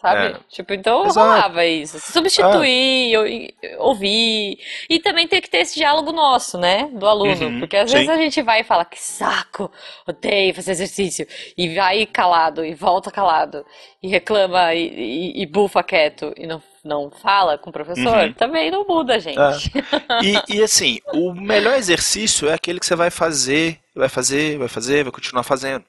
Sabe? 0.00 0.34
É. 0.34 0.36
Tipo, 0.48 0.72
então 0.72 1.04
Exato. 1.06 1.28
rolava 1.28 1.66
isso. 1.66 1.98
Substituir, 2.00 3.16
ou- 3.18 3.88
ouvir. 3.88 4.58
E 4.88 4.98
também 4.98 5.28
tem 5.28 5.40
que 5.42 5.50
ter 5.50 5.58
esse 5.58 5.74
diálogo 5.74 6.10
nosso, 6.10 6.56
né? 6.56 6.88
Do 6.92 7.06
aluno. 7.06 7.32
Uhum, 7.46 7.58
Porque 7.60 7.76
às 7.76 7.90
sim. 7.90 7.98
vezes 7.98 8.10
a 8.10 8.16
gente 8.16 8.40
vai 8.40 8.60
e 8.60 8.64
fala, 8.64 8.84
que 8.84 8.98
saco, 8.98 9.70
odeio 10.06 10.54
fazer 10.54 10.72
exercício. 10.72 11.26
E 11.56 11.74
vai 11.74 12.06
calado, 12.06 12.64
e 12.64 12.72
volta 12.74 13.10
calado, 13.10 13.64
e 14.02 14.08
reclama, 14.08 14.72
e, 14.74 14.88
e- 14.88 15.42
e 15.42 15.46
bufa 15.46 15.82
quieto, 15.82 16.32
e 16.34 16.46
não, 16.46 16.62
não 16.82 17.10
fala 17.10 17.58
com 17.58 17.68
o 17.68 17.72
professor. 17.72 18.16
Uhum. 18.24 18.32
Também 18.32 18.70
não 18.70 18.86
muda, 18.86 19.18
gente. 19.20 19.70
E, 20.22 20.56
e, 20.56 20.62
assim, 20.62 20.98
o 21.12 21.34
melhor 21.34 21.74
exercício 21.76 22.48
é 22.48 22.54
aquele 22.54 22.80
que 22.80 22.86
você 22.86 22.96
vai 22.96 23.10
fazer, 23.10 23.78
vai 23.94 24.08
fazer, 24.08 24.56
vai 24.58 24.68
fazer, 24.68 25.02
vai 25.04 25.12
continuar 25.12 25.42
fazendo. 25.42 25.84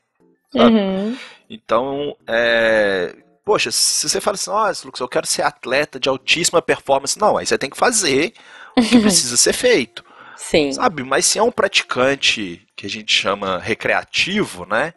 Uhum. 0.53 1.15
Então, 1.49 2.13
é. 2.27 3.15
Poxa, 3.43 3.71
se 3.71 4.07
você 4.07 4.21
fala 4.21 4.35
assim, 4.35 4.49
nossa, 4.49 4.85
Lucas, 4.85 5.01
eu 5.01 5.07
quero 5.07 5.25
ser 5.25 5.41
atleta 5.41 5.99
de 5.99 6.07
altíssima 6.07 6.61
performance. 6.61 7.19
Não, 7.19 7.37
aí 7.37 7.45
você 7.45 7.57
tem 7.57 7.69
que 7.69 7.77
fazer 7.77 8.33
o 8.77 8.81
que 8.81 8.99
precisa 9.01 9.35
ser 9.35 9.53
feito. 9.53 10.03
Sim. 10.35 10.71
Sabe? 10.71 11.03
Mas 11.03 11.25
se 11.25 11.39
é 11.39 11.43
um 11.43 11.51
praticante 11.51 12.67
que 12.75 12.85
a 12.85 12.89
gente 12.89 13.13
chama 13.13 13.59
recreativo, 13.59 14.65
né? 14.65 14.93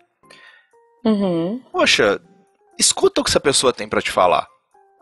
Uhum. 1.04 1.62
Poxa, 1.70 2.20
escuta 2.78 3.20
o 3.20 3.24
que 3.24 3.30
essa 3.30 3.40
pessoa 3.40 3.72
tem 3.72 3.88
pra 3.88 4.00
te 4.00 4.10
falar, 4.10 4.48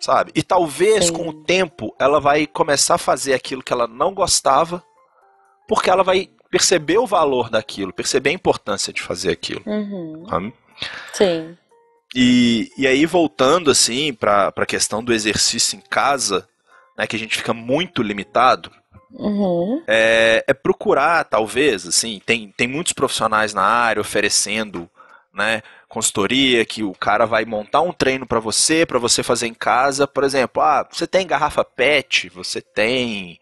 sabe? 0.01 0.33
E 0.35 0.43
talvez 0.43 1.07
Sim. 1.07 1.13
com 1.13 1.29
o 1.29 1.45
tempo 1.45 1.95
ela 1.99 2.21
vai 2.21 2.47
começar 2.47 2.97
a 2.97 2.99
fazer 2.99 3.35
aquilo 3.35 3.63
que 3.63 3.73
ela 3.73 3.87
não 3.87 4.13
gostava, 4.13 4.83
porque 5.69 5.89
ela 5.89 6.03
vai 6.03 6.29
perceber 6.51 6.99
o 6.99 7.07
valor 7.07 7.49
daquilo, 7.49 7.93
perceber 7.93 8.31
a 8.31 8.35
importância 8.35 8.93
de 8.93 9.01
fazer 9.01 9.31
aquilo. 9.31 9.63
Uhum. 9.65 10.27
sabe? 10.29 10.55
Sim. 11.13 11.57
E, 12.15 12.71
e 12.77 12.87
aí 12.87 13.07
voltando 13.07 13.71
assim 13.71 14.13
para 14.13 14.53
a 14.55 14.67
questão 14.67 15.03
do 15.03 15.13
exercício 15.13 15.77
em 15.77 15.81
casa, 15.81 16.47
né, 16.97 17.07
que 17.07 17.17
a 17.17 17.19
gente 17.19 17.37
fica 17.37 17.53
muito 17.55 18.03
limitado, 18.03 18.71
Uhum. 19.15 19.83
é, 19.87 20.43
é 20.47 20.55
procurar, 20.55 21.25
talvez, 21.25 21.87
assim, 21.87 22.21
tem, 22.25 22.53
tem 22.57 22.67
muitos 22.67 22.95
profissionais 22.95 23.53
na 23.53 23.63
área 23.63 24.01
oferecendo, 24.01 24.89
né, 25.35 25.63
consultoria, 25.89 26.65
que 26.65 26.83
o 26.83 26.93
cara 26.95 27.27
vai 27.27 27.45
montar 27.45 27.83
um 27.83 27.93
treino 27.93 28.27
para 28.27 28.41
você, 28.41 28.87
para 28.87 28.99
você 28.99 29.23
fazer 29.23 29.47
em 29.47 29.55
casa, 29.55 30.07
por 30.07 30.25
exemplo, 30.25 30.63
ah, 30.63 30.87
você 30.91 31.07
tem 31.07 31.27
garrafa 31.27 31.63
PET, 31.63 32.31
você 32.31 32.63
tem, 32.63 33.39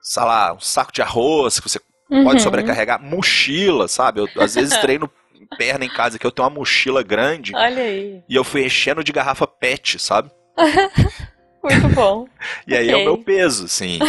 sei 0.00 0.22
lá, 0.22 0.52
um 0.52 0.60
saco 0.60 0.92
de 0.92 1.02
arroz 1.02 1.58
que 1.58 1.68
você 1.68 1.80
Uhum. 2.10 2.22
pode 2.22 2.42
sobrecarregar, 2.42 3.02
mochila, 3.02 3.88
sabe? 3.88 4.20
Eu 4.20 4.28
às 4.38 4.54
vezes 4.54 4.76
treino 4.78 5.10
perna 5.56 5.84
em 5.84 5.90
casa 5.90 6.18
que 6.18 6.26
eu 6.26 6.30
tenho 6.32 6.48
uma 6.48 6.54
mochila 6.54 7.02
grande 7.02 7.52
Olha 7.54 7.82
aí. 7.82 8.22
e 8.28 8.34
eu 8.34 8.44
fui 8.44 8.64
enchendo 8.64 9.02
de 9.04 9.12
garrafa 9.12 9.46
PET, 9.46 9.98
sabe? 9.98 10.30
Muito 11.62 11.88
bom. 11.88 12.26
E 12.66 12.76
aí 12.76 12.90
é 12.90 12.96
o 12.96 13.04
meu 13.04 13.18
peso, 13.18 13.64
assim. 13.66 13.98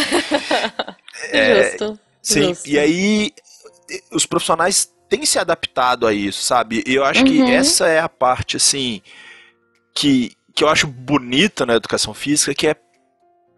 É, 1.32 1.70
Justo. 1.70 1.98
Sim, 2.20 2.48
Justo. 2.48 2.68
e 2.68 2.78
aí 2.78 3.32
os 4.12 4.26
profissionais 4.26 4.92
têm 5.08 5.24
se 5.24 5.38
adaptado 5.38 6.06
a 6.06 6.12
isso, 6.12 6.42
sabe? 6.42 6.84
E 6.86 6.94
eu 6.94 7.04
acho 7.04 7.24
que 7.24 7.38
Uhum. 7.40 7.48
essa 7.48 7.88
é 7.88 7.98
a 8.00 8.08
parte, 8.08 8.56
assim, 8.58 9.00
que, 9.94 10.36
que 10.54 10.62
eu 10.62 10.68
acho 10.68 10.86
bonita 10.86 11.64
na 11.64 11.74
educação 11.74 12.12
física, 12.12 12.54
que 12.54 12.66
é 12.68 12.76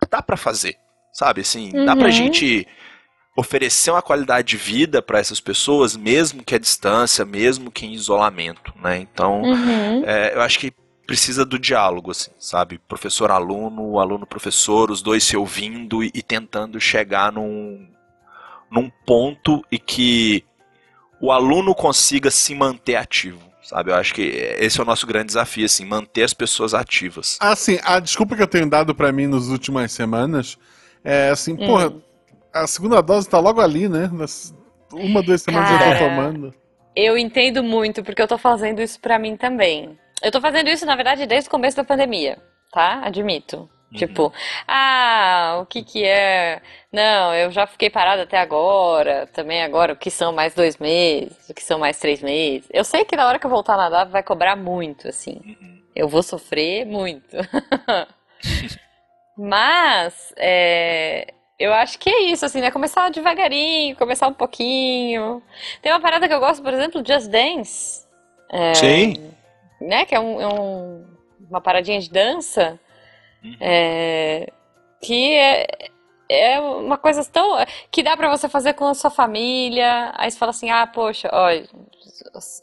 dá 0.09 0.23
pra 0.23 0.37
fazer, 0.37 0.77
sabe? 1.13 1.41
Assim, 1.41 1.73
dá 1.85 1.97
pra 1.97 2.07
Uhum. 2.07 2.13
gente 2.13 2.67
oferecer 3.39 3.93
uma 3.93 4.03
qualidade 4.03 4.49
de 4.49 4.57
vida 4.57 5.01
pra 5.01 5.21
essas 5.21 5.39
pessoas, 5.41 5.97
mesmo 5.97 6.43
que 6.43 6.57
à 6.57 6.59
distância, 6.59 7.25
mesmo 7.25 7.71
que 7.71 7.87
em 7.87 7.93
isolamento, 7.93 8.75
né? 8.83 8.99
Então, 8.99 9.43
Uhum. 9.43 10.03
é, 10.05 10.35
eu 10.35 10.41
acho 10.41 10.59
que 10.59 10.73
precisa 11.07 11.45
do 11.45 11.57
diálogo, 11.57 12.11
assim, 12.11 12.33
sabe? 12.37 12.81
Professor-aluno, 12.89 14.01
aluno-professor, 14.01 14.91
os 14.91 15.01
dois 15.01 15.23
se 15.23 15.37
ouvindo 15.37 16.03
e, 16.03 16.11
e 16.13 16.21
tentando 16.21 16.81
chegar 16.81 17.31
num, 17.33 17.87
num 18.69 18.91
ponto 19.07 19.65
e 19.71 19.79
que 19.79 20.45
o 21.21 21.31
aluno 21.31 21.77
consiga 21.77 22.33
se 22.33 22.57
manter 22.57 22.97
ativo, 22.97 23.41
sabe? 23.63 23.93
Eu 23.93 23.95
acho 23.95 24.13
que 24.15 24.23
esse 24.59 24.81
é 24.81 24.83
o 24.83 24.87
nosso 24.87 25.07
grande 25.07 25.29
desafio, 25.29 25.65
assim, 25.65 25.85
manter 25.85 26.25
as 26.25 26.35
pessoas 26.35 26.75
ativas. 26.75 27.37
Assim, 27.41 27.79
a 27.85 28.01
desculpa 28.01 28.35
que 28.35 28.43
eu 28.43 28.49
tenho 28.49 28.69
dado 28.69 28.97
pra 28.97 29.13
mim 29.13 29.29
nas 29.29 29.47
últimas 29.47 29.93
semanas 29.93 30.59
é 31.05 31.31
assim, 31.31 31.53
Hum. 31.53 31.65
porra, 31.67 31.93
a 32.63 32.67
segunda 32.67 33.03
dose 33.03 33.29
tá 33.29 33.39
logo 33.39 33.61
ali, 33.61 33.89
né? 33.89 34.09
Nas- 34.13 34.55
Uma, 34.93 35.23
duas 35.23 35.43
semanas 35.43 35.71
eu 35.71 35.79
Cara. 35.79 35.99
tô 35.99 36.05
tomando. 36.05 36.55
Eu 36.97 37.17
entendo 37.19 37.63
muito, 37.63 38.03
porque 38.03 38.21
eu 38.23 38.29
tô 38.29 38.39
fazendo 38.39 38.81
isso 38.83 38.99
pra 39.01 39.19
mim 39.19 39.37
também. 39.37 39.99
Eu 40.23 40.33
tô 40.33 40.41
fazendo 40.41 40.69
isso, 40.69 40.85
na 40.87 40.97
verdade, 40.97 41.27
desde 41.27 41.49
o 41.49 41.51
começo 41.51 41.77
da 41.77 41.85
pandemia, 41.85 42.39
tá? 42.73 43.01
Admito. 43.05 43.69
Tipo, 43.95 44.31
ah, 44.67 45.61
o 45.63 45.67
que 45.67 45.83
que 45.83 46.05
é? 46.05 46.61
Não, 46.93 47.35
eu 47.35 47.51
já 47.51 47.67
fiquei 47.67 47.89
parada 47.89 48.25
até 48.25 48.39
agora, 48.39 49.27
também 49.33 49.63
agora, 49.63 49.95
o 49.95 49.97
que 49.97 50.11
são 50.11 50.31
mais 50.31 50.55
dois 50.55 50.77
meses, 50.77 51.49
o 51.49 51.55
que 51.55 51.63
são 51.63 51.79
mais 51.79 51.99
três 51.99 52.21
meses. 52.21 52.69
Eu 52.71 52.85
sei 52.85 53.07
que 53.07 53.17
na 53.17 53.27
hora 53.27 53.39
que 53.39 53.47
eu 53.47 53.51
voltar 53.51 53.75
a 53.75 53.79
nadar 53.79 54.07
vai 54.11 54.23
cobrar 54.23 54.57
muito, 54.57 55.09
assim. 55.09 55.41
Uhum. 55.43 55.79
Eu 55.97 56.07
vou 56.07 56.23
sofrer 56.23 56.85
muito. 56.85 57.35
Mas, 59.37 60.33
é, 60.37 61.33
eu 61.59 61.73
acho 61.75 61.99
que 61.99 62.09
é 62.09 62.21
isso, 62.23 62.45
assim, 62.45 62.61
né? 62.61 62.71
Começar 62.71 63.11
devagarinho, 63.11 63.97
começar 63.97 64.29
um 64.29 64.33
pouquinho. 64.35 65.43
Tem 65.83 65.93
uma 65.93 66.01
parada 66.01 66.27
que 66.29 66.35
eu 66.35 66.41
gosto, 66.41 66.63
por 66.63 66.73
exemplo, 66.73 67.03
Just 67.07 67.29
Dance. 67.29 68.07
É, 68.51 68.75
Sim. 68.75 69.33
né? 69.81 70.05
Que 70.05 70.15
é, 70.15 70.21
um- 70.21 70.41
é 70.41 70.47
um- 70.49 71.07
uma 71.51 71.61
paradinha 71.61 72.01
de 72.01 72.11
dança. 72.11 72.79
Uhum. 73.45 73.57
é, 73.61 74.49
que 75.01 75.33
é, 75.35 75.67
é 76.29 76.61
uma 76.61 76.99
coisa 76.99 77.25
tão. 77.25 77.57
que 77.91 78.03
dá 78.03 78.17
pra 78.17 78.29
você 78.29 78.49
fazer 78.49 78.73
com 78.75 78.87
a 78.87 78.95
sua 78.95 79.11
família. 79.11 80.13
Aí 80.17 80.29
você 80.31 80.37
fala 80.39 80.51
assim: 80.51 80.71
ah, 80.71 80.87
poxa, 80.87 81.29
ó, 81.33 81.49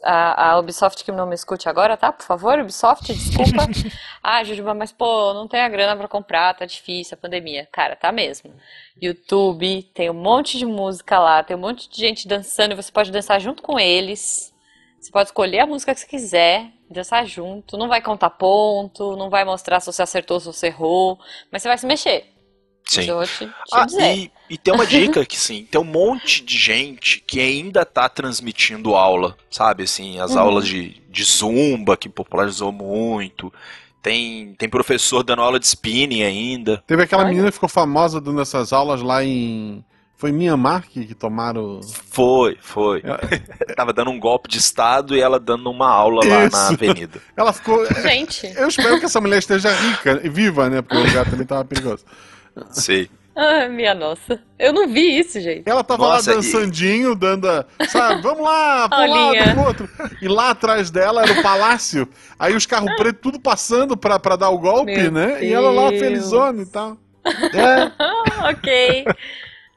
a, 0.02 0.50
a 0.50 0.58
Ubisoft 0.58 1.04
que 1.04 1.12
não 1.12 1.26
me 1.26 1.34
escute 1.34 1.68
agora, 1.68 1.96
tá? 1.96 2.12
Por 2.12 2.24
favor, 2.24 2.58
Ubisoft, 2.58 3.12
desculpa. 3.12 3.66
ah, 4.22 4.44
Jujuba, 4.44 4.74
mas 4.74 4.92
pô, 4.92 5.32
não 5.34 5.48
tem 5.48 5.60
a 5.60 5.68
grana 5.68 5.96
pra 5.96 6.08
comprar, 6.08 6.54
tá 6.54 6.64
difícil 6.64 7.14
a 7.14 7.20
pandemia. 7.20 7.68
Cara, 7.72 7.96
tá 7.96 8.12
mesmo. 8.12 8.52
YouTube, 9.00 9.82
tem 9.94 10.10
um 10.10 10.14
monte 10.14 10.58
de 10.58 10.66
música 10.66 11.18
lá, 11.18 11.42
tem 11.42 11.56
um 11.56 11.60
monte 11.60 11.88
de 11.88 11.98
gente 11.98 12.28
dançando 12.28 12.72
e 12.72 12.76
você 12.76 12.90
pode 12.90 13.10
dançar 13.10 13.40
junto 13.40 13.62
com 13.62 13.78
eles. 13.78 14.54
Você 15.00 15.10
pode 15.10 15.28
escolher 15.28 15.60
a 15.60 15.66
música 15.66 15.94
que 15.94 16.00
você 16.00 16.06
quiser, 16.06 16.72
dançar 16.90 17.26
junto, 17.26 17.76
não 17.76 17.88
vai 17.88 18.00
contar 18.00 18.30
ponto, 18.30 19.16
não 19.16 19.30
vai 19.30 19.44
mostrar 19.44 19.80
se 19.80 19.86
você 19.86 20.02
acertou, 20.02 20.40
se 20.40 20.46
você 20.46 20.66
errou, 20.68 21.18
mas 21.50 21.62
você 21.62 21.68
vai 21.68 21.78
se 21.78 21.86
mexer. 21.86 22.35
Sim. 22.88 23.00
Isso 23.00 23.38
te, 23.38 23.46
te 23.46 23.52
Ah, 23.72 23.84
dizer. 23.84 24.16
e, 24.16 24.32
e 24.50 24.56
tem 24.56 24.72
uma 24.72 24.86
dica 24.86 25.24
que 25.26 25.38
sim, 25.38 25.66
tem 25.70 25.80
um 25.80 25.84
monte 25.84 26.44
de 26.44 26.56
gente 26.56 27.22
que 27.26 27.40
ainda 27.40 27.84
tá 27.84 28.08
transmitindo 28.08 28.94
aula, 28.94 29.36
sabe? 29.50 29.82
Assim, 29.84 30.20
as 30.20 30.32
Uhum. 30.32 30.38
aulas 30.40 30.66
de, 30.68 31.02
de 31.10 31.24
zumba 31.24 31.96
que 31.96 32.08
popularizou 32.08 32.70
muito. 32.70 33.52
Tem, 34.00 34.54
tem 34.56 34.68
professor 34.68 35.24
dando 35.24 35.42
aula 35.42 35.58
de 35.58 35.66
spinning 35.66 36.22
ainda. 36.22 36.80
Teve 36.86 37.02
aquela 37.02 37.22
Olha. 37.22 37.30
menina 37.30 37.48
que 37.48 37.54
ficou 37.54 37.68
famosa 37.68 38.20
dando 38.20 38.40
essas 38.40 38.72
aulas 38.72 39.02
lá 39.02 39.24
em. 39.24 39.84
Foi 40.18 40.30
em 40.30 40.32
Mianmar 40.32 40.86
que, 40.88 41.04
que 41.04 41.14
tomaram. 41.14 41.80
Foi, 42.10 42.56
foi. 42.60 43.02
Tava 43.76 43.92
dando 43.92 44.10
um 44.12 44.18
golpe 44.20 44.48
de 44.48 44.58
estado 44.58 45.14
e 45.16 45.20
ela 45.20 45.38
dando 45.40 45.68
uma 45.70 45.88
aula 45.90 46.24
lá 46.24 46.38
na 46.42 46.46
Isso. 46.46 46.56
avenida. 46.72 47.20
Ela 47.36 47.52
ficou. 47.52 47.84
Gente, 48.00 48.46
Eu 48.56 48.68
espero 48.68 48.98
que 49.00 49.04
essa 49.06 49.20
mulher 49.20 49.38
esteja 49.40 49.70
rica 49.74 50.20
e 50.22 50.28
viva, 50.28 50.70
né? 50.70 50.80
Porque 50.80 50.96
o 50.96 51.04
lugar 51.04 51.28
também 51.28 51.44
tava 51.46 51.64
perigoso. 51.64 52.04
Sei. 52.70 53.10
ah, 53.34 53.68
minha 53.68 53.94
nossa. 53.94 54.40
Eu 54.58 54.72
não 54.72 54.88
vi 54.88 55.18
isso, 55.18 55.40
gente. 55.40 55.62
Ela 55.68 55.84
tava 55.84 56.04
Nossa, 56.08 56.30
lá 56.32 56.38
e- 56.38 56.40
dançandinho, 56.42 57.14
dando. 57.14 57.48
a- 57.48 57.64
Sabe, 57.88 58.22
vamos 58.22 58.42
lá, 58.44 58.88
pra 58.88 58.98
um 59.00 59.10
lado, 59.10 59.52
pro 59.52 59.66
outro. 59.66 59.88
E 60.22 60.28
lá 60.28 60.50
atrás 60.50 60.90
dela 60.90 61.22
era 61.22 61.32
o 61.38 61.42
palácio. 61.42 62.08
Aí 62.38 62.54
os 62.54 62.64
carros 62.66 62.94
pretos 62.96 63.20
tudo 63.22 63.38
passando 63.40 63.96
pra, 63.96 64.18
pra 64.18 64.36
dar 64.36 64.48
o 64.50 64.58
golpe, 64.58 64.96
Meu 64.96 65.12
né? 65.12 65.44
E 65.44 65.52
ela 65.52 65.70
lá 65.70 65.90
Deus. 65.90 66.00
felizona 66.00 66.62
e 66.62 66.66
tal. 66.66 66.96
É. 67.26 67.90
Ah, 67.98 68.50
ok. 68.50 69.04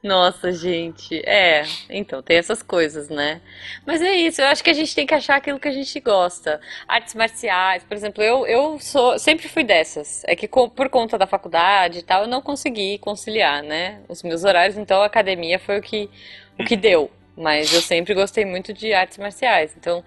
Nossa, 0.02 0.52
gente. 0.54 1.22
É, 1.26 1.64
então, 1.89 2.22
tem 2.24 2.38
essas 2.38 2.64
coisas, 2.64 3.10
né? 3.10 3.41
Mas 3.86 4.02
é 4.02 4.14
isso, 4.14 4.41
eu 4.41 4.47
acho 4.47 4.64
que 4.64 4.70
a 4.70 4.74
gente 4.74 4.95
tem 4.95 5.06
que 5.06 5.14
achar 5.14 5.36
aquilo 5.36 5.60
que 5.60 5.68
a 5.68 5.74
gente 5.74 6.00
gosta. 6.00 6.62
Artes 6.88 7.14
marciais, 7.16 7.84
por 7.84 7.97
exemplo, 7.97 8.24
eu, 8.24 8.47
eu 8.47 8.80
sou, 8.80 9.20
sempre 9.20 9.50
fui 9.50 9.64
dessas. 9.64 10.24
É 10.26 10.38
que 10.38 10.47
por 10.47 10.89
conta 10.89 11.18
da 11.18 11.28
faculdade 11.28 12.00
e 12.00 12.02
tal, 12.02 12.22
eu 12.24 12.30
não 12.30 12.41
consegui 12.41 12.97
conciliar, 13.00 13.62
né? 13.62 14.02
Os 14.08 14.24
meus 14.24 14.45
horários, 14.45 14.78
então 14.78 15.02
a 15.02 15.06
academia 15.06 15.60
foi 15.60 15.80
o 15.80 15.82
que, 15.82 16.10
o 16.58 16.64
que 16.64 16.78
deu. 16.78 17.12
Mas 17.36 17.74
eu 17.74 17.82
sempre 17.82 18.14
gostei 18.14 18.45
muito 18.45 18.74
de 18.74 18.93
artes 18.93 19.18
marciais. 19.18 19.76
Então, 19.78 20.04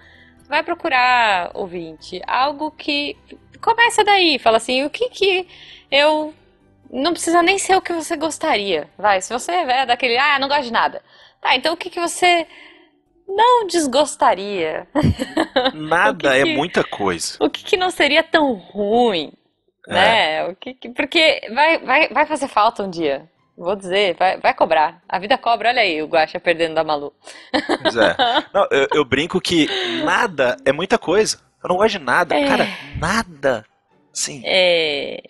vai 0.48 0.62
procurar, 0.62 1.50
ouvinte, 1.54 2.22
algo 2.26 2.70
que 2.70 3.16
começa 3.60 4.02
daí. 4.02 4.38
Fala 4.38 4.56
assim, 4.56 4.84
o 4.84 4.90
que 4.90 5.10
que 5.10 5.46
eu 5.90 6.32
não 6.92 7.12
precisa 7.12 7.42
nem 7.42 7.58
ser 7.58 7.74
o 7.76 7.80
que 7.82 7.92
você 7.92 8.16
gostaria. 8.16 8.88
Vai, 8.98 9.20
se 9.22 9.32
você 9.32 9.50
é 9.52 9.86
daquele, 9.86 10.18
ah, 10.18 10.38
não 10.38 10.48
gosto 10.48 10.64
de 10.64 10.72
nada. 10.72 11.02
Tá, 11.40 11.56
então 11.56 11.74
o 11.74 11.76
que 11.76 11.90
que 11.90 11.98
você 12.00 12.46
não 13.26 13.66
desgostaria? 13.66 14.86
Nada 15.74 16.30
que 16.32 16.38
é 16.40 16.42
que- 16.44 16.54
muita 16.54 16.84
coisa. 16.84 17.36
O 17.40 17.48
que 17.50 17.64
que 17.64 17.76
não 17.76 17.90
seria 17.90 18.22
tão 18.22 18.52
ruim, 18.54 19.32
É. 19.88 19.92
né? 19.92 20.44
O 20.48 20.54
que 20.56 20.74
que- 20.74 20.90
porque 20.90 21.48
vai, 21.52 21.78
vai, 21.78 22.08
vai 22.08 22.26
fazer 22.26 22.46
falta 22.48 22.82
um 22.82 22.90
dia. 22.90 23.28
Vou 23.56 23.76
dizer, 23.76 24.16
vai, 24.16 24.38
vai 24.38 24.54
cobrar. 24.54 25.02
A 25.08 25.18
vida 25.18 25.36
cobra, 25.36 25.68
olha 25.68 25.82
aí 25.82 26.02
o 26.02 26.06
Guaxa 26.06 26.40
perdendo 26.40 26.74
da 26.74 26.82
Malu. 26.84 27.12
Pois 27.82 27.96
é. 27.96 28.16
Não, 28.52 28.66
eu, 28.70 28.88
eu 28.94 29.04
brinco 29.04 29.40
que 29.40 29.66
nada 30.04 30.56
é 30.64 30.72
muita 30.72 30.98
coisa. 30.98 31.38
Eu 31.62 31.68
não 31.68 31.76
gosto 31.76 31.98
de 31.98 32.04
nada. 32.04 32.34
É. 32.34 32.48
Cara, 32.48 32.66
nada. 32.98 33.64
Sim. 34.12 34.42
É, 34.44 35.22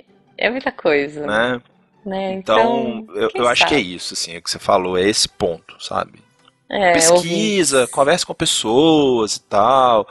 é 0.47 0.51
muita 0.51 0.72
coisa, 0.72 1.26
Né? 1.26 1.61
né? 2.05 2.32
Então, 2.32 3.07
eu, 3.14 3.28
quem 3.30 3.40
eu 3.40 3.49
acho 3.49 3.66
que 3.66 3.74
é 3.74 3.80
isso, 3.80 4.14
assim, 4.14 4.36
o 4.36 4.43
que 4.43 4.51
você 4.51 4.59
falou, 4.59 4.99
é 4.99 5.03
esse 5.09 5.28
ponto, 5.28 5.76
sabe? 5.78 6.20
É, 6.68 6.93
Pesquisa, 6.93 7.86
conversa 7.88 8.24
com 8.26 8.34
pessoas 8.34 9.36
e 9.36 9.43
tal. 9.43 10.07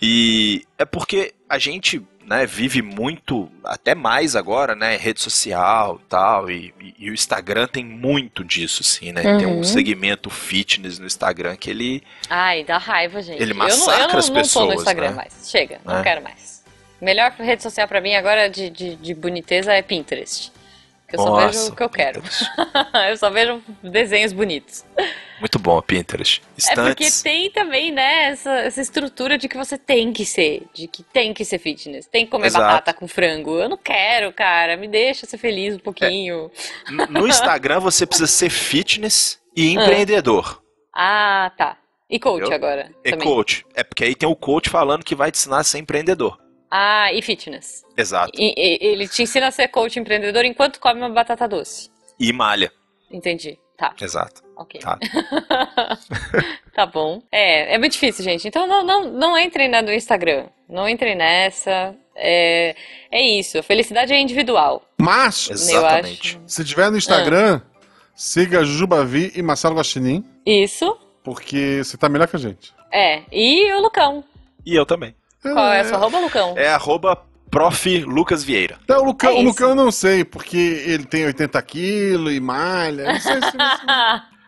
E 0.00 0.64
é 0.76 0.84
porque 0.84 1.34
a 1.48 1.58
gente, 1.58 2.00
né, 2.24 2.46
vive 2.46 2.82
muito, 2.82 3.50
até 3.64 3.94
mais 3.94 4.36
agora, 4.36 4.74
né, 4.76 4.96
rede 4.96 5.20
social 5.20 5.98
e 6.00 6.08
tal, 6.08 6.50
e, 6.50 6.72
e- 6.80 6.94
e 6.98 7.10
o 7.10 7.14
Instagram 7.14 7.66
tem 7.66 7.84
muito 7.84 8.44
disso, 8.44 8.82
assim, 8.82 9.12
né? 9.12 9.22
Tem 9.38 9.46
um 9.46 9.56
Uhum. 9.56 9.64
segmento 9.64 10.28
fitness 10.30 10.98
no 10.98 11.06
Instagram 11.06 11.56
que 11.56 11.70
ele 11.70 12.02
Ai, 12.28 12.64
dá 12.64 12.78
raiva, 12.78 13.20
gente. 13.22 13.42
Ele 13.42 13.52
eu 13.52 13.56
não, 13.56 13.64
eu 13.66 13.70
massacra 13.70 14.12
não, 14.12 14.18
as 14.18 14.28
não 14.28 14.34
tô 14.34 14.38
no 14.38 14.42
pessoas, 14.44 14.74
Instagram 14.74 15.10
né? 15.10 15.16
mais. 15.16 15.50
Chega, 15.50 15.80
não 15.84 15.98
É. 15.98 16.02
quero 16.02 16.22
mais. 16.22 16.57
Melhor 17.00 17.30
rede 17.32 17.62
social 17.62 17.86
pra 17.86 18.00
mim 18.00 18.14
agora 18.14 18.48
de, 18.50 18.70
de, 18.70 18.96
de 18.96 19.14
boniteza 19.14 19.72
é 19.72 19.82
Pinterest. 19.82 20.52
Que 21.08 21.16
eu 21.16 21.20
só 21.20 21.36
vejo 21.36 21.46
Nossa, 21.58 21.72
o 21.72 21.76
que 21.76 21.82
eu 21.82 21.88
quero. 21.88 22.22
Eu 23.08 23.16
só 23.16 23.30
vejo 23.30 23.62
desenhos 23.82 24.30
bonitos. 24.30 24.84
Muito 25.40 25.58
bom, 25.58 25.80
Pinterest. 25.80 26.42
É 26.68 26.74
porque 26.74 27.04
Estantes. 27.04 27.22
tem 27.22 27.50
também, 27.50 27.90
né, 27.90 28.24
essa, 28.24 28.50
essa 28.58 28.78
estrutura 28.82 29.38
de 29.38 29.48
que 29.48 29.56
você 29.56 29.78
tem 29.78 30.12
que 30.12 30.26
ser, 30.26 30.64
de 30.74 30.86
que 30.86 31.02
tem 31.02 31.32
que 31.32 31.46
ser 31.46 31.58
fitness, 31.58 32.06
tem 32.06 32.26
que 32.26 32.30
comer 32.30 32.48
Exato. 32.48 32.62
batata 32.66 32.92
com 32.92 33.08
frango. 33.08 33.58
Eu 33.58 33.70
não 33.70 33.78
quero, 33.78 34.30
cara, 34.34 34.76
me 34.76 34.86
deixa 34.86 35.24
ser 35.24 35.38
feliz 35.38 35.76
um 35.76 35.78
pouquinho. 35.78 36.50
N- 36.90 37.06
No 37.08 37.26
Instagram 37.26 37.80
você 37.80 38.04
precisa 38.04 38.26
ser 38.26 38.50
fitness 38.50 39.40
e 39.56 39.72
empreendedor. 39.72 40.62
Ah, 40.94 41.50
tá. 41.56 41.78
E 42.10 42.18
coach 42.20 42.42
Eu- 42.50 42.52
agora 42.52 42.90
É 43.02 43.12
também. 43.12 43.26
coach. 43.26 43.64
É 43.74 43.82
porque 43.82 44.04
aí 44.04 44.14
tem 44.14 44.28
o 44.28 44.36
coach 44.36 44.68
falando 44.68 45.02
que 45.04 45.14
vai 45.14 45.30
te 45.32 45.36
ensinar 45.38 45.60
a 45.60 45.64
ser 45.64 45.78
empreendedor. 45.78 46.38
Ah, 46.70 47.12
e 47.12 47.22
fitness. 47.22 47.84
Exato. 47.96 48.30
E- 48.34 48.54
e- 48.56 48.78
ele 48.86 49.08
te 49.08 49.22
ensina 49.22 49.46
a 49.48 49.50
ser 49.50 49.68
coach 49.68 49.98
empreendedor 49.98 50.44
enquanto 50.44 50.78
come 50.80 51.00
uma 51.00 51.08
batata 51.10 51.48
doce. 51.48 51.90
E 52.18 52.32
malha. 52.32 52.70
Entendi. 53.10 53.58
Tá, 53.76 53.94
Exato. 54.00 54.42
ok. 54.56 54.80
Tá. 54.80 54.98
Tá 56.74 56.86
bom. 56.86 57.20
É, 57.32 57.74
é 57.74 57.78
muito 57.78 57.92
difícil, 57.92 58.22
gente. 58.22 58.46
Então 58.46 58.64
não, 58.66 58.84
não, 58.84 59.10
não 59.10 59.36
entrem 59.38 59.68
na 59.68 59.82
do 59.82 59.92
Instagram. 59.92 60.46
Não 60.68 60.88
entrem 60.88 61.16
nessa. 61.16 61.92
É, 62.14 62.76
é 63.10 63.20
isso. 63.20 63.58
A 63.58 63.62
felicidade 63.64 64.12
é 64.12 64.20
individual. 64.20 64.84
Mas, 64.96 65.50
Exatamente. 65.50 66.40
Se 66.46 66.64
tiver 66.64 66.88
no 66.90 66.96
Instagram, 66.96 67.60
siga 68.14 68.62
Jujubavi 68.64 69.32
e 69.34 69.42
Marcelo 69.42 69.74
Guaxinim, 69.76 70.24
Isso. 70.46 70.96
porque 71.24 71.82
você 71.82 71.96
tá 71.96 72.08
melhor 72.08 72.28
que 72.28 72.36
a 72.36 72.38
gente. 72.38 72.72
É. 72.92 73.22
E 73.32 73.72
o 73.72 73.80
Lucão. 73.80 74.22
E 74.64 74.74
eu 74.76 74.86
também. 74.86 75.14
Qual 75.42 75.72
é 75.72 75.80
a 75.80 75.84
sua 75.84 75.96
arroba, 75.98 76.18
Lucão? 76.18 76.54
É 76.56 76.68
arroba 76.68 77.16
prof. 77.50 77.98
Lucas 78.04 78.42
Vieira. 78.44 78.78
Então, 78.84 79.02
o 79.02 79.04
Lucão, 79.06 79.30
É 79.30 79.34
o. 79.34 79.42
Lucão 79.42 79.68
eu 79.70 79.74
não 79.74 79.90
sei, 79.90 80.24
porque 80.24 80.56
ele 80.86 81.04
tem 81.04 81.24
80 81.26 81.60
quilos 81.62 82.32
e 82.32 82.40
malha. 82.40 83.12
Não 83.12 83.20
sei 83.20 83.34
se. 83.42 83.56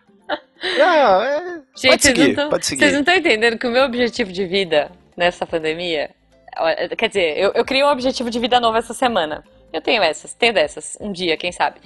É, 0.63 1.59
Gente, 1.75 1.89
pode 1.91 2.03
seguir, 2.03 2.27
não 2.27 2.35
tão- 2.35 2.49
pode 2.49 2.65
seguir. 2.65 2.79
Vocês 2.81 2.93
não 2.93 2.99
estão 2.99 3.15
entendendo 3.15 3.57
que 3.57 3.65
o 3.65 3.71
meu 3.71 3.83
objetivo 3.83 4.31
de 4.31 4.45
vida 4.45 4.91
nessa 5.17 5.45
pandemia. 5.45 6.11
Quer 6.97 7.07
dizer, 7.07 7.37
eu, 7.37 7.51
eu 7.55 7.65
criei 7.65 7.83
um 7.83 7.89
objetivo 7.89 8.29
de 8.29 8.39
vida 8.39 8.59
novo 8.59 8.77
essa 8.77 8.93
semana. 8.93 9.43
Eu 9.73 9.81
tenho 9.81 10.03
essas, 10.03 10.33
tenho 10.33 10.53
dessas, 10.53 10.97
um 11.01 11.11
dia, 11.11 11.35
quem 11.35 11.51
sabe. 11.51 11.79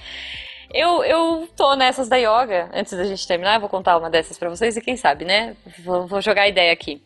Eu, 0.74 1.04
eu 1.06 1.48
tô 1.56 1.74
nessas 1.76 2.10
da 2.10 2.18
yoga, 2.18 2.70
antes 2.74 2.92
da 2.98 3.06
gente 3.06 3.26
terminar, 3.26 3.56
eu 3.56 3.60
vou 3.62 3.70
contar 3.70 3.98
uma 3.98 4.10
dessas 4.10 4.38
pra 4.38 4.50
vocês 4.50 4.76
e 4.76 4.82
quem 4.82 4.98
sabe, 4.98 5.24
né? 5.24 5.56
Vou, 5.84 6.06
vou 6.06 6.20
jogar 6.22 6.42
a 6.42 6.48
ideia 6.50 6.74
aqui. 6.74 7.02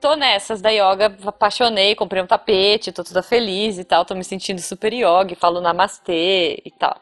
Tô 0.00 0.16
nessas 0.16 0.62
da 0.62 0.70
yoga, 0.70 1.14
apaixonei, 1.26 1.94
comprei 1.94 2.22
um 2.22 2.26
tapete, 2.26 2.90
tô 2.90 3.04
toda 3.04 3.22
feliz 3.22 3.78
e 3.78 3.84
tal, 3.84 4.02
tô 4.04 4.14
me 4.14 4.24
sentindo 4.24 4.58
super 4.60 4.92
yoga, 4.94 5.36
falo 5.36 5.60
namastê 5.60 6.60
e 6.64 6.70
tal. 6.70 6.98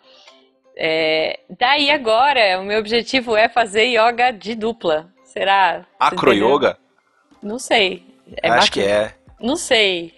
É, 0.76 1.38
daí 1.58 1.90
agora, 1.90 2.58
o 2.60 2.64
meu 2.64 2.78
objetivo 2.80 3.36
é 3.36 3.48
fazer 3.48 3.84
yoga 3.86 4.32
de 4.32 4.54
dupla. 4.56 5.08
Será? 5.24 5.80
Você 5.80 5.86
Acro 6.00 6.30
entendeu? 6.32 6.50
Yoga? 6.54 6.78
Não 7.42 7.58
sei. 7.58 8.04
É 8.42 8.48
Acho 8.48 8.56
macro- 8.66 8.72
que 8.72 8.80
é. 8.82 9.14
Não 9.40 9.54
sei. 9.56 10.12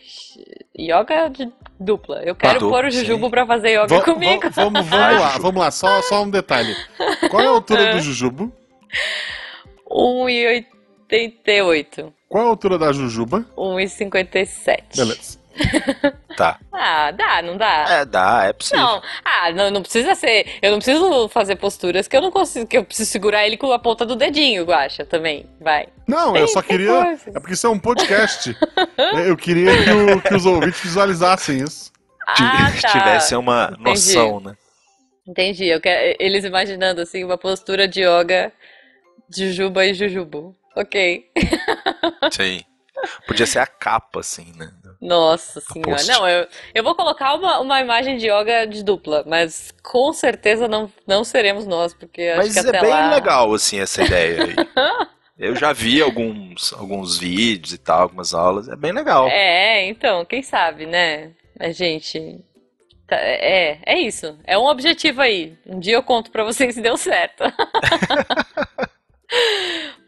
Yoga 0.78 1.28
de 1.28 1.52
dupla. 1.78 2.22
Eu 2.22 2.34
quero 2.34 2.60
dupla, 2.60 2.76
pôr 2.78 2.86
o 2.86 2.90
sim. 2.90 2.98
Jujubo 3.00 3.28
pra 3.30 3.46
fazer 3.46 3.72
yoga 3.74 3.98
Va- 3.98 4.02
comigo. 4.04 4.42
va- 4.42 4.48
vamos, 4.50 4.86
vamos 4.86 5.20
lá, 5.20 5.36
vamos 5.38 5.60
lá, 5.60 5.70
só, 5.70 6.00
só 6.02 6.22
um 6.22 6.30
detalhe. 6.30 6.74
Qual 7.30 7.42
é 7.42 7.46
a 7.46 7.50
altura 7.50 7.92
do 7.94 8.00
Jujubo? 8.04 8.50
1,88. 9.90 12.12
Qual 12.30 12.46
a 12.46 12.48
altura 12.50 12.78
da 12.78 12.92
Jujuba? 12.92 13.44
1,57. 13.56 14.96
Beleza. 14.96 15.40
Tá. 16.36 16.58
Ah, 16.72 17.10
dá, 17.10 17.42
não 17.42 17.58
dá? 17.58 17.84
É, 17.90 18.04
dá, 18.06 18.44
é 18.46 18.52
possível. 18.54 18.82
Não, 18.82 19.02
ah, 19.22 19.52
não, 19.52 19.70
não 19.70 19.82
precisa 19.82 20.14
ser. 20.14 20.46
Eu 20.62 20.70
não 20.70 20.78
preciso 20.78 21.28
fazer 21.28 21.56
posturas 21.56 22.08
que 22.08 22.16
eu 22.16 22.22
não 22.22 22.30
consigo, 22.30 22.66
que 22.66 22.78
eu 22.78 22.84
preciso 22.84 23.10
segurar 23.10 23.44
ele 23.44 23.58
com 23.58 23.70
a 23.72 23.78
ponta 23.78 24.06
do 24.06 24.16
dedinho, 24.16 24.64
Guaxa, 24.64 25.04
também. 25.04 25.44
Vai. 25.60 25.88
Não, 26.06 26.32
Tem- 26.32 26.40
eu 26.42 26.48
só 26.48 26.62
queria. 26.62 26.88
coisas. 27.04 27.26
É 27.26 27.32
porque 27.40 27.52
isso 27.52 27.66
é 27.66 27.70
um 27.70 27.78
podcast. 27.78 28.56
eu 29.26 29.36
queria 29.36 29.70
que, 29.84 29.90
o- 29.90 30.22
que 30.22 30.34
os 30.34 30.46
ouvintes 30.46 30.80
visualizassem 30.80 31.58
isso. 31.58 31.92
Ah, 32.26 32.72
tá. 32.80 32.88
Tivesse 32.92 33.36
uma 33.36 33.70
Entendi. 33.72 33.84
noção, 33.90 34.40
né? 34.40 34.56
Entendi. 35.28 35.66
Eu 35.66 35.80
quero, 35.80 36.16
eles 36.18 36.44
imaginando 36.44 37.02
assim 37.02 37.22
uma 37.22 37.36
postura 37.36 37.86
de 37.86 38.00
yoga 38.02 38.50
de 39.28 39.48
Jujuba 39.48 39.84
e 39.84 39.92
Jujubo. 39.92 40.56
Ok. 40.76 41.24
Sim. 42.32 42.62
Podia 43.26 43.46
ser 43.46 43.60
a 43.60 43.66
capa, 43.66 44.20
assim, 44.20 44.52
né? 44.56 44.70
Nossa 45.00 45.60
senhora. 45.60 45.92
Post. 45.92 46.08
Não, 46.08 46.28
eu, 46.28 46.46
eu 46.74 46.84
vou 46.84 46.94
colocar 46.94 47.34
uma, 47.34 47.58
uma 47.60 47.80
imagem 47.80 48.18
de 48.18 48.26
yoga 48.26 48.66
de 48.66 48.84
dupla, 48.84 49.24
mas 49.26 49.72
com 49.82 50.12
certeza 50.12 50.68
não, 50.68 50.92
não 51.06 51.24
seremos 51.24 51.66
nós, 51.66 51.94
porque 51.94 52.22
acho 52.22 52.36
Mas 52.38 52.52
que 52.52 52.58
é 52.76 52.80
bem 52.80 52.90
lá... 52.90 53.14
legal, 53.14 53.52
assim, 53.54 53.80
essa 53.80 54.02
ideia 54.04 54.44
aí. 54.44 54.54
Eu 55.38 55.56
já 55.56 55.72
vi 55.72 56.02
alguns, 56.02 56.74
alguns 56.74 57.16
vídeos 57.16 57.72
e 57.72 57.78
tal, 57.78 58.02
algumas 58.02 58.34
aulas. 58.34 58.68
É 58.68 58.76
bem 58.76 58.92
legal. 58.92 59.26
É, 59.28 59.86
então, 59.86 60.22
quem 60.26 60.42
sabe, 60.42 60.84
né? 60.84 61.30
A 61.58 61.72
gente. 61.72 62.44
tá- 63.08 63.16
É, 63.16 63.78
é 63.86 63.98
isso. 63.98 64.38
É 64.44 64.58
um 64.58 64.66
objetivo 64.66 65.22
aí. 65.22 65.56
Um 65.66 65.80
dia 65.80 65.94
eu 65.94 66.02
conto 66.02 66.30
pra 66.30 66.44
vocês 66.44 66.74
se 66.74 66.82
deu 66.82 66.94
certo. 66.98 67.42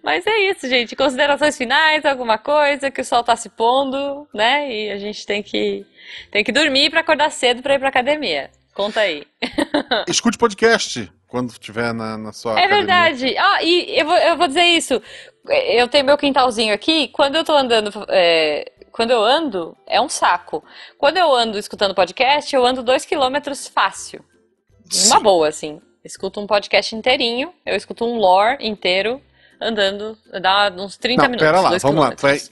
Mas 0.03 0.27
é 0.27 0.51
isso, 0.51 0.69
gente. 0.69 0.97
Considerações 0.97 1.57
finais, 1.57 2.05
alguma 2.05 2.37
coisa, 2.39 2.91
que 2.91 3.01
o 3.01 3.05
sol 3.05 3.23
tá 3.23 3.37
se 3.37 3.49
pondo, 3.49 4.27
né? 4.35 4.71
E 4.71 4.91
a 4.91 4.99
gente 4.99 5.25
tem 5.25 5.43
que, 5.43 5.87
tem 6.31 6.43
que 6.43 6.51
dormir 6.53 6.91
pra 6.91 7.01
acordar 7.01 7.31
cedo 7.31 7.63
pra 7.63 7.75
ir 7.75 7.79
pra 7.79 7.89
academia. 7.89 8.51
Conta 8.75 9.01
aí. 9.01 9.25
Escute 10.09 10.37
podcast 10.39 11.11
quando 11.29 11.51
estiver 11.51 11.93
na, 11.95 12.19
na 12.19 12.33
sua 12.33 12.53
É 12.59 12.65
academia. 12.65 12.79
verdade. 12.79 13.37
Ah, 13.39 13.63
e 13.63 13.99
eu 14.01 14.07
vou, 14.07 14.17
eu 14.17 14.37
vou 14.37 14.49
dizer 14.49 14.65
isso. 14.65 15.01
Eu 15.49 15.87
tenho 15.89 16.05
meu 16.05 16.19
quintalzinho 16.19 16.75
aqui. 16.75 17.09
Quando 17.09 17.37
eu 17.37 17.45
tô 17.45 17.53
andando, 17.53 17.91
é, 18.09 18.73
quando 18.91 19.11
eu 19.13 19.23
ando, 19.23 19.77
é 19.87 20.01
um 20.01 20.09
saco. 20.09 20.65
Quando 20.99 21.17
eu 21.17 21.33
ando 21.35 21.59
escutando 21.59 21.95
podcast, 21.95 22.55
eu 22.55 22.65
ando 22.67 22.83
dois 22.83 23.05
quilômetros 23.05 23.69
fácil. 23.69 24.25
Uma 25.07 25.17
Sim. 25.19 25.23
boa, 25.23 25.49
assim. 25.49 25.81
Escuto 26.05 26.41
um 26.41 26.47
podcast 26.47 26.95
inteirinho, 26.97 27.53
eu 27.65 27.77
escuto 27.77 28.05
um 28.05 28.17
lore 28.17 28.57
inteiro, 28.67 29.23
andando, 29.63 30.17
dá 30.41 30.71
uns 30.77 30.97
30 30.97 31.23
Não, 31.23 31.31
minutos. 31.31 31.47
pera 31.47 31.61
lá, 31.61 31.71
vamos 31.79 32.01
lá. 32.01 32.15
Vai- 32.19 32.39
quilômetros. 32.39 32.51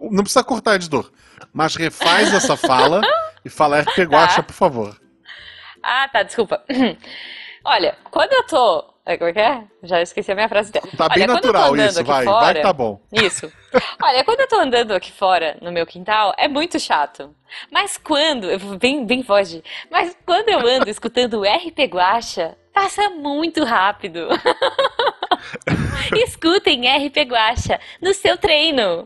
Não 0.00 0.22
precisa 0.22 0.44
cortar, 0.44 0.74
editor. 0.76 1.10
Mas 1.52 1.76
refaz 1.76 2.32
essa 2.34 2.56
fala 2.56 3.00
e 3.44 3.48
fala 3.48 3.80
RP 3.80 3.98
Guacha, 4.04 4.42
por 4.42 4.52
favor. 4.54 4.98
Ah, 5.82 6.08
tá, 6.12 6.22
desculpa. 6.22 6.62
Olha, 7.64 7.96
quando 8.10 8.32
eu 8.32 8.42
tô. 8.46 8.84
é, 9.06 9.16
Como 9.16 9.30
é 9.30 9.32
que 9.32 9.40
é? 9.40 9.64
Já 9.82 10.02
esqueci 10.02 10.30
a 10.32 10.34
minha 10.34 10.48
frase 10.48 10.68
inteira. 10.70 10.86
Tá 10.96 11.08
bem 11.08 11.22
Olha, 11.24 11.26
tô 11.28 11.32
natural 11.34 11.76
isso, 11.76 12.04
vai. 12.04 12.24
fora- 12.24 12.40
Vai 12.44 12.54
que 12.54 12.60
tá 12.62 12.72
bom. 12.72 13.00
Isso. 13.12 13.50
Olha, 14.02 14.24
quando 14.24 14.40
eu 14.40 14.48
tô 14.48 14.56
andando 14.60 14.92
aqui 14.92 15.10
fora, 15.12 15.56
no 15.62 15.72
meu 15.72 15.86
quintal, 15.86 16.34
é 16.36 16.46
muito 16.48 16.78
chato. 16.78 17.34
Mas 17.70 17.96
quando, 17.96 18.48
bem, 18.78 19.06
bem 19.06 19.22
voz 19.22 19.48
de, 19.48 19.62
mas 19.90 20.16
quando 20.26 20.48
eu 20.48 20.60
ando 20.66 20.90
escutando 20.90 21.40
o 21.40 21.44
RP 21.44 21.84
Guacha, 21.86 22.56
passa 22.72 23.08
muito 23.10 23.62
rápido. 23.64 24.28
Escutem 26.22 26.82
RP 27.06 27.16
Guacha 27.28 27.78
no 28.00 28.12
seu 28.14 28.36
treino. 28.36 29.04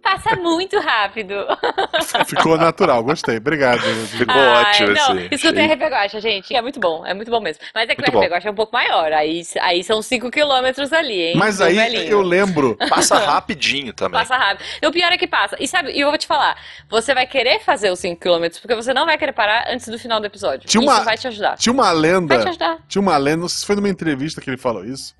Passa 0.00 0.36
muito 0.36 0.78
rápido. 0.78 1.34
Ficou 2.24 2.56
natural, 2.56 3.02
gostei. 3.02 3.36
Obrigado. 3.36 3.80
Ficou 4.06 4.34
Ai, 4.34 4.62
ótimo, 4.62 4.88
não, 4.94 5.12
assim. 5.12 5.28
escutem. 5.30 5.66
RP 5.66 5.82
Guacha, 5.82 6.20
gente. 6.20 6.54
É 6.54 6.62
muito 6.62 6.78
bom, 6.80 7.04
é 7.04 7.12
muito 7.12 7.30
bom 7.30 7.40
mesmo. 7.40 7.62
Mas 7.74 7.90
é 7.90 7.94
que 7.94 8.00
Muito 8.00 8.16
o. 8.16 8.20
RP 8.20 8.30
Guacha 8.32 8.48
é 8.48 8.50
um 8.50 8.54
pouco 8.54 8.72
maior. 8.72 9.12
Aí, 9.12 9.42
aí 9.60 9.82
são 9.84 10.00
5 10.00 10.30
quilômetros 10.30 10.92
ali, 10.92 11.20
hein? 11.20 11.36
Mas 11.36 11.60
aí 11.60 11.74
velhinho. 11.74 12.10
eu 12.10 12.22
lembro. 12.22 12.76
Passa 12.88 13.18
rapidinho 13.18 13.92
também. 13.92 14.18
Passa 14.18 14.36
rápido. 14.36 14.64
E 14.80 14.86
o 14.86 14.92
pior 14.92 15.12
é 15.12 15.18
que 15.18 15.26
passa. 15.26 15.56
E 15.60 15.66
sabe, 15.68 15.90
e 15.90 16.00
eu 16.00 16.08
vou 16.08 16.16
te 16.16 16.26
falar, 16.28 16.56
você 16.88 17.12
vai 17.12 17.26
querer 17.26 17.60
fazer 17.60 17.90
os 17.90 17.98
5 17.98 18.18
km 18.20 18.46
porque 18.62 18.76
você 18.76 18.94
não 18.94 19.04
vai 19.04 19.18
querer 19.18 19.32
parar 19.32 19.66
antes 19.68 19.88
do 19.88 19.98
final 19.98 20.20
do 20.20 20.26
episódio. 20.26 20.66
Tinha 20.68 20.80
uma- 20.80 20.94
Isso 20.94 21.04
vai 21.04 21.18
te 21.18 21.26
ajudar. 21.28 21.56
Tinha 21.58 21.72
uma 21.72 21.90
lenda. 21.90 22.34
Vai 22.36 22.44
te 22.44 22.48
ajudar. 22.50 22.78
Tinha 22.88 23.02
uma 23.02 23.16
lenda, 23.16 23.38
não 23.42 23.48
sei 23.48 23.58
se 23.58 23.66
foi 23.66 23.76
numa 23.76 23.88
entrevista 23.90 24.40
que 24.40 24.48
ele 24.48 24.56
falou 24.56 24.84
isso. 24.84 25.14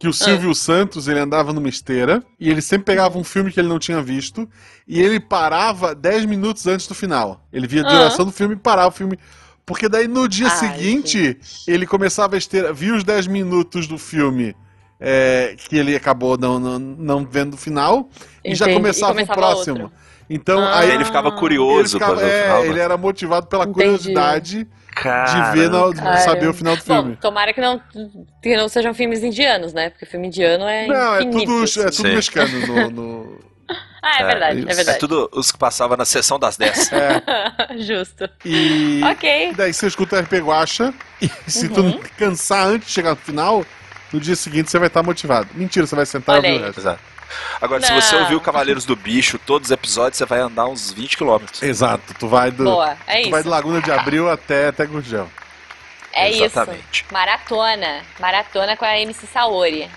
Que 0.00 0.06
Ah. 0.06 0.10
o 0.10 0.12
Silvio 0.14 0.54
Santos, 0.54 1.06
ele 1.08 1.20
andava 1.20 1.52
numa 1.52 1.68
esteira 1.68 2.22
e 2.40 2.50
ele 2.50 2.62
sempre 2.62 2.86
pegava 2.86 3.18
um 3.18 3.22
filme 3.22 3.52
que 3.52 3.60
ele 3.60 3.68
não 3.68 3.78
tinha 3.78 4.00
visto 4.02 4.48
e 4.88 4.98
ele 5.00 5.20
parava 5.20 5.94
10 5.94 6.24
minutos 6.24 6.66
antes 6.66 6.86
do 6.88 6.94
final. 6.94 7.46
Ele 7.52 7.66
via 7.68 7.82
a 7.82 7.86
Ah. 7.86 7.92
duração 7.92 8.24
do 8.24 8.32
filme 8.32 8.54
e 8.54 8.56
parava 8.56 8.88
o 8.88 8.92
filme. 8.92 9.18
Porque 9.66 9.88
daí 9.90 10.08
no 10.08 10.26
dia 10.26 10.48
Ai, 10.48 10.56
seguinte, 10.56 11.38
ele 11.68 11.86
começava 11.86 12.34
a 12.34 12.38
esteira, 12.38 12.72
via 12.72 12.94
os 12.94 13.04
10 13.04 13.26
minutos 13.26 13.86
do 13.86 13.98
filme 13.98 14.56
é, 14.98 15.54
que 15.56 15.76
ele 15.76 15.94
acabou 15.94 16.36
não, 16.36 16.58
não, 16.58 16.78
não 16.78 17.24
vendo 17.26 17.54
o 17.54 17.56
final 17.58 18.08
e 18.44 18.54
já 18.54 18.64
Entendi. 18.64 18.78
começava, 18.80 19.12
E 19.12 19.14
começava 19.26 19.38
o 19.38 19.42
próximo. 19.54 19.80
outro. 19.82 19.92
Então 20.30 20.60
Ah. 20.60 20.78
aí 20.78 20.90
ele 20.92 21.04
ficava 21.04 21.28
ele, 21.28 21.36
curioso 21.38 21.98
ficava- 21.98 22.16
ver 22.16 22.24
o 22.24 22.28
é, 22.28 22.42
final. 22.44 22.64
ele 22.64 22.74
né? 22.74 22.80
era 22.80 22.96
motivado 22.96 23.46
pela 23.48 23.64
Entendi. 23.64 23.74
curiosidade 23.74 24.66
de 24.94 25.58
ver, 25.58 25.70
na- 25.70 25.88
de 25.90 25.94
Caramba. 25.96 26.16
saber 26.18 26.48
o 26.48 26.54
final 26.54 26.76
do 26.76 26.82
filme. 26.82 27.10
Bom, 27.10 27.16
tomara 27.16 27.52
que 27.52 27.60
não, 27.60 27.80
que 28.42 28.56
não 28.56 28.68
sejam 28.68 28.92
filmes 28.94 29.22
indianos, 29.22 29.72
né? 29.72 29.90
Porque 29.90 30.04
filme 30.06 30.26
indiano 30.28 30.64
é 30.64 30.86
Não, 30.86 31.14
é 31.16 31.22
infinito, 31.22 31.46
tudo, 31.50 31.64
assim. 31.64 31.80
é 31.80 31.84
tudo 31.84 32.08
Sim. 32.08 32.14
mexicano 32.14 32.66
no. 32.66 32.90
no- 32.90 33.40
Ah, 34.02 34.22
é 34.22 34.24
verdade, 34.26 34.56
é, 34.56 34.60
isso. 34.62 34.70
É 34.70 34.74
verdade. 34.74 34.98
tudo 34.98 35.28
os 35.32 35.52
que 35.52 35.58
passavam 35.58 35.96
na 35.96 36.04
sessão 36.04 36.38
das 36.38 36.56
10. 36.56 36.90
É, 36.92 37.76
Justo. 37.78 38.28
e 38.44 39.00
Ok. 39.04 39.52
daí 39.56 39.72
você 39.72 39.86
escuta 39.86 40.16
o 40.16 40.18
RP 40.18 40.38
Guacha, 40.40 40.92
e 41.20 41.28
se 41.50 41.68
tu 41.68 41.80
Uhum. 41.82 42.00
cansar 42.18 42.66
antes 42.66 42.88
de 42.88 42.94
chegar 42.94 43.10
no 43.10 43.16
final, 43.16 43.64
no 44.12 44.18
dia 44.18 44.34
seguinte 44.34 44.70
você 44.70 44.78
vai 44.78 44.88
estar 44.88 45.02
motivado. 45.02 45.48
Mentira, 45.54 45.86
você 45.86 45.94
vai 45.94 46.06
sentar 46.06 46.36
e 46.36 46.38
ouvir 46.38 46.60
o 46.62 46.64
resto. 46.66 46.80
Exato. 46.80 47.00
Agora, 47.60 47.82
se 47.82 47.92
Não. 47.92 48.00
você 48.00 48.16
ouviu 48.16 48.40
Cavaleiros 48.40 48.84
do 48.84 48.96
Bicho, 48.96 49.38
todos 49.38 49.68
os 49.68 49.72
episódios, 49.72 50.18
você 50.18 50.24
vai 50.26 50.40
andar 50.40 50.66
uns 50.66 50.92
20 50.92 51.16
quilômetros. 51.16 51.62
Exato, 51.62 52.14
tu 52.18 52.28
vai 52.28 52.50
do. 52.50 52.64
Boa, 52.64 52.96
é 53.06 53.16
tu 53.16 53.20
isso. 53.22 53.30
vai 53.30 53.42
de 53.42 53.48
Laguna 53.48 53.80
de 53.80 53.90
Abril 53.92 54.30
até, 54.30 54.68
até 54.68 54.86
Gurgel. 54.86 55.28
É 56.12 56.30
Exatamente. 56.32 57.02
isso. 57.04 57.12
Maratona. 57.12 58.02
Maratona 58.18 58.76
com 58.76 58.84
a 58.84 58.98
MC 58.98 59.26
Saori. 59.26 59.88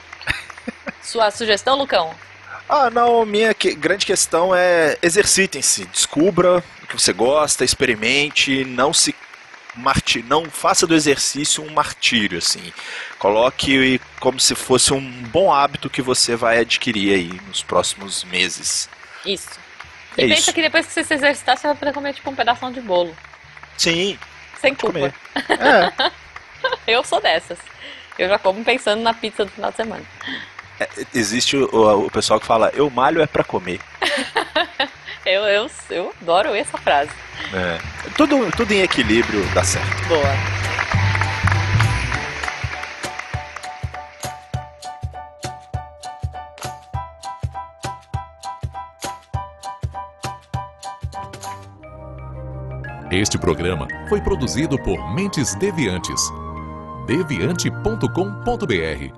Sua 1.01 1.31
sugestão, 1.31 1.75
Lucão? 1.77 2.13
Ah, 2.69 2.89
não, 2.89 3.25
minha 3.25 3.53
que- 3.53 3.75
grande 3.75 4.05
questão 4.05 4.53
é 4.55 4.97
exercitem-se, 5.01 5.86
descubra 5.86 6.63
o 6.84 6.88
que 6.88 6.93
você 6.99 7.11
gosta, 7.11 7.63
experimente, 7.65 8.63
não 8.65 8.93
se 8.93 9.13
marti 9.76 10.24
não 10.24 10.45
faça 10.45 10.86
do 10.88 10.93
exercício 10.95 11.63
um 11.63 11.71
martírio 11.71 12.38
assim. 12.38 12.74
Coloque 13.19 13.99
como 14.19 14.39
se 14.39 14.55
fosse 14.55 14.93
um 14.93 15.01
bom 15.24 15.51
hábito 15.53 15.89
que 15.89 16.01
você 16.01 16.36
vai 16.36 16.59
adquirir 16.59 17.13
aí 17.15 17.41
nos 17.47 17.63
próximos 17.63 18.24
meses. 18.26 18.89
Isso. 19.26 19.49
É 20.17 20.26
E 20.26 20.28
pensa 20.30 20.41
isso. 20.41 20.53
que 20.53 20.61
depois 20.61 20.86
que 20.86 20.93
você 20.93 21.03
se 21.03 21.13
exercitar, 21.13 21.57
você 21.57 21.67
vai 21.67 21.76
poder 21.76 21.93
comer 21.93 22.13
tipo 22.13 22.30
um 22.30 22.36
pedaço 22.36 22.71
de 22.71 22.82
bolo. 22.82 23.15
Sim, 23.78 24.17
Sem 24.61 24.76
culpa. 24.76 24.93
comer. 24.93 25.13
É. 25.49 26.11
Eu 26.93 27.03
sou 27.03 27.19
dessas. 27.21 27.57
Eu 28.17 28.30
já 28.30 28.38
como 28.39 28.63
pensando 28.63 29.01
na 29.01 29.13
pizza 29.13 29.43
do 29.43 29.51
final 29.51 29.71
de 29.71 29.78
semana. 29.78 30.03
É, 30.80 30.88
existe 31.13 31.57
o, 31.57 32.05
o 32.05 32.11
pessoal 32.11 32.39
que 32.39 32.45
fala, 32.45 32.71
eu 32.74 32.89
malho 32.89 33.21
é 33.21 33.28
pra 33.28 33.43
comer. 33.43 33.80
Eu, 35.26 35.43
eu, 35.43 35.69
eu 35.89 36.13
adoro 36.21 36.53
essa 36.53 36.78
frase. 36.78 37.11
É. 37.53 37.80
Tudo, 38.17 38.51
tudo 38.51 38.71
em 38.74 38.82
equilíbrio 38.82 39.41
dá 39.53 39.63
certo. 39.63 40.07
Boa. 40.07 40.21
Este 53.11 53.38
programa 53.38 53.88
foi 54.09 54.19
produzido 54.19 54.78
por 54.80 55.13
Mentes 55.13 55.53
Deviantes. 55.55 56.19
deviante.com.br 57.05 59.13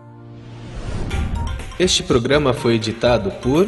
Este 1.80 2.04
programa 2.04 2.54
foi 2.54 2.76
editado 2.76 3.32
por 3.42 3.68